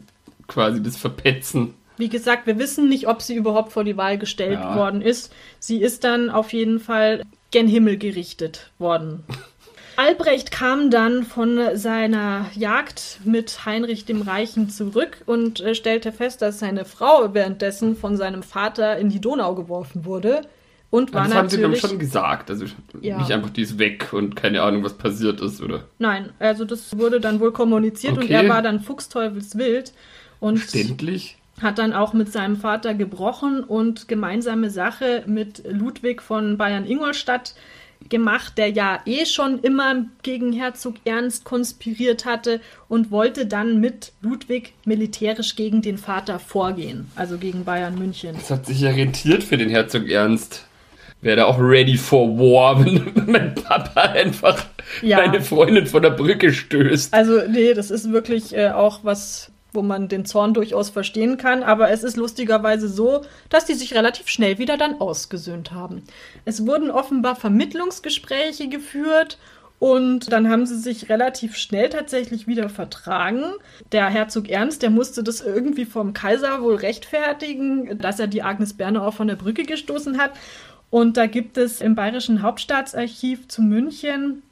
quasi 0.49 0.83
das 0.83 0.97
verpetzen. 0.97 1.75
Wie 1.97 2.09
gesagt, 2.09 2.47
wir 2.47 2.59
wissen 2.59 2.89
nicht, 2.89 3.07
ob 3.09 3.23
sie 3.23 3.37
überhaupt 3.37 3.73
vor 3.73 3.85
die 3.85 3.97
Wahl 3.97 4.19
gestellt 4.19 4.59
Ja. 4.61 4.75
worden 4.77 5.01
ist. 5.01 5.33
Sie 5.61 5.81
ist 5.81 6.03
dann 6.05 6.29
auf 6.31 6.53
jeden 6.53 6.81
Fall 6.81 7.23
gen 7.51 7.69
Himmel 7.69 7.99
gerichtet 7.99 8.71
worden. 8.79 9.23
Albrecht 9.97 10.51
kam 10.51 10.91
dann 10.91 11.23
von 11.23 11.77
seiner 11.77 12.47
Jagd 12.57 13.21
mit 13.25 13.65
Heinrich 13.65 14.05
dem 14.05 14.23
Reichen 14.23 14.69
zurück 14.69 15.19
und 15.27 15.61
äh, 15.61 15.77
stellte 15.77 16.11
fest, 16.11 16.43
dass 16.43 16.59
seine 16.59 16.85
Frau 16.85 17.33
währenddessen 17.33 17.97
von 17.97 18.17
seinem 18.17 18.43
Vater 18.43 18.97
in 18.99 19.09
die 19.09 19.21
Donau 19.21 19.55
geworfen 19.55 20.05
wurde 20.05 20.43
und 20.95 21.13
war 21.13 21.25
das 21.25 21.35
haben 21.35 21.49
sie 21.49 21.61
dann 21.61 21.75
schon 21.75 21.99
gesagt. 21.99 22.51
Also 22.51 22.67
Ja. 23.01 23.19
nicht 23.19 23.33
einfach, 23.33 23.51
die 23.51 23.63
ist 23.63 23.79
weg 23.79 24.13
und 24.13 24.37
keine 24.37 24.63
Ahnung, 24.63 24.85
was 24.85 24.95
passiert 24.97 25.41
ist, 25.41 25.61
oder? 25.61 25.89
Nein, 25.99 26.31
also 26.39 26.65
das 26.65 26.97
wurde 26.97 27.19
dann 27.21 27.41
wohl 27.41 27.51
kommuniziert 27.53 28.17
und 28.17 28.25
Okay. 28.25 28.35
er 28.35 28.49
war 28.49 28.63
dann 28.63 28.79
fuchsteufelswild 28.81 29.93
und 30.39 30.59
Verständlich. 30.59 31.37
hat 31.61 31.79
dann 31.79 31.93
auch 31.93 32.13
mit 32.13 32.31
seinem 32.33 32.57
Vater 32.57 32.95
gebrochen 32.95 33.65
und 33.65 34.07
gemeinsame 34.07 34.71
Sache 34.71 35.25
mit 35.27 35.63
Ludwig 35.69 36.23
von 36.23 36.57
Bayern-Ingolstadt 36.57 37.55
gemacht, 38.09 38.59
der 38.59 38.69
ja 38.71 39.01
eh 39.07 39.25
schon 39.27 39.61
immer 39.61 40.05
gegen 40.23 40.53
Herzog 40.53 40.97
Ernst 41.05 41.45
konspiriert 41.45 42.25
hatte 42.25 42.61
und 42.89 43.11
wollte 43.11 43.47
dann 43.47 43.81
mit 43.81 44.13
Ludwig 44.21 44.75
militärisch 44.85 45.57
gegen 45.57 45.81
den 45.83 45.97
Vater 45.99 46.39
vorgehen, 46.39 47.11
also 47.17 47.39
gegen 47.39 47.65
Bayern 47.65 47.99
München. 47.99 48.35
Das 48.37 48.51
hat 48.51 48.67
sich 48.67 48.81
ja 48.81 48.91
rentiert 48.91 49.43
für 49.43 49.57
den 49.57 49.71
Herzog 49.71 50.09
Ernst. 50.09 50.67
Wäre 51.25 51.37
da 51.37 51.45
auch 51.47 51.59
ready 51.59 51.97
for 51.97 52.29
war, 52.39 52.79
wenn 52.85 53.03
mein 53.27 53.55
Papa 53.55 54.03
einfach 54.03 54.63
Ja. 55.01 55.17
meine 55.27 55.41
Freundin 55.41 55.87
von 55.87 56.03
der 56.03 56.11
Brücke 56.11 56.53
stößt. 56.53 57.15
Also 57.15 57.41
nee, 57.49 57.73
das 57.73 57.91
ist 57.91 58.13
wirklich 58.13 58.55
äh, 58.55 58.69
auch 58.69 59.01
was, 59.05 59.51
wo 59.73 59.81
man 59.81 60.09
den 60.09 60.27
Zorn 60.27 60.53
durchaus 60.53 60.91
verstehen 60.91 61.39
kann, 61.39 61.63
aber 61.63 61.91
es 61.91 62.05
ist 62.05 62.19
lustigerweise 62.19 62.89
so, 62.89 63.23
dass 63.49 63.65
die 63.65 63.73
sich 63.73 63.95
relativ 63.95 64.29
schnell 64.29 64.59
wieder 64.59 64.77
dann 64.77 65.01
ausgesöhnt 65.01 65.73
haben. 65.73 66.03
Es 66.45 66.67
wurden 66.67 66.91
offenbar 66.91 67.37
Vermittlungsgespräche 67.37 68.69
geführt 68.69 69.39
und 69.79 70.31
dann 70.31 70.49
haben 70.51 70.67
sie 70.67 70.79
sich 70.79 71.09
relativ 71.09 71.57
schnell 71.57 71.89
tatsächlich 71.89 72.47
wieder 72.47 72.69
vertragen. 72.69 73.45
Der 73.93 74.07
Herzog 74.09 74.49
Ernst, 74.51 74.83
der 74.83 74.91
musste 74.91 75.23
das 75.23 75.41
irgendwie 75.41 75.87
vom 75.87 76.13
Kaiser 76.13 76.63
wohl 76.63 76.77
rechtfertigen, 76.77 77.99
dass 77.99 78.21
er 78.21 78.27
die 78.27 78.43
Agnes 78.43 78.75
Bernauer 78.75 79.13
von 79.13 79.27
der 79.27 79.37
Brücke 79.37 79.65
gestoßen 79.65 80.19
hat. 80.19 80.33
Und 80.95 81.17
da 81.17 81.27
gibt 81.27 81.59
es 81.59 81.81
im 81.81 81.97
Bayerischen 81.97 82.41
Hauptstaatsarchiv 82.41 83.49
zu 83.49 83.63
München 83.63 84.45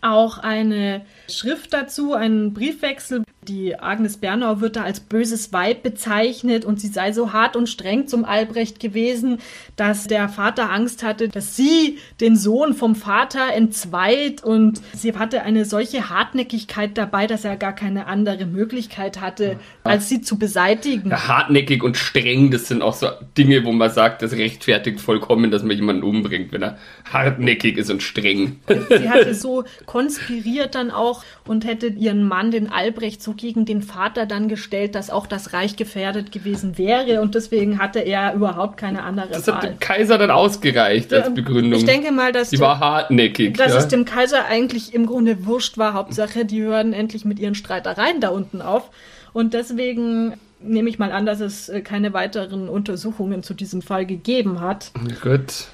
auch 0.00 0.38
eine 0.38 1.02
Schrift 1.28 1.74
dazu, 1.74 2.14
einen 2.14 2.54
Briefwechsel. 2.54 3.22
Die 3.48 3.80
Agnes 3.80 4.18
Bernau 4.18 4.60
wird 4.60 4.76
da 4.76 4.82
als 4.82 5.00
böses 5.00 5.50
Weib 5.50 5.82
bezeichnet 5.82 6.66
und 6.66 6.78
sie 6.78 6.88
sei 6.88 7.12
so 7.12 7.32
hart 7.32 7.56
und 7.56 7.70
streng 7.70 8.06
zum 8.06 8.26
Albrecht 8.26 8.80
gewesen, 8.80 9.38
dass 9.76 10.06
der 10.06 10.28
Vater 10.28 10.70
Angst 10.70 11.02
hatte, 11.02 11.30
dass 11.30 11.56
sie 11.56 11.96
den 12.20 12.36
Sohn 12.36 12.74
vom 12.74 12.94
Vater 12.94 13.54
entzweit 13.54 14.44
und 14.44 14.82
sie 14.92 15.16
hatte 15.16 15.40
eine 15.40 15.64
solche 15.64 16.10
Hartnäckigkeit 16.10 16.98
dabei, 16.98 17.26
dass 17.26 17.46
er 17.46 17.56
gar 17.56 17.74
keine 17.74 18.08
andere 18.08 18.44
Möglichkeit 18.44 19.22
hatte, 19.22 19.58
als 19.84 20.10
sie 20.10 20.20
zu 20.20 20.38
beseitigen. 20.38 21.08
Ja, 21.08 21.26
hartnäckig 21.26 21.82
und 21.82 21.96
streng, 21.96 22.50
das 22.50 22.68
sind 22.68 22.82
auch 22.82 22.94
so 22.94 23.08
Dinge, 23.38 23.64
wo 23.64 23.72
man 23.72 23.90
sagt, 23.90 24.20
das 24.20 24.32
rechtfertigt 24.32 25.00
vollkommen, 25.00 25.50
dass 25.50 25.62
man 25.62 25.74
jemanden 25.74 26.02
umbringt, 26.02 26.52
wenn 26.52 26.62
er 26.62 26.76
hartnäckig 27.10 27.78
ist 27.78 27.90
und 27.90 28.02
streng. 28.02 28.60
Sie 28.68 29.08
hatte 29.08 29.34
so 29.34 29.64
konspiriert 29.86 30.74
dann 30.74 30.90
auch 30.90 31.24
und 31.46 31.64
hätte 31.64 31.86
ihren 31.86 32.22
Mann, 32.22 32.50
den 32.50 32.70
Albrecht, 32.70 33.22
so 33.22 33.29
gegen 33.36 33.64
den 33.64 33.82
Vater 33.82 34.26
dann 34.26 34.48
gestellt, 34.48 34.94
dass 34.94 35.10
auch 35.10 35.26
das 35.26 35.52
Reich 35.52 35.76
gefährdet 35.76 36.32
gewesen 36.32 36.78
wäre 36.78 37.20
und 37.20 37.34
deswegen 37.34 37.78
hatte 37.78 38.00
er 38.00 38.34
überhaupt 38.34 38.76
keine 38.76 39.02
andere 39.02 39.28
Das 39.28 39.46
hat 39.48 39.62
Wahl. 39.62 39.70
dem 39.70 39.78
Kaiser 39.80 40.18
dann 40.18 40.30
ausgereicht 40.30 41.12
als 41.12 41.28
Ähm, 41.28 41.34
Begründung. 41.34 41.78
Ich 41.80 41.84
denke 41.86 42.12
mal, 42.12 42.32
dass, 42.32 42.50
Sie 42.50 42.58
war 42.60 42.78
hartnäckig. 42.80 43.56
dass 43.56 43.72
ja. 43.72 43.78
es 43.78 43.88
dem 43.88 44.04
Kaiser 44.04 44.44
eigentlich 44.46 44.94
im 44.94 45.06
Grunde 45.06 45.46
wurscht 45.46 45.78
war. 45.78 45.94
Hauptsache, 45.94 46.44
die 46.44 46.62
hören 46.62 46.92
endlich 46.92 47.24
mit 47.24 47.38
ihren 47.38 47.54
Streitereien 47.54 48.20
da 48.20 48.28
unten 48.30 48.62
auf. 48.62 48.90
Und 49.32 49.54
deswegen 49.54 50.34
nehme 50.60 50.90
ich 50.90 50.98
mal 50.98 51.12
an, 51.12 51.24
dass 51.26 51.40
es 51.40 51.68
äh, 51.68 51.80
keine 51.80 52.12
weiteren 52.12 52.68
Untersuchungen 52.68 53.42
zu 53.42 53.54
diesem 53.54 53.80
Fall 53.82 54.04
gegeben 54.06 54.60
hat. 54.60 54.90
Gut. 55.22 55.68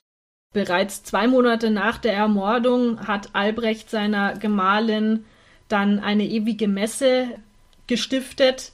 Bereits 0.54 1.02
zwei 1.02 1.26
Monate 1.26 1.70
nach 1.70 1.98
der 1.98 2.14
Ermordung 2.14 3.06
hat 3.06 3.30
Albrecht 3.34 3.90
seiner 3.90 4.34
Gemahlin 4.34 5.24
dann 5.68 5.98
eine 5.98 6.24
ewige 6.24 6.68
Messe 6.68 7.26
gestiftet. 7.86 8.72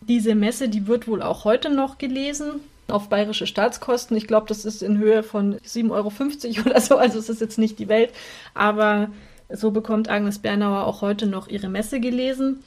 Diese 0.00 0.34
Messe, 0.34 0.68
die 0.68 0.86
wird 0.86 1.08
wohl 1.08 1.22
auch 1.22 1.44
heute 1.44 1.70
noch 1.70 1.98
gelesen 1.98 2.60
auf 2.88 3.08
bayerische 3.08 3.46
Staatskosten. 3.46 4.16
Ich 4.16 4.26
glaube, 4.26 4.46
das 4.46 4.64
ist 4.64 4.82
in 4.82 4.98
Höhe 4.98 5.22
von 5.22 5.56
7,50 5.58 5.90
Euro 5.90 6.12
oder 6.70 6.80
so, 6.80 6.96
also 6.96 7.18
es 7.18 7.28
ist 7.28 7.40
jetzt 7.40 7.58
nicht 7.58 7.78
die 7.78 7.88
Welt. 7.88 8.12
Aber 8.54 9.10
so 9.50 9.70
bekommt 9.70 10.08
Agnes 10.08 10.38
Bernauer 10.38 10.86
auch 10.86 11.02
heute 11.02 11.26
noch 11.26 11.48
ihre 11.48 11.68
Messe 11.68 12.00
gelesen. 12.00 12.62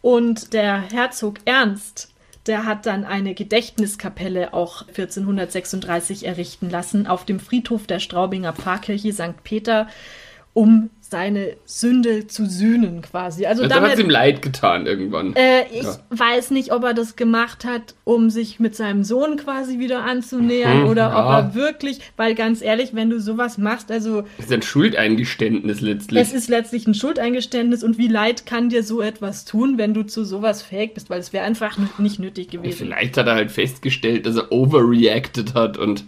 Und 0.00 0.52
der 0.52 0.80
Herzog 0.80 1.36
Ernst, 1.44 2.12
der 2.46 2.66
hat 2.66 2.86
dann 2.86 3.04
eine 3.04 3.34
Gedächtniskapelle 3.34 4.52
auch 4.52 4.82
1436 4.88 6.26
errichten 6.26 6.70
lassen 6.70 7.06
auf 7.06 7.24
dem 7.24 7.38
Friedhof 7.38 7.86
der 7.86 8.00
Straubinger 8.00 8.52
Pfarrkirche 8.52 9.12
St. 9.12 9.44
Peter, 9.44 9.88
um 10.54 10.90
seine 11.12 11.56
Sünde 11.64 12.26
zu 12.26 12.46
sühnen 12.46 13.02
quasi. 13.02 13.46
Also 13.46 13.62
Also 13.62 13.74
hat 13.76 13.82
damit, 13.82 13.94
es 13.94 14.00
ihm 14.00 14.10
leid 14.10 14.42
getan 14.42 14.86
irgendwann. 14.86 15.34
äh, 15.36 15.62
ich 15.72 15.84
Ja. 15.84 15.98
weiß 16.10 16.50
nicht, 16.50 16.72
ob 16.72 16.82
er 16.82 16.94
das 16.94 17.14
gemacht 17.14 17.64
hat, 17.64 17.94
um 18.02 18.30
sich 18.30 18.58
mit 18.58 18.74
seinem 18.74 19.04
Sohn 19.04 19.36
quasi 19.36 19.78
wieder 19.78 20.02
anzunähern 20.04 20.80
Mhm, 20.82 20.86
oder 20.88 21.08
ob 21.10 21.24
ja. 21.26 21.38
er 21.38 21.54
wirklich, 21.54 22.00
weil 22.16 22.34
ganz 22.34 22.60
ehrlich, 22.62 22.94
wenn 22.94 23.10
du 23.10 23.20
sowas 23.20 23.58
machst, 23.58 23.92
also 23.92 24.22
Das 24.38 24.46
ist 24.46 24.52
ein 24.52 24.62
Schuldeingeständnis 24.62 25.80
letztlich. 25.80 26.20
es 26.20 26.32
ist 26.32 26.48
letztlich 26.48 26.86
ein 26.86 26.94
Schuldeingeständnis 26.94 27.84
und 27.84 27.98
wie 27.98 28.08
leid 28.08 28.46
kann 28.46 28.68
dir 28.70 28.82
so 28.82 29.00
etwas 29.00 29.44
tun, 29.44 29.78
wenn 29.78 29.94
du 29.94 30.02
zu 30.02 30.24
sowas 30.24 30.62
fähig 30.62 30.94
bist, 30.94 31.10
weil 31.10 31.20
es 31.20 31.32
wäre 31.32 31.44
einfach 31.44 31.78
nicht 31.98 32.18
nötig 32.18 32.48
gewesen. 32.50 32.78
Vielleicht 32.78 33.16
hat 33.16 33.26
er 33.26 33.34
halt 33.34 33.50
festgestellt, 33.52 34.24
dass 34.26 34.36
er 34.36 34.50
overreacted 34.50 35.54
hat 35.54 35.76
und 35.78 36.04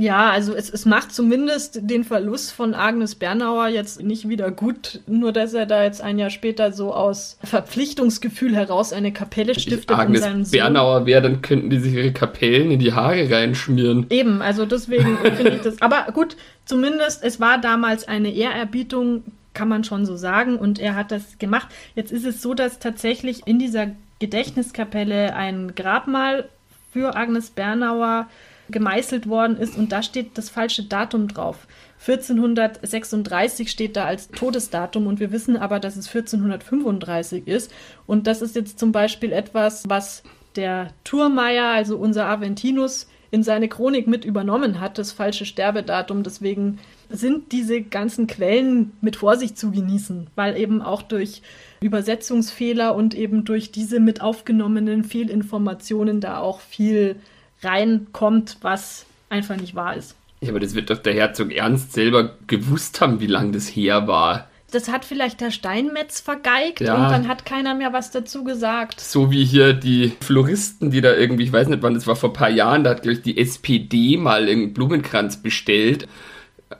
Ja, 0.00 0.30
also 0.30 0.54
es, 0.54 0.70
es 0.70 0.86
macht 0.86 1.12
zumindest 1.12 1.80
den 1.82 2.04
Verlust 2.04 2.52
von 2.52 2.74
Agnes 2.74 3.14
Bernauer 3.14 3.68
jetzt 3.68 4.02
nicht 4.02 4.28
wieder 4.30 4.50
gut, 4.50 5.00
nur 5.06 5.30
dass 5.30 5.52
er 5.52 5.66
da 5.66 5.84
jetzt 5.84 6.00
ein 6.00 6.18
Jahr 6.18 6.30
später 6.30 6.72
so 6.72 6.94
aus 6.94 7.36
Verpflichtungsgefühl 7.44 8.56
heraus 8.56 8.94
eine 8.94 9.12
Kapelle 9.12 9.58
stiftet 9.58 9.90
um 9.90 10.00
Agnes 10.00 10.22
Sohn. 10.22 10.50
Bernauer 10.50 11.04
wäre, 11.04 11.20
dann 11.20 11.42
könnten 11.42 11.68
die 11.68 11.78
sich 11.78 11.92
ihre 11.92 12.12
Kapellen 12.12 12.70
in 12.70 12.78
die 12.78 12.94
Haare 12.94 13.30
reinschmieren. 13.30 14.06
Eben, 14.08 14.40
also 14.40 14.64
deswegen 14.64 15.18
finde 15.18 15.56
ich 15.56 15.60
das. 15.60 15.82
Aber 15.82 16.10
gut, 16.12 16.34
zumindest, 16.64 17.22
es 17.22 17.38
war 17.38 17.60
damals 17.60 18.08
eine 18.08 18.32
Ehrerbietung, 18.32 19.24
kann 19.52 19.68
man 19.68 19.84
schon 19.84 20.06
so 20.06 20.16
sagen, 20.16 20.56
und 20.56 20.78
er 20.78 20.94
hat 20.94 21.10
das 21.10 21.38
gemacht. 21.38 21.68
Jetzt 21.94 22.10
ist 22.10 22.24
es 22.24 22.40
so, 22.40 22.54
dass 22.54 22.78
tatsächlich 22.78 23.46
in 23.46 23.58
dieser 23.58 23.88
Gedächtniskapelle 24.18 25.34
ein 25.34 25.74
Grabmal 25.74 26.48
für 26.90 27.16
Agnes 27.16 27.50
Bernauer 27.50 28.28
gemeißelt 28.70 29.28
worden 29.28 29.56
ist 29.56 29.76
und 29.76 29.92
da 29.92 30.02
steht 30.02 30.38
das 30.38 30.50
falsche 30.50 30.84
Datum 30.84 31.28
drauf. 31.28 31.66
1436 32.00 33.70
steht 33.70 33.96
da 33.96 34.06
als 34.06 34.28
Todesdatum 34.28 35.06
und 35.06 35.20
wir 35.20 35.32
wissen 35.32 35.56
aber, 35.56 35.80
dass 35.80 35.96
es 35.96 36.06
1435 36.08 37.46
ist. 37.46 37.70
Und 38.06 38.26
das 38.26 38.40
ist 38.40 38.56
jetzt 38.56 38.78
zum 38.78 38.90
Beispiel 38.90 39.32
etwas, 39.32 39.88
was 39.88 40.22
der 40.56 40.88
Turmeier, 41.04 41.66
also 41.66 41.96
unser 41.96 42.26
Aventinus, 42.26 43.06
in 43.30 43.42
seine 43.42 43.68
Chronik 43.68 44.06
mit 44.06 44.24
übernommen 44.24 44.80
hat, 44.80 44.98
das 44.98 45.12
falsche 45.12 45.46
Sterbedatum. 45.46 46.22
Deswegen 46.22 46.78
sind 47.08 47.52
diese 47.52 47.80
ganzen 47.80 48.26
Quellen 48.26 48.92
mit 49.00 49.16
Vorsicht 49.16 49.56
zu 49.56 49.70
genießen, 49.70 50.28
weil 50.34 50.56
eben 50.56 50.82
auch 50.82 51.02
durch 51.02 51.42
Übersetzungsfehler 51.80 52.94
und 52.94 53.14
eben 53.14 53.44
durch 53.44 53.70
diese 53.70 54.00
mit 54.00 54.20
aufgenommenen 54.20 55.04
Fehlinformationen 55.04 56.20
da 56.20 56.38
auch 56.38 56.60
viel 56.60 57.16
reinkommt, 57.62 58.58
was 58.62 59.06
einfach 59.28 59.56
nicht 59.56 59.74
wahr 59.74 59.96
ist. 59.96 60.16
Ja, 60.40 60.50
aber 60.50 60.60
das 60.60 60.74
wird 60.74 60.90
doch 60.90 60.98
der 60.98 61.14
Herzog 61.14 61.52
Ernst 61.52 61.92
selber 61.92 62.34
gewusst 62.46 63.00
haben, 63.00 63.20
wie 63.20 63.26
lang 63.26 63.52
das 63.52 63.68
her 63.68 64.06
war. 64.06 64.48
Das 64.72 64.88
hat 64.88 65.04
vielleicht 65.04 65.40
der 65.40 65.50
Steinmetz 65.50 66.20
vergeigt 66.20 66.80
Ja. 66.80 66.94
und 66.94 67.10
dann 67.10 67.28
hat 67.28 67.44
keiner 67.44 67.74
mehr 67.74 67.92
was 67.92 68.10
dazu 68.12 68.44
gesagt. 68.44 69.00
So 69.00 69.30
wie 69.32 69.44
hier 69.44 69.72
die 69.72 70.12
Floristen, 70.20 70.90
die 70.92 71.00
da 71.00 71.12
irgendwie, 71.14 71.42
ich 71.42 71.52
weiß 71.52 71.68
nicht 71.68 71.82
wann, 71.82 71.94
das 71.94 72.06
war 72.06 72.14
vor 72.16 72.30
ein 72.30 72.34
paar 72.34 72.50
Jahren, 72.50 72.84
da 72.84 72.90
hat, 72.90 73.02
glaube 73.02 73.14
ich, 73.16 73.22
die 73.22 73.36
SPD 73.36 74.16
mal 74.16 74.48
einen 74.48 74.72
Blumenkranz 74.72 75.38
bestellt 75.42 76.06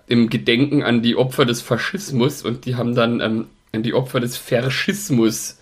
im 0.06 0.30
Gedenken 0.30 0.84
an 0.84 1.02
die 1.02 1.16
Opfer 1.16 1.44
des 1.44 1.60
Faschismus 1.62 2.42
und 2.42 2.64
die 2.64 2.76
haben 2.76 2.94
dann 2.94 3.20
ähm, 3.20 3.46
an 3.72 3.82
die 3.82 3.92
Opfer 3.92 4.20
des 4.20 4.36
Faschismus. 4.36 5.58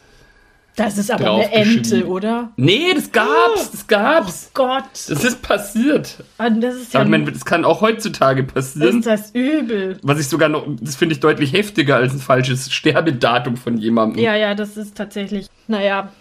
Das 0.79 0.97
ist 0.97 1.11
aber 1.11 1.35
eine 1.35 1.53
Ente, 1.53 2.07
oder? 2.07 2.53
Nee, 2.57 2.95
das 2.95 3.11
gab's, 3.11 3.73
das 3.73 3.87
gab's. 3.89 4.51
Gott, 4.55 4.85
Das 5.09 5.25
ist 5.25 5.43
passiert. 5.43 6.23
Das 6.39 6.75
ist 6.77 6.95
ja 6.95 7.01
Aber 7.01 7.19
das 7.19 7.45
kann 7.45 7.65
auch 7.65 7.81
heutzutage 7.81 8.45
passieren. 8.45 8.99
ist 8.99 9.07
das 9.07 9.31
übel. 9.35 9.99
Was 10.03 10.21
ich 10.21 10.29
sogar 10.29 10.49
noch, 10.49 10.65
das 10.81 10.95
finde 10.95 11.15
ich 11.15 11.21
deutlich 11.21 11.53
heftiger 11.53 11.97
als 11.97 12.13
ein 12.13 12.21
falsches 12.21 12.73
Sterbedatum 12.73 13.57
von 13.57 13.77
jemandem. 13.77 14.23
Ja, 14.23 14.37
ja, 14.37 14.55
das 14.55 14.77
ist 14.77 14.97
tatsächlich, 14.97 15.49
naja. 15.67 16.13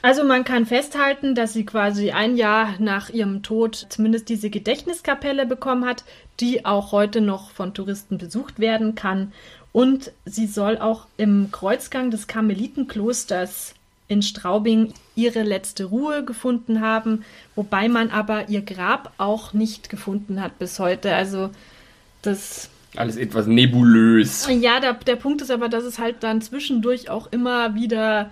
Also 0.00 0.24
man 0.24 0.44
kann 0.44 0.64
festhalten, 0.66 1.34
dass 1.34 1.52
sie 1.52 1.64
quasi 1.64 2.12
ein 2.12 2.36
Jahr 2.36 2.74
nach 2.78 3.10
ihrem 3.10 3.42
Tod 3.42 3.86
zumindest 3.88 4.28
diese 4.28 4.48
Gedächtniskapelle 4.50 5.44
bekommen 5.44 5.84
hat, 5.86 6.04
die 6.38 6.64
auch 6.64 6.92
heute 6.92 7.20
noch 7.20 7.50
von 7.50 7.74
Touristen 7.74 8.18
besucht 8.18 8.60
werden 8.60 8.94
kann. 8.94 9.32
Und 9.72 10.12
sie 10.26 10.46
soll 10.46 10.78
auch 10.78 11.06
im 11.16 11.48
Kreuzgang 11.50 12.10
des 12.10 12.26
Karmelitenklosters 12.26 13.74
in 14.08 14.22
Straubing 14.22 14.92
ihre 15.14 15.42
letzte 15.42 15.84
Ruhe 15.84 16.24
gefunden 16.24 16.80
haben, 16.80 17.24
wobei 17.54 17.88
man 17.88 18.10
aber 18.10 18.50
ihr 18.50 18.60
Grab 18.60 19.12
auch 19.16 19.54
nicht 19.54 19.88
gefunden 19.88 20.42
hat 20.42 20.58
bis 20.58 20.78
heute. 20.78 21.14
Also 21.14 21.50
das 22.20 22.68
alles 22.94 23.16
etwas 23.16 23.46
nebulös. 23.46 24.46
Ja, 24.60 24.78
der, 24.78 24.92
der 24.92 25.16
Punkt 25.16 25.40
ist 25.40 25.50
aber, 25.50 25.70
dass 25.70 25.84
es 25.84 25.98
halt 25.98 26.16
dann 26.20 26.42
zwischendurch 26.42 27.08
auch 27.08 27.32
immer 27.32 27.74
wieder 27.74 28.30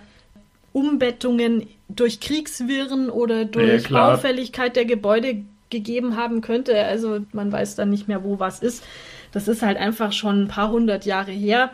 Umbettungen 0.71 1.67
durch 1.89 2.19
Kriegswirren 2.19 3.09
oder 3.09 3.45
durch 3.45 3.89
ja, 3.89 4.13
Auffälligkeit 4.13 4.75
der 4.75 4.85
Gebäude 4.85 5.43
gegeben 5.71 6.15
haben 6.15 6.41
könnte. 6.41 6.77
Also 6.83 7.21
man 7.31 7.51
weiß 7.51 7.75
dann 7.75 7.89
nicht 7.89 8.07
mehr, 8.07 8.23
wo 8.23 8.39
was 8.39 8.59
ist. 8.59 8.83
Das 9.31 9.47
ist 9.47 9.61
halt 9.61 9.77
einfach 9.77 10.11
schon 10.11 10.43
ein 10.43 10.47
paar 10.47 10.71
hundert 10.71 11.05
Jahre 11.05 11.31
her. 11.31 11.71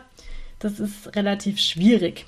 Das 0.58 0.80
ist 0.80 1.14
relativ 1.16 1.58
schwierig. 1.58 2.26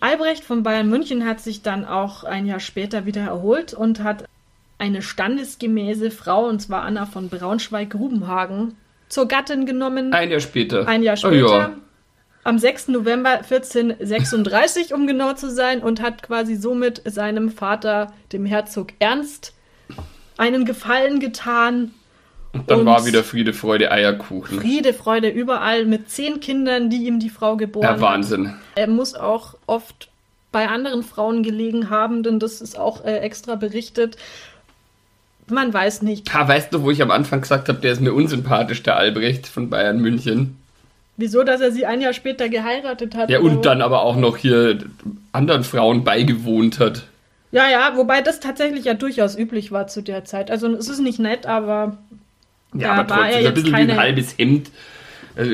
Albrecht 0.00 0.44
von 0.44 0.62
Bayern 0.62 0.88
München 0.88 1.24
hat 1.24 1.40
sich 1.40 1.62
dann 1.62 1.84
auch 1.84 2.24
ein 2.24 2.46
Jahr 2.46 2.60
später 2.60 3.06
wieder 3.06 3.22
erholt 3.22 3.72
und 3.72 4.02
hat 4.02 4.24
eine 4.78 5.00
standesgemäße 5.00 6.10
Frau, 6.10 6.46
und 6.46 6.60
zwar 6.60 6.82
Anna 6.82 7.06
von 7.06 7.30
Braunschweig-Grubenhagen, 7.30 8.76
zur 9.08 9.26
Gattin 9.26 9.64
genommen. 9.64 10.12
Ein 10.12 10.30
Jahr 10.30 10.40
später. 10.40 10.86
Ein 10.86 11.02
Jahr 11.02 11.16
später. 11.16 11.46
Oh, 11.46 11.58
ja 11.58 11.72
am 12.46 12.60
6. 12.60 12.88
November 12.88 13.38
1436, 13.38 14.94
um 14.94 15.08
genau 15.08 15.32
zu 15.32 15.50
sein, 15.50 15.82
und 15.82 16.00
hat 16.00 16.22
quasi 16.22 16.54
somit 16.54 17.02
seinem 17.04 17.50
Vater, 17.50 18.12
dem 18.32 18.46
Herzog 18.46 18.90
Ernst, 19.00 19.52
einen 20.36 20.64
Gefallen 20.64 21.18
getan. 21.18 21.92
Und 22.52 22.70
dann 22.70 22.80
und 22.80 22.86
war 22.86 23.04
wieder 23.06 23.22
Friede, 23.22 23.52
Freude, 23.52 23.90
Eierkuchen. 23.90 24.60
Friede, 24.60 24.94
Freude 24.94 25.28
überall 25.28 25.84
mit 25.84 26.10
zehn 26.10 26.40
Kindern, 26.40 26.90
die 26.90 27.06
ihm 27.06 27.20
die 27.20 27.30
Frau 27.30 27.56
geboren 27.56 27.84
ja, 27.84 28.00
Wahnsinn. 28.00 28.48
hat. 28.48 28.56
Er 28.76 28.86
muss 28.86 29.14
auch 29.14 29.54
oft 29.66 30.08
bei 30.52 30.68
anderen 30.68 31.02
Frauen 31.02 31.42
gelegen 31.42 31.90
haben, 31.90 32.22
denn 32.22 32.38
das 32.38 32.60
ist 32.60 32.78
auch 32.78 33.04
äh, 33.04 33.18
extra 33.18 33.56
berichtet. 33.56 34.16
Man 35.48 35.72
weiß 35.72 36.02
nicht. 36.02 36.32
Ha, 36.32 36.48
weißt 36.48 36.72
du, 36.72 36.82
wo 36.82 36.90
ich 36.90 37.02
am 37.02 37.10
Anfang 37.10 37.42
gesagt 37.42 37.68
habe, 37.68 37.78
der 37.78 37.92
ist 37.92 38.00
mir 38.00 38.14
unsympathisch, 38.14 38.82
der 38.82 38.96
Albrecht 38.96 39.46
von 39.46 39.70
Bayern 39.70 40.00
München? 40.00 40.56
Wieso, 41.16 41.44
dass 41.44 41.60
er 41.60 41.72
sie 41.72 41.86
ein 41.86 42.00
Jahr 42.00 42.12
später 42.12 42.48
geheiratet 42.48 43.14
hat? 43.14 43.30
Ja, 43.30 43.40
und 43.40 43.64
dann 43.64 43.80
aber 43.80 44.02
auch 44.02 44.16
noch 44.16 44.36
hier 44.36 44.78
anderen 45.32 45.64
Frauen 45.64 46.04
beigewohnt 46.04 46.78
hat. 46.78 47.04
Ja, 47.52 47.68
ja, 47.70 47.96
wobei 47.96 48.20
das 48.20 48.40
tatsächlich 48.40 48.84
ja 48.84 48.94
durchaus 48.94 49.36
üblich 49.36 49.72
war 49.72 49.86
zu 49.86 50.02
der 50.02 50.24
Zeit. 50.24 50.50
Also 50.50 50.68
es 50.74 50.88
ist 50.88 51.00
nicht 51.00 51.18
nett, 51.18 51.46
aber 51.46 51.96
ja, 52.80 52.92
aber 52.92 53.06
trotzdem, 53.06 53.32
er 53.32 53.40
jetzt 53.40 53.48
ein 53.48 53.54
bisschen 53.54 53.72
keine, 53.72 53.88
wie 53.88 53.92
ein 53.92 53.98
halbes 53.98 54.38
Hemd. 54.38 54.70
Also, 55.36 55.52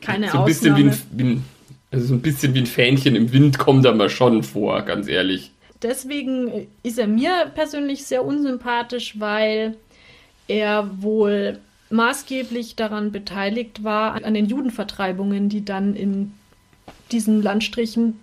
keine 0.00 0.30
so 0.30 0.38
ein 0.38 0.44
bisschen 0.44 0.76
wie 0.76 0.82
ein, 0.84 0.98
wie 1.12 1.24
ein, 1.24 1.44
also 1.90 2.06
so 2.06 2.14
ein 2.14 2.22
bisschen 2.22 2.54
wie 2.54 2.60
ein 2.60 2.66
Fähnchen 2.66 3.16
im 3.16 3.32
Wind 3.32 3.58
kommt 3.58 3.84
er 3.84 3.94
mal 3.94 4.08
schon 4.08 4.42
vor, 4.42 4.82
ganz 4.82 5.08
ehrlich. 5.08 5.52
Deswegen 5.82 6.68
ist 6.82 6.98
er 6.98 7.06
mir 7.06 7.50
persönlich 7.54 8.04
sehr 8.04 8.24
unsympathisch, 8.24 9.18
weil 9.18 9.76
er 10.46 11.02
wohl 11.02 11.58
maßgeblich 11.90 12.76
daran 12.76 13.12
beteiligt 13.12 13.82
war, 13.82 14.24
an 14.24 14.34
den 14.34 14.46
Judenvertreibungen, 14.46 15.48
die 15.48 15.64
dann 15.64 15.96
in 15.96 16.32
diesen 17.10 17.42
Landstrichen 17.42 18.20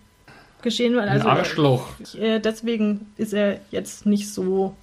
geschehen 0.62 0.96
waren. 0.96 1.10
Also, 1.10 1.28
Ein 1.28 1.38
Arschloch. 1.38 1.90
Äh, 2.20 2.40
deswegen 2.40 3.08
ist 3.18 3.34
er 3.34 3.60
jetzt 3.72 4.06
nicht 4.06 4.32
so 4.32 4.76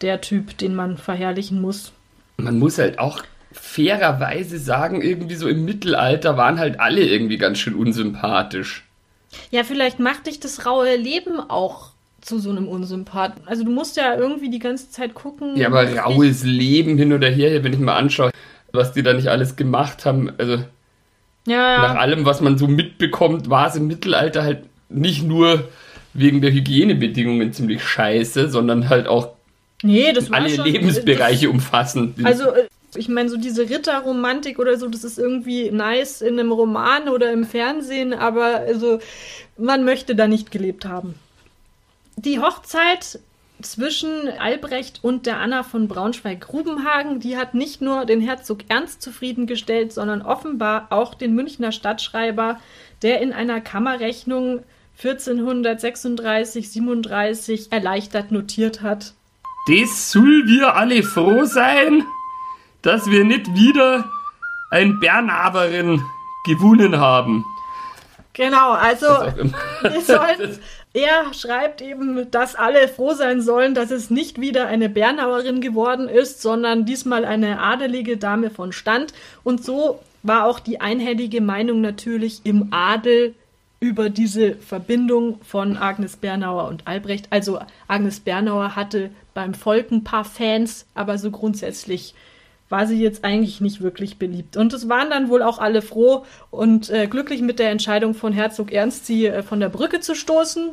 der 0.00 0.20
Typ, 0.20 0.56
den 0.58 0.74
man 0.74 0.96
verherrlichen 0.96 1.60
muss. 1.60 1.92
Man 2.44 2.58
muss 2.58 2.78
halt 2.78 2.98
auch 2.98 3.22
fairerweise 3.52 4.58
sagen, 4.58 5.02
irgendwie 5.02 5.34
so 5.34 5.48
im 5.48 5.64
Mittelalter 5.64 6.36
waren 6.36 6.58
halt 6.58 6.80
alle 6.80 7.02
irgendwie 7.02 7.38
ganz 7.38 7.58
schön 7.58 7.74
unsympathisch. 7.74 8.84
Ja, 9.50 9.64
vielleicht 9.64 9.98
macht 9.98 10.26
dich 10.26 10.40
das 10.40 10.66
raue 10.66 10.96
Leben 10.96 11.40
auch 11.40 11.90
zu 12.20 12.38
so 12.38 12.50
einem 12.50 12.68
Unsympath. 12.68 13.32
Also 13.46 13.64
du 13.64 13.70
musst 13.70 13.96
ja 13.96 14.14
irgendwie 14.14 14.50
die 14.50 14.58
ganze 14.58 14.90
Zeit 14.90 15.14
gucken. 15.14 15.56
Ja, 15.56 15.68
aber 15.68 15.88
raues 15.96 16.44
Leben 16.44 16.98
hin 16.98 17.12
oder 17.12 17.28
her, 17.28 17.64
wenn 17.64 17.72
ich 17.72 17.78
mal 17.78 17.96
anschaue, 17.96 18.30
was 18.72 18.92
die 18.92 19.02
da 19.02 19.12
nicht 19.12 19.28
alles 19.28 19.56
gemacht 19.56 20.04
haben. 20.04 20.32
Also 20.38 20.64
ja, 21.46 21.72
ja. 21.74 21.82
nach 21.82 21.96
allem, 21.96 22.24
was 22.24 22.40
man 22.40 22.58
so 22.58 22.66
mitbekommt, 22.66 23.48
war 23.48 23.68
es 23.68 23.76
im 23.76 23.86
Mittelalter 23.86 24.42
halt 24.42 24.64
nicht 24.88 25.24
nur 25.24 25.68
wegen 26.12 26.40
der 26.40 26.52
Hygienebedingungen 26.52 27.52
ziemlich 27.52 27.82
scheiße, 27.82 28.50
sondern 28.50 28.88
halt 28.88 29.06
auch 29.06 29.30
nee, 29.82 30.12
das 30.12 30.32
alle 30.32 30.50
schon, 30.50 30.66
Lebensbereiche 30.66 31.46
das, 31.46 31.54
umfassen. 31.54 32.14
Also 32.22 32.50
äh, 32.50 32.68
ich 32.94 33.08
meine, 33.08 33.28
so 33.28 33.36
diese 33.36 33.68
Ritterromantik 33.68 34.58
oder 34.58 34.76
so, 34.76 34.88
das 34.88 35.04
ist 35.04 35.18
irgendwie 35.18 35.70
nice 35.70 36.22
in 36.22 36.38
einem 36.38 36.52
Roman 36.52 37.08
oder 37.08 37.32
im 37.32 37.44
Fernsehen, 37.44 38.12
aber 38.12 38.56
also 38.56 38.98
man 39.56 39.84
möchte 39.84 40.14
da 40.14 40.26
nicht 40.26 40.50
gelebt 40.50 40.84
haben. 40.86 41.14
Die 42.16 42.40
Hochzeit 42.40 43.20
zwischen 43.62 44.28
Albrecht 44.38 45.00
und 45.02 45.26
der 45.26 45.38
Anna 45.38 45.62
von 45.62 45.88
Braunschweig-Grubenhagen, 45.88 47.20
die 47.20 47.36
hat 47.36 47.54
nicht 47.54 47.80
nur 47.80 48.06
den 48.06 48.20
Herzog 48.20 48.60
Ernst 48.68 49.02
zufriedengestellt, 49.02 49.92
sondern 49.92 50.22
offenbar 50.22 50.88
auch 50.90 51.14
den 51.14 51.34
Münchner 51.34 51.72
Stadtschreiber, 51.72 52.58
der 53.02 53.20
in 53.20 53.32
einer 53.32 53.60
Kammerrechnung 53.60 54.62
1436, 55.02 56.70
37 56.70 57.72
erleichtert 57.72 58.32
notiert 58.32 58.82
hat. 58.82 59.14
Das 59.66 60.10
soll 60.10 60.46
wir 60.46 60.74
alle 60.74 61.02
froh 61.02 61.44
sein, 61.44 62.04
dass 62.82 63.10
wir 63.10 63.24
nicht 63.24 63.54
wieder 63.54 64.10
ein 64.70 65.00
Bernaberin 65.00 66.02
gewonnen 66.46 66.98
haben. 66.98 67.44
Genau, 68.32 68.72
also 68.72 69.06
wir 69.82 70.00
sollen 70.00 70.58
er 70.92 71.32
schreibt 71.34 71.82
eben, 71.82 72.30
dass 72.32 72.56
alle 72.56 72.88
froh 72.88 73.14
sein 73.14 73.42
sollen, 73.42 73.74
dass 73.74 73.92
es 73.92 74.10
nicht 74.10 74.40
wieder 74.40 74.66
eine 74.66 74.88
Bernauerin 74.88 75.60
geworden 75.60 76.08
ist, 76.08 76.42
sondern 76.42 76.84
diesmal 76.84 77.24
eine 77.24 77.60
adelige 77.60 78.16
Dame 78.16 78.50
von 78.50 78.72
Stand. 78.72 79.12
Und 79.44 79.64
so 79.64 80.00
war 80.24 80.46
auch 80.46 80.58
die 80.58 80.80
einhellige 80.80 81.40
Meinung 81.40 81.80
natürlich 81.80 82.40
im 82.42 82.72
Adel 82.72 83.34
über 83.80 84.10
diese 84.10 84.56
Verbindung 84.56 85.40
von 85.42 85.78
Agnes 85.78 86.16
Bernauer 86.16 86.68
und 86.68 86.86
Albrecht. 86.86 87.28
Also 87.30 87.60
Agnes 87.88 88.20
Bernauer 88.20 88.76
hatte 88.76 89.10
beim 89.32 89.54
Volk 89.54 89.90
ein 89.90 90.04
paar 90.04 90.24
Fans, 90.24 90.86
aber 90.94 91.16
so 91.16 91.30
grundsätzlich 91.30 92.14
war 92.68 92.86
sie 92.86 93.00
jetzt 93.00 93.24
eigentlich 93.24 93.60
nicht 93.60 93.80
wirklich 93.80 94.18
beliebt. 94.18 94.56
Und 94.56 94.72
es 94.74 94.88
waren 94.88 95.10
dann 95.10 95.28
wohl 95.28 95.42
auch 95.42 95.58
alle 95.58 95.82
froh 95.82 96.24
und 96.50 96.90
äh, 96.90 97.06
glücklich 97.08 97.40
mit 97.40 97.58
der 97.58 97.70
Entscheidung 97.70 98.14
von 98.14 98.32
Herzog 98.32 98.70
Ernst, 98.70 99.06
sie 99.06 99.26
äh, 99.26 99.42
von 99.42 99.60
der 99.60 99.70
Brücke 99.70 100.00
zu 100.00 100.14
stoßen. 100.14 100.70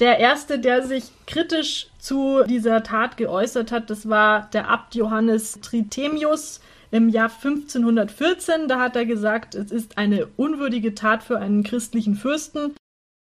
Der 0.00 0.18
erste, 0.18 0.58
der 0.58 0.86
sich 0.86 1.04
kritisch 1.26 1.88
zu 1.98 2.42
dieser 2.44 2.82
Tat 2.82 3.16
geäußert 3.16 3.70
hat, 3.70 3.90
das 3.90 4.08
war 4.08 4.48
der 4.52 4.68
Abt 4.68 4.94
Johannes 4.94 5.60
Tritemius 5.60 6.60
im 6.94 7.08
Jahr 7.08 7.28
1514. 7.28 8.68
Da 8.68 8.78
hat 8.78 8.94
er 8.94 9.04
gesagt, 9.04 9.56
es 9.56 9.72
ist 9.72 9.98
eine 9.98 10.26
unwürdige 10.36 10.94
Tat 10.94 11.24
für 11.24 11.40
einen 11.40 11.64
christlichen 11.64 12.14
Fürsten. 12.14 12.72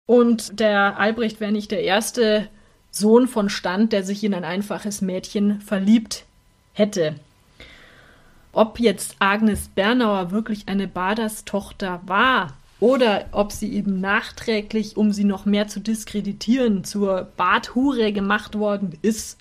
Und 0.08 0.62
der 0.62 0.98
Albrecht 0.98 1.42
wäre 1.42 1.52
nicht 1.52 1.72
der 1.72 1.84
erste 1.84 2.48
Sohn 2.92 3.28
von 3.28 3.50
Stand, 3.50 3.92
der 3.92 4.04
sich 4.04 4.24
in 4.24 4.34
ein 4.34 4.46
einfaches 4.46 5.02
Mädchen 5.02 5.60
verliebt 5.60 6.24
hätte. 6.72 7.16
Ob 8.54 8.80
jetzt 8.80 9.18
Agnes 9.20 9.68
Bernauer 9.76 10.32
wirklich 10.32 10.70
eine 10.70 10.88
Baderstochter 10.88 12.00
war 12.06 12.54
oder 12.80 13.26
ob 13.34 13.52
sie 13.52 13.74
eben 13.74 14.00
nachträglich, 14.00 14.96
um 14.96 15.12
sie 15.12 15.26
noch 15.26 15.46
mehr 15.46 15.68
zu 15.68 15.82
diskreditieren, 15.82 16.86
zur 16.86 17.28
Badhure 17.36 18.14
gemacht 18.14 18.58
worden 18.58 18.98
ist, 19.02 19.38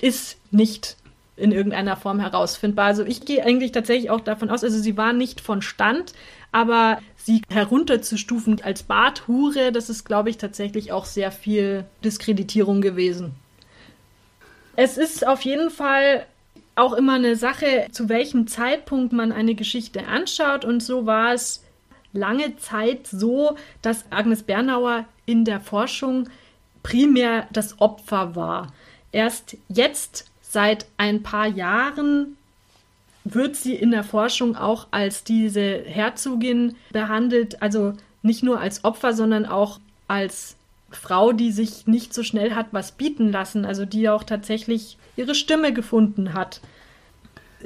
ist 0.00 0.36
nicht 0.52 0.96
in 1.36 1.52
irgendeiner 1.52 1.96
Form 1.96 2.20
herausfindbar. 2.20 2.86
Also 2.86 3.04
ich 3.04 3.24
gehe 3.24 3.44
eigentlich 3.44 3.72
tatsächlich 3.72 4.10
auch 4.10 4.20
davon 4.20 4.50
aus, 4.50 4.62
also 4.62 4.78
sie 4.78 4.96
war 4.96 5.12
nicht 5.12 5.40
von 5.40 5.62
Stand, 5.62 6.12
aber 6.52 6.98
sie 7.16 7.42
herunterzustufen 7.50 8.60
als 8.62 8.84
Badhure, 8.84 9.72
das 9.72 9.90
ist, 9.90 10.04
glaube 10.04 10.30
ich, 10.30 10.38
tatsächlich 10.38 10.92
auch 10.92 11.04
sehr 11.04 11.32
viel 11.32 11.84
Diskreditierung 12.04 12.80
gewesen. 12.80 13.32
Es 14.76 14.98
ist 14.98 15.26
auf 15.26 15.42
jeden 15.42 15.70
Fall 15.70 16.26
auch 16.76 16.92
immer 16.92 17.14
eine 17.14 17.36
Sache, 17.36 17.86
zu 17.92 18.08
welchem 18.08 18.46
Zeitpunkt 18.46 19.12
man 19.12 19.32
eine 19.32 19.54
Geschichte 19.54 20.06
anschaut. 20.06 20.64
Und 20.64 20.82
so 20.82 21.06
war 21.06 21.32
es 21.32 21.62
lange 22.12 22.56
Zeit 22.56 23.06
so, 23.06 23.56
dass 23.82 24.10
Agnes 24.10 24.42
Bernauer 24.42 25.04
in 25.26 25.44
der 25.44 25.60
Forschung 25.60 26.28
primär 26.82 27.46
das 27.52 27.80
Opfer 27.80 28.34
war. 28.36 28.72
Erst 29.12 29.56
jetzt, 29.68 30.30
seit 30.54 30.86
ein 30.96 31.22
paar 31.22 31.46
Jahren, 31.46 32.38
wird 33.24 33.56
sie 33.56 33.74
in 33.74 33.90
der 33.90 34.04
Forschung 34.04 34.56
auch 34.56 34.86
als 34.90 35.24
diese 35.24 35.82
Herzogin 35.84 36.76
behandelt, 36.92 37.60
also 37.62 37.94
nicht 38.22 38.42
nur 38.42 38.60
als 38.60 38.84
Opfer, 38.84 39.12
sondern 39.14 39.44
auch 39.46 39.80
als 40.08 40.56
Frau, 40.90 41.32
die 41.32 41.50
sich 41.50 41.86
nicht 41.86 42.14
so 42.14 42.22
schnell 42.22 42.54
hat 42.54 42.68
was 42.72 42.92
bieten 42.92 43.32
lassen, 43.32 43.64
also 43.64 43.84
die 43.84 44.08
auch 44.08 44.24
tatsächlich 44.24 44.96
ihre 45.16 45.34
Stimme 45.34 45.72
gefunden 45.72 46.34
hat. 46.34 46.60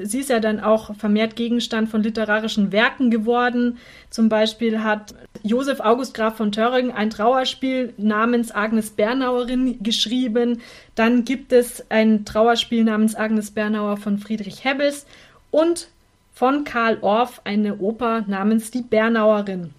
Sie 0.00 0.20
ist 0.20 0.30
ja 0.30 0.40
dann 0.40 0.60
auch 0.60 0.94
vermehrt 0.94 1.36
Gegenstand 1.36 1.88
von 1.88 2.02
literarischen 2.02 2.72
Werken 2.72 3.10
geworden. 3.10 3.78
Zum 4.10 4.28
Beispiel 4.28 4.82
hat 4.82 5.14
Josef 5.42 5.80
August 5.80 6.14
Graf 6.14 6.36
von 6.36 6.52
Töring 6.52 6.92
ein 6.92 7.10
Trauerspiel 7.10 7.94
namens 7.96 8.52
Agnes 8.52 8.90
Bernauerin 8.90 9.82
geschrieben. 9.82 10.60
Dann 10.94 11.24
gibt 11.24 11.52
es 11.52 11.84
ein 11.90 12.24
Trauerspiel 12.24 12.84
namens 12.84 13.14
Agnes 13.14 13.50
Bernauer 13.50 13.96
von 13.96 14.18
Friedrich 14.18 14.64
Hebbels 14.64 15.06
und 15.50 15.88
von 16.32 16.64
Karl 16.64 16.98
Orff 17.00 17.40
eine 17.44 17.78
Oper 17.78 18.24
namens 18.28 18.70
Die 18.70 18.82
Bernauerin. 18.82 19.70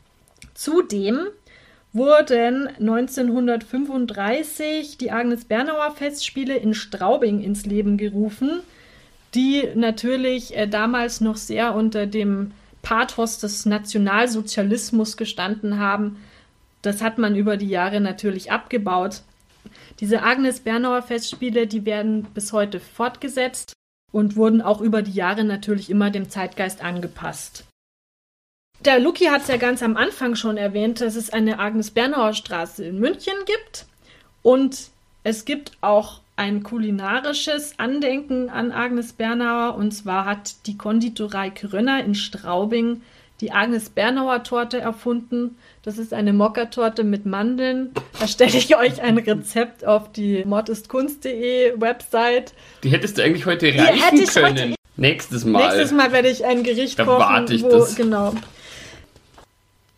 Zudem 0.54 1.28
wurden 1.94 2.68
1935 2.68 4.98
die 4.98 5.12
Agnes 5.12 5.46
Bernauer 5.46 5.92
Festspiele 5.96 6.58
in 6.58 6.74
Straubing 6.74 7.42
ins 7.42 7.66
Leben 7.66 7.96
gerufen, 7.98 8.60
die 9.34 9.68
natürlich 9.76 10.56
äh, 10.56 10.68
damals 10.68 11.22
noch 11.22 11.38
sehr 11.38 11.76
unter 11.76 12.06
dem 12.06 12.52
Pathos 12.82 13.40
des 13.40 13.66
Nationalsozialismus 13.66 15.18
gestanden 15.18 15.80
haben. 15.80 16.18
Das 16.82 17.02
hat 17.02 17.18
man 17.18 17.36
über 17.36 17.58
die 17.58 17.68
Jahre 17.68 18.00
natürlich 18.00 18.52
abgebaut. 18.52 19.22
Diese 20.00 20.24
Agnes 20.24 20.62
Bernauer 20.62 21.02
Festspiele, 21.02 21.68
die 21.68 21.86
werden 21.86 22.24
bis 22.34 22.54
heute 22.54 22.80
fortgesetzt 22.80 23.74
und 24.12 24.36
wurden 24.36 24.62
auch 24.62 24.82
über 24.82 25.02
die 25.02 25.12
Jahre 25.12 25.44
natürlich 25.44 25.90
immer 25.90 26.10
dem 26.10 26.30
Zeitgeist 26.30 26.82
angepasst. 26.82 27.66
Der 28.86 28.98
Luki 29.00 29.26
hat 29.26 29.42
es 29.42 29.50
ja 29.50 29.58
ganz 29.58 29.84
am 29.84 29.98
Anfang 29.98 30.36
schon 30.36 30.56
erwähnt, 30.56 31.02
dass 31.02 31.16
es 31.16 31.32
eine 31.32 31.60
Agnes 31.60 31.92
Bernauer 31.92 32.34
Straße 32.34 32.86
in 32.86 33.00
München 33.00 33.34
gibt 33.46 33.86
und 34.42 34.90
es 35.24 35.44
gibt 35.44 35.74
auch 35.82 36.22
ein 36.40 36.64
kulinarisches 36.64 37.74
Andenken 37.78 38.50
an 38.50 38.72
Agnes 38.72 39.12
Bernauer 39.12 39.76
und 39.76 39.92
zwar 39.92 40.24
hat 40.24 40.66
die 40.68 40.78
Konditorei 40.78 41.50
Krönner 41.50 42.02
in 42.02 42.16
Straubing 42.16 43.02
die 43.42 43.52
Agnes 43.52 43.90
Bernauer 43.90 44.44
Torte 44.44 44.80
erfunden. 44.80 45.58
Das 45.84 45.98
ist 45.98 46.14
eine 46.14 46.32
Mokkatorte 46.32 47.04
mit 47.04 47.26
Mandeln. 47.26 47.92
Da 48.20 48.28
stelle 48.28 48.58
ich 48.58 48.78
euch 48.78 49.02
ein 49.02 49.18
Rezept 49.18 49.86
auf 49.86 50.14
die 50.14 50.46
mordistkunst.de 50.46 51.80
Website. 51.80 52.54
Die 52.84 52.90
hättest 52.90 53.18
du 53.18 53.24
eigentlich 53.24 53.46
heute 53.46 53.68
reichen 53.68 54.26
können. 54.26 54.58
Heute... 54.58 54.76
Nächstes 54.96 55.44
Mal. 55.44 55.62
Nächstes 55.62 55.92
Mal 55.92 56.14
werde 56.14 56.30
ich 56.30 56.46
ein 56.46 56.64
Gericht 56.64 57.00
da 57.00 57.06
kochen, 57.06 57.20
warte 57.20 57.54
ich 57.54 57.64
wo, 57.64 57.70
das. 57.70 57.96
genau. 57.96 58.34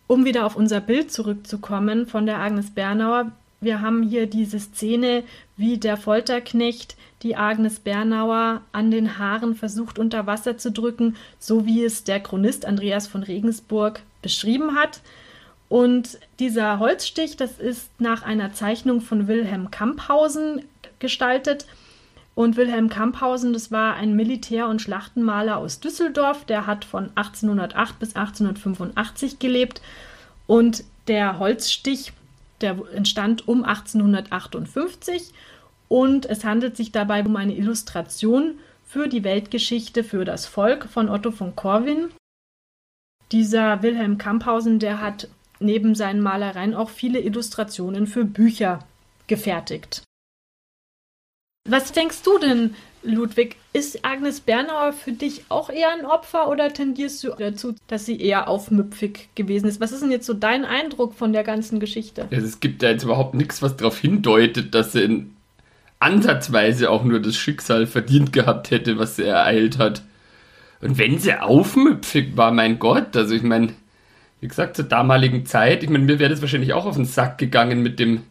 Um 0.08 0.24
wieder 0.24 0.44
auf 0.44 0.56
unser 0.56 0.80
Bild 0.80 1.12
zurückzukommen 1.12 2.08
von 2.08 2.26
der 2.26 2.38
Agnes 2.38 2.70
Bernauer. 2.70 3.30
Wir 3.62 3.80
haben 3.80 4.02
hier 4.02 4.26
diese 4.26 4.58
Szene, 4.58 5.22
wie 5.62 5.78
der 5.78 5.96
Folterknecht 5.96 6.96
die 7.22 7.36
Agnes 7.36 7.78
Bernauer 7.78 8.62
an 8.72 8.90
den 8.90 9.16
Haaren 9.16 9.54
versucht 9.54 10.00
unter 10.00 10.26
Wasser 10.26 10.58
zu 10.58 10.72
drücken, 10.72 11.16
so 11.38 11.64
wie 11.66 11.84
es 11.84 12.02
der 12.02 12.18
Chronist 12.18 12.66
Andreas 12.66 13.06
von 13.06 13.22
Regensburg 13.22 14.00
beschrieben 14.22 14.74
hat. 14.74 15.00
Und 15.68 16.18
dieser 16.40 16.80
Holzstich, 16.80 17.36
das 17.36 17.60
ist 17.60 17.88
nach 18.00 18.24
einer 18.24 18.52
Zeichnung 18.52 19.00
von 19.00 19.28
Wilhelm 19.28 19.70
Kamphausen 19.70 20.62
gestaltet. 20.98 21.66
Und 22.34 22.56
Wilhelm 22.56 22.88
Kamphausen, 22.88 23.52
das 23.52 23.70
war 23.70 23.94
ein 23.94 24.16
Militär- 24.16 24.68
und 24.68 24.82
Schlachtenmaler 24.82 25.58
aus 25.58 25.78
Düsseldorf, 25.78 26.44
der 26.44 26.66
hat 26.66 26.84
von 26.84 27.10
1808 27.14 28.00
bis 28.00 28.16
1885 28.16 29.38
gelebt. 29.38 29.80
Und 30.48 30.82
der 31.06 31.38
Holzstich, 31.38 32.12
der 32.60 32.76
entstand 32.94 33.46
um 33.46 33.62
1858 33.62 35.32
und 35.92 36.24
es 36.24 36.42
handelt 36.42 36.74
sich 36.74 36.90
dabei 36.90 37.22
um 37.22 37.36
eine 37.36 37.54
Illustration 37.54 38.54
für 38.82 39.08
die 39.08 39.24
Weltgeschichte 39.24 40.04
für 40.04 40.24
das 40.24 40.46
Volk 40.46 40.86
von 40.86 41.10
Otto 41.10 41.32
von 41.32 41.54
Corwin. 41.54 42.08
Dieser 43.30 43.82
Wilhelm 43.82 44.16
Kamphausen, 44.16 44.78
der 44.78 45.02
hat 45.02 45.28
neben 45.60 45.94
seinen 45.94 46.22
Malereien 46.22 46.72
auch 46.72 46.88
viele 46.88 47.20
Illustrationen 47.20 48.06
für 48.06 48.24
Bücher 48.24 48.78
gefertigt. 49.26 50.02
Was 51.68 51.92
denkst 51.92 52.22
du 52.22 52.38
denn, 52.38 52.74
Ludwig? 53.02 53.56
Ist 53.74 54.02
Agnes 54.02 54.40
Bernauer 54.40 54.94
für 54.94 55.12
dich 55.12 55.44
auch 55.50 55.68
eher 55.68 55.92
ein 55.92 56.06
Opfer 56.06 56.48
oder 56.48 56.72
tendierst 56.72 57.22
du 57.22 57.34
dazu, 57.38 57.74
dass 57.88 58.06
sie 58.06 58.18
eher 58.18 58.48
aufmüpfig 58.48 59.28
gewesen 59.34 59.68
ist? 59.68 59.78
Was 59.78 59.92
ist 59.92 60.00
denn 60.00 60.10
jetzt 60.10 60.26
so 60.26 60.32
dein 60.32 60.64
Eindruck 60.64 61.12
von 61.12 61.34
der 61.34 61.44
ganzen 61.44 61.80
Geschichte? 61.80 62.28
Es 62.30 62.60
gibt 62.60 62.82
ja 62.82 62.88
jetzt 62.88 63.04
überhaupt 63.04 63.34
nichts, 63.34 63.60
was 63.60 63.76
darauf 63.76 63.98
hindeutet, 63.98 64.74
dass 64.74 64.92
sie 64.92 65.02
in 65.02 65.36
ansatzweise 66.02 66.90
auch 66.90 67.04
nur 67.04 67.20
das 67.20 67.36
Schicksal 67.36 67.86
verdient 67.86 68.32
gehabt 68.32 68.70
hätte, 68.70 68.98
was 68.98 69.16
sie 69.16 69.24
ereilt 69.24 69.78
hat. 69.78 70.02
Und 70.80 70.98
wenn 70.98 71.18
sie 71.18 71.40
aufmüpfig 71.40 72.36
war, 72.36 72.50
mein 72.50 72.78
Gott, 72.78 73.16
also 73.16 73.34
ich 73.34 73.42
meine, 73.42 73.72
wie 74.40 74.48
gesagt, 74.48 74.76
zur 74.76 74.84
damaligen 74.84 75.46
Zeit, 75.46 75.84
ich 75.84 75.90
meine, 75.90 76.04
mir 76.04 76.18
wäre 76.18 76.30
das 76.30 76.42
wahrscheinlich 76.42 76.72
auch 76.72 76.86
auf 76.86 76.96
den 76.96 77.04
Sack 77.04 77.38
gegangen 77.38 77.82
mit 77.82 78.00
dem 78.00 78.22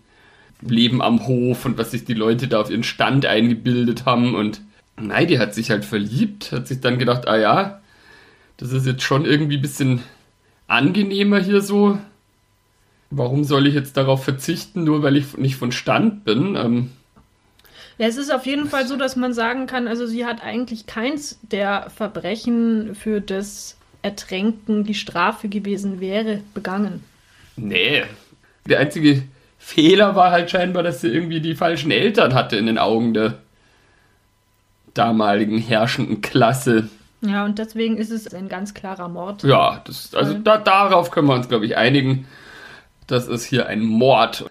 Leben 0.62 1.02
am 1.02 1.26
Hof 1.26 1.66
und 1.66 1.78
was 1.78 1.92
sich 1.92 2.04
die 2.04 2.14
Leute 2.14 2.48
da 2.48 2.60
auf 2.60 2.70
ihren 2.70 2.84
Stand 2.84 3.26
eingebildet 3.26 4.06
haben 4.06 4.36
und 4.36 4.62
nein, 5.00 5.28
die 5.28 5.40
hat 5.40 5.56
sich 5.56 5.72
halt 5.72 5.86
verliebt, 5.86 6.52
hat 6.52 6.68
sich 6.68 6.82
dann 6.82 7.00
gedacht, 7.00 7.28
ah 7.28 7.38
ja, 7.38 7.82
das 8.58 8.74
ist 8.74 8.86
jetzt 8.86 9.04
schon 9.04 9.26
irgendwie 9.26 9.58
ein 9.58 9.62
bisschen 9.62 10.02
angenehmer 10.68 11.40
hier 11.40 11.62
so. 11.62 11.98
Warum 13.10 13.44
soll 13.44 13.66
ich 13.66 13.74
jetzt 13.74 13.98
darauf 13.98 14.24
verzichten, 14.24 14.84
nur 14.84 15.04
weil 15.04 15.18
ich 15.18 15.38
nicht 15.38 15.56
von 15.56 15.72
Stand 15.72 16.26
bin? 16.26 16.56
Ähm, 16.56 16.90
ja, 17.98 18.08
es 18.08 18.18
ist 18.18 18.34
auf 18.34 18.46
jeden 18.46 18.68
Fall 18.68 18.88
so, 18.88 18.96
dass 18.96 19.16
man 19.16 19.34
sagen 19.34 19.68
kann, 19.68 19.88
also 19.88 20.06
sie 20.06 20.26
hat 20.26 20.44
eigentlich 20.44 20.88
keins 20.88 21.40
der 21.44 21.90
Verbrechen, 21.96 22.96
für 22.96 23.22
das 23.22 23.78
Ertränken 24.02 24.84
die 24.84 24.96
Strafe 24.96 25.48
gewesen 25.48 26.00
wäre, 26.00 26.42
begangen. 26.54 27.04
Nee. 27.56 28.04
Der 28.66 28.80
einzige 28.80 29.24
Fehler 29.60 30.16
war 30.16 30.32
halt 30.32 30.50
scheinbar, 30.50 30.84
dass 30.84 31.02
sie 31.02 31.10
irgendwie 31.10 31.40
die 31.40 31.56
falschen 31.56 31.92
Eltern 31.92 32.34
hatte 32.34 32.58
in 32.58 32.66
den 32.66 32.78
Augen 32.78 33.14
der 33.14 33.38
damaligen 34.94 35.60
herrschenden 35.60 36.22
Klasse. 36.22 36.90
Ja, 37.22 37.46
und 37.46 37.60
deswegen 37.60 37.98
ist 37.98 38.10
es 38.10 38.34
ein 38.34 38.50
ganz 38.50 38.74
klarer 38.74 39.08
Mord. 39.08 39.44
Ja, 39.44 39.82
das, 39.86 40.14
also 40.16 40.34
da, 40.34 40.58
darauf 40.58 41.12
können 41.12 41.28
wir 41.28 41.36
uns, 41.36 41.48
glaube 41.48 41.66
ich, 41.66 41.78
einigen. 41.78 42.28
Das 43.06 43.28
ist 43.28 43.46
hier 43.46 43.68
ein 43.68 43.82
Mord. 43.82 44.50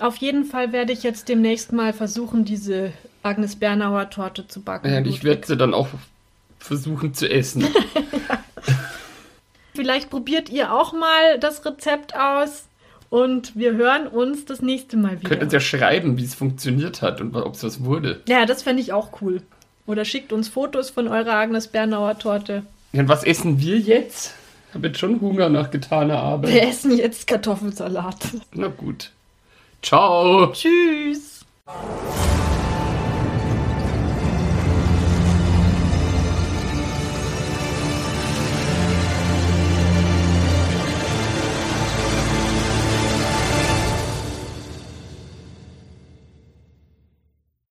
Auf 0.00 0.16
jeden 0.16 0.44
Fall 0.44 0.72
werde 0.72 0.92
ich 0.92 1.02
jetzt 1.02 1.28
demnächst 1.28 1.72
mal 1.72 1.92
versuchen, 1.92 2.44
diese 2.44 2.92
Agnes 3.22 3.56
Bernauer 3.56 4.10
Torte 4.10 4.48
zu 4.48 4.62
backen. 4.62 4.90
Ja, 4.90 4.98
und 4.98 5.06
ich 5.06 5.24
werde 5.24 5.46
sie 5.46 5.56
dann 5.56 5.74
auch 5.74 5.88
versuchen 6.58 7.14
zu 7.14 7.28
essen. 7.28 7.66
Vielleicht 9.74 10.10
probiert 10.10 10.50
ihr 10.50 10.72
auch 10.72 10.92
mal 10.92 11.38
das 11.38 11.64
Rezept 11.64 12.14
aus 12.14 12.64
und 13.08 13.56
wir 13.56 13.72
hören 13.72 14.06
uns 14.06 14.44
das 14.44 14.62
nächste 14.62 14.96
Mal 14.96 15.20
wieder. 15.20 15.28
Könnt 15.28 15.42
uns 15.42 15.52
ja 15.52 15.60
schreiben, 15.60 16.18
wie 16.18 16.24
es 16.24 16.34
funktioniert 16.34 17.02
hat 17.02 17.20
und 17.20 17.36
ob 17.36 17.54
es 17.54 17.62
was 17.62 17.84
wurde. 17.84 18.20
Ja, 18.28 18.46
das 18.46 18.62
fände 18.62 18.82
ich 18.82 18.92
auch 18.92 19.20
cool. 19.20 19.42
Oder 19.86 20.04
schickt 20.04 20.32
uns 20.32 20.48
Fotos 20.48 20.90
von 20.90 21.08
eurer 21.08 21.34
Agnes 21.34 21.68
Bernauer 21.68 22.18
Torte. 22.18 22.62
Ja, 22.92 23.00
und 23.00 23.08
was 23.08 23.24
essen 23.24 23.60
wir 23.60 23.78
jetzt? 23.78 24.34
Ich 24.68 24.74
habe 24.74 24.88
jetzt 24.88 25.00
schon 25.00 25.20
Hunger 25.20 25.48
nach 25.48 25.70
getaner 25.70 26.18
Arbeit. 26.18 26.52
Wir 26.52 26.68
essen 26.68 26.96
jetzt 26.96 27.26
Kartoffelsalat. 27.26 28.16
Na 28.52 28.68
gut. 28.68 29.10
Ciao. 29.82 30.52
Tschüss. 30.52 31.44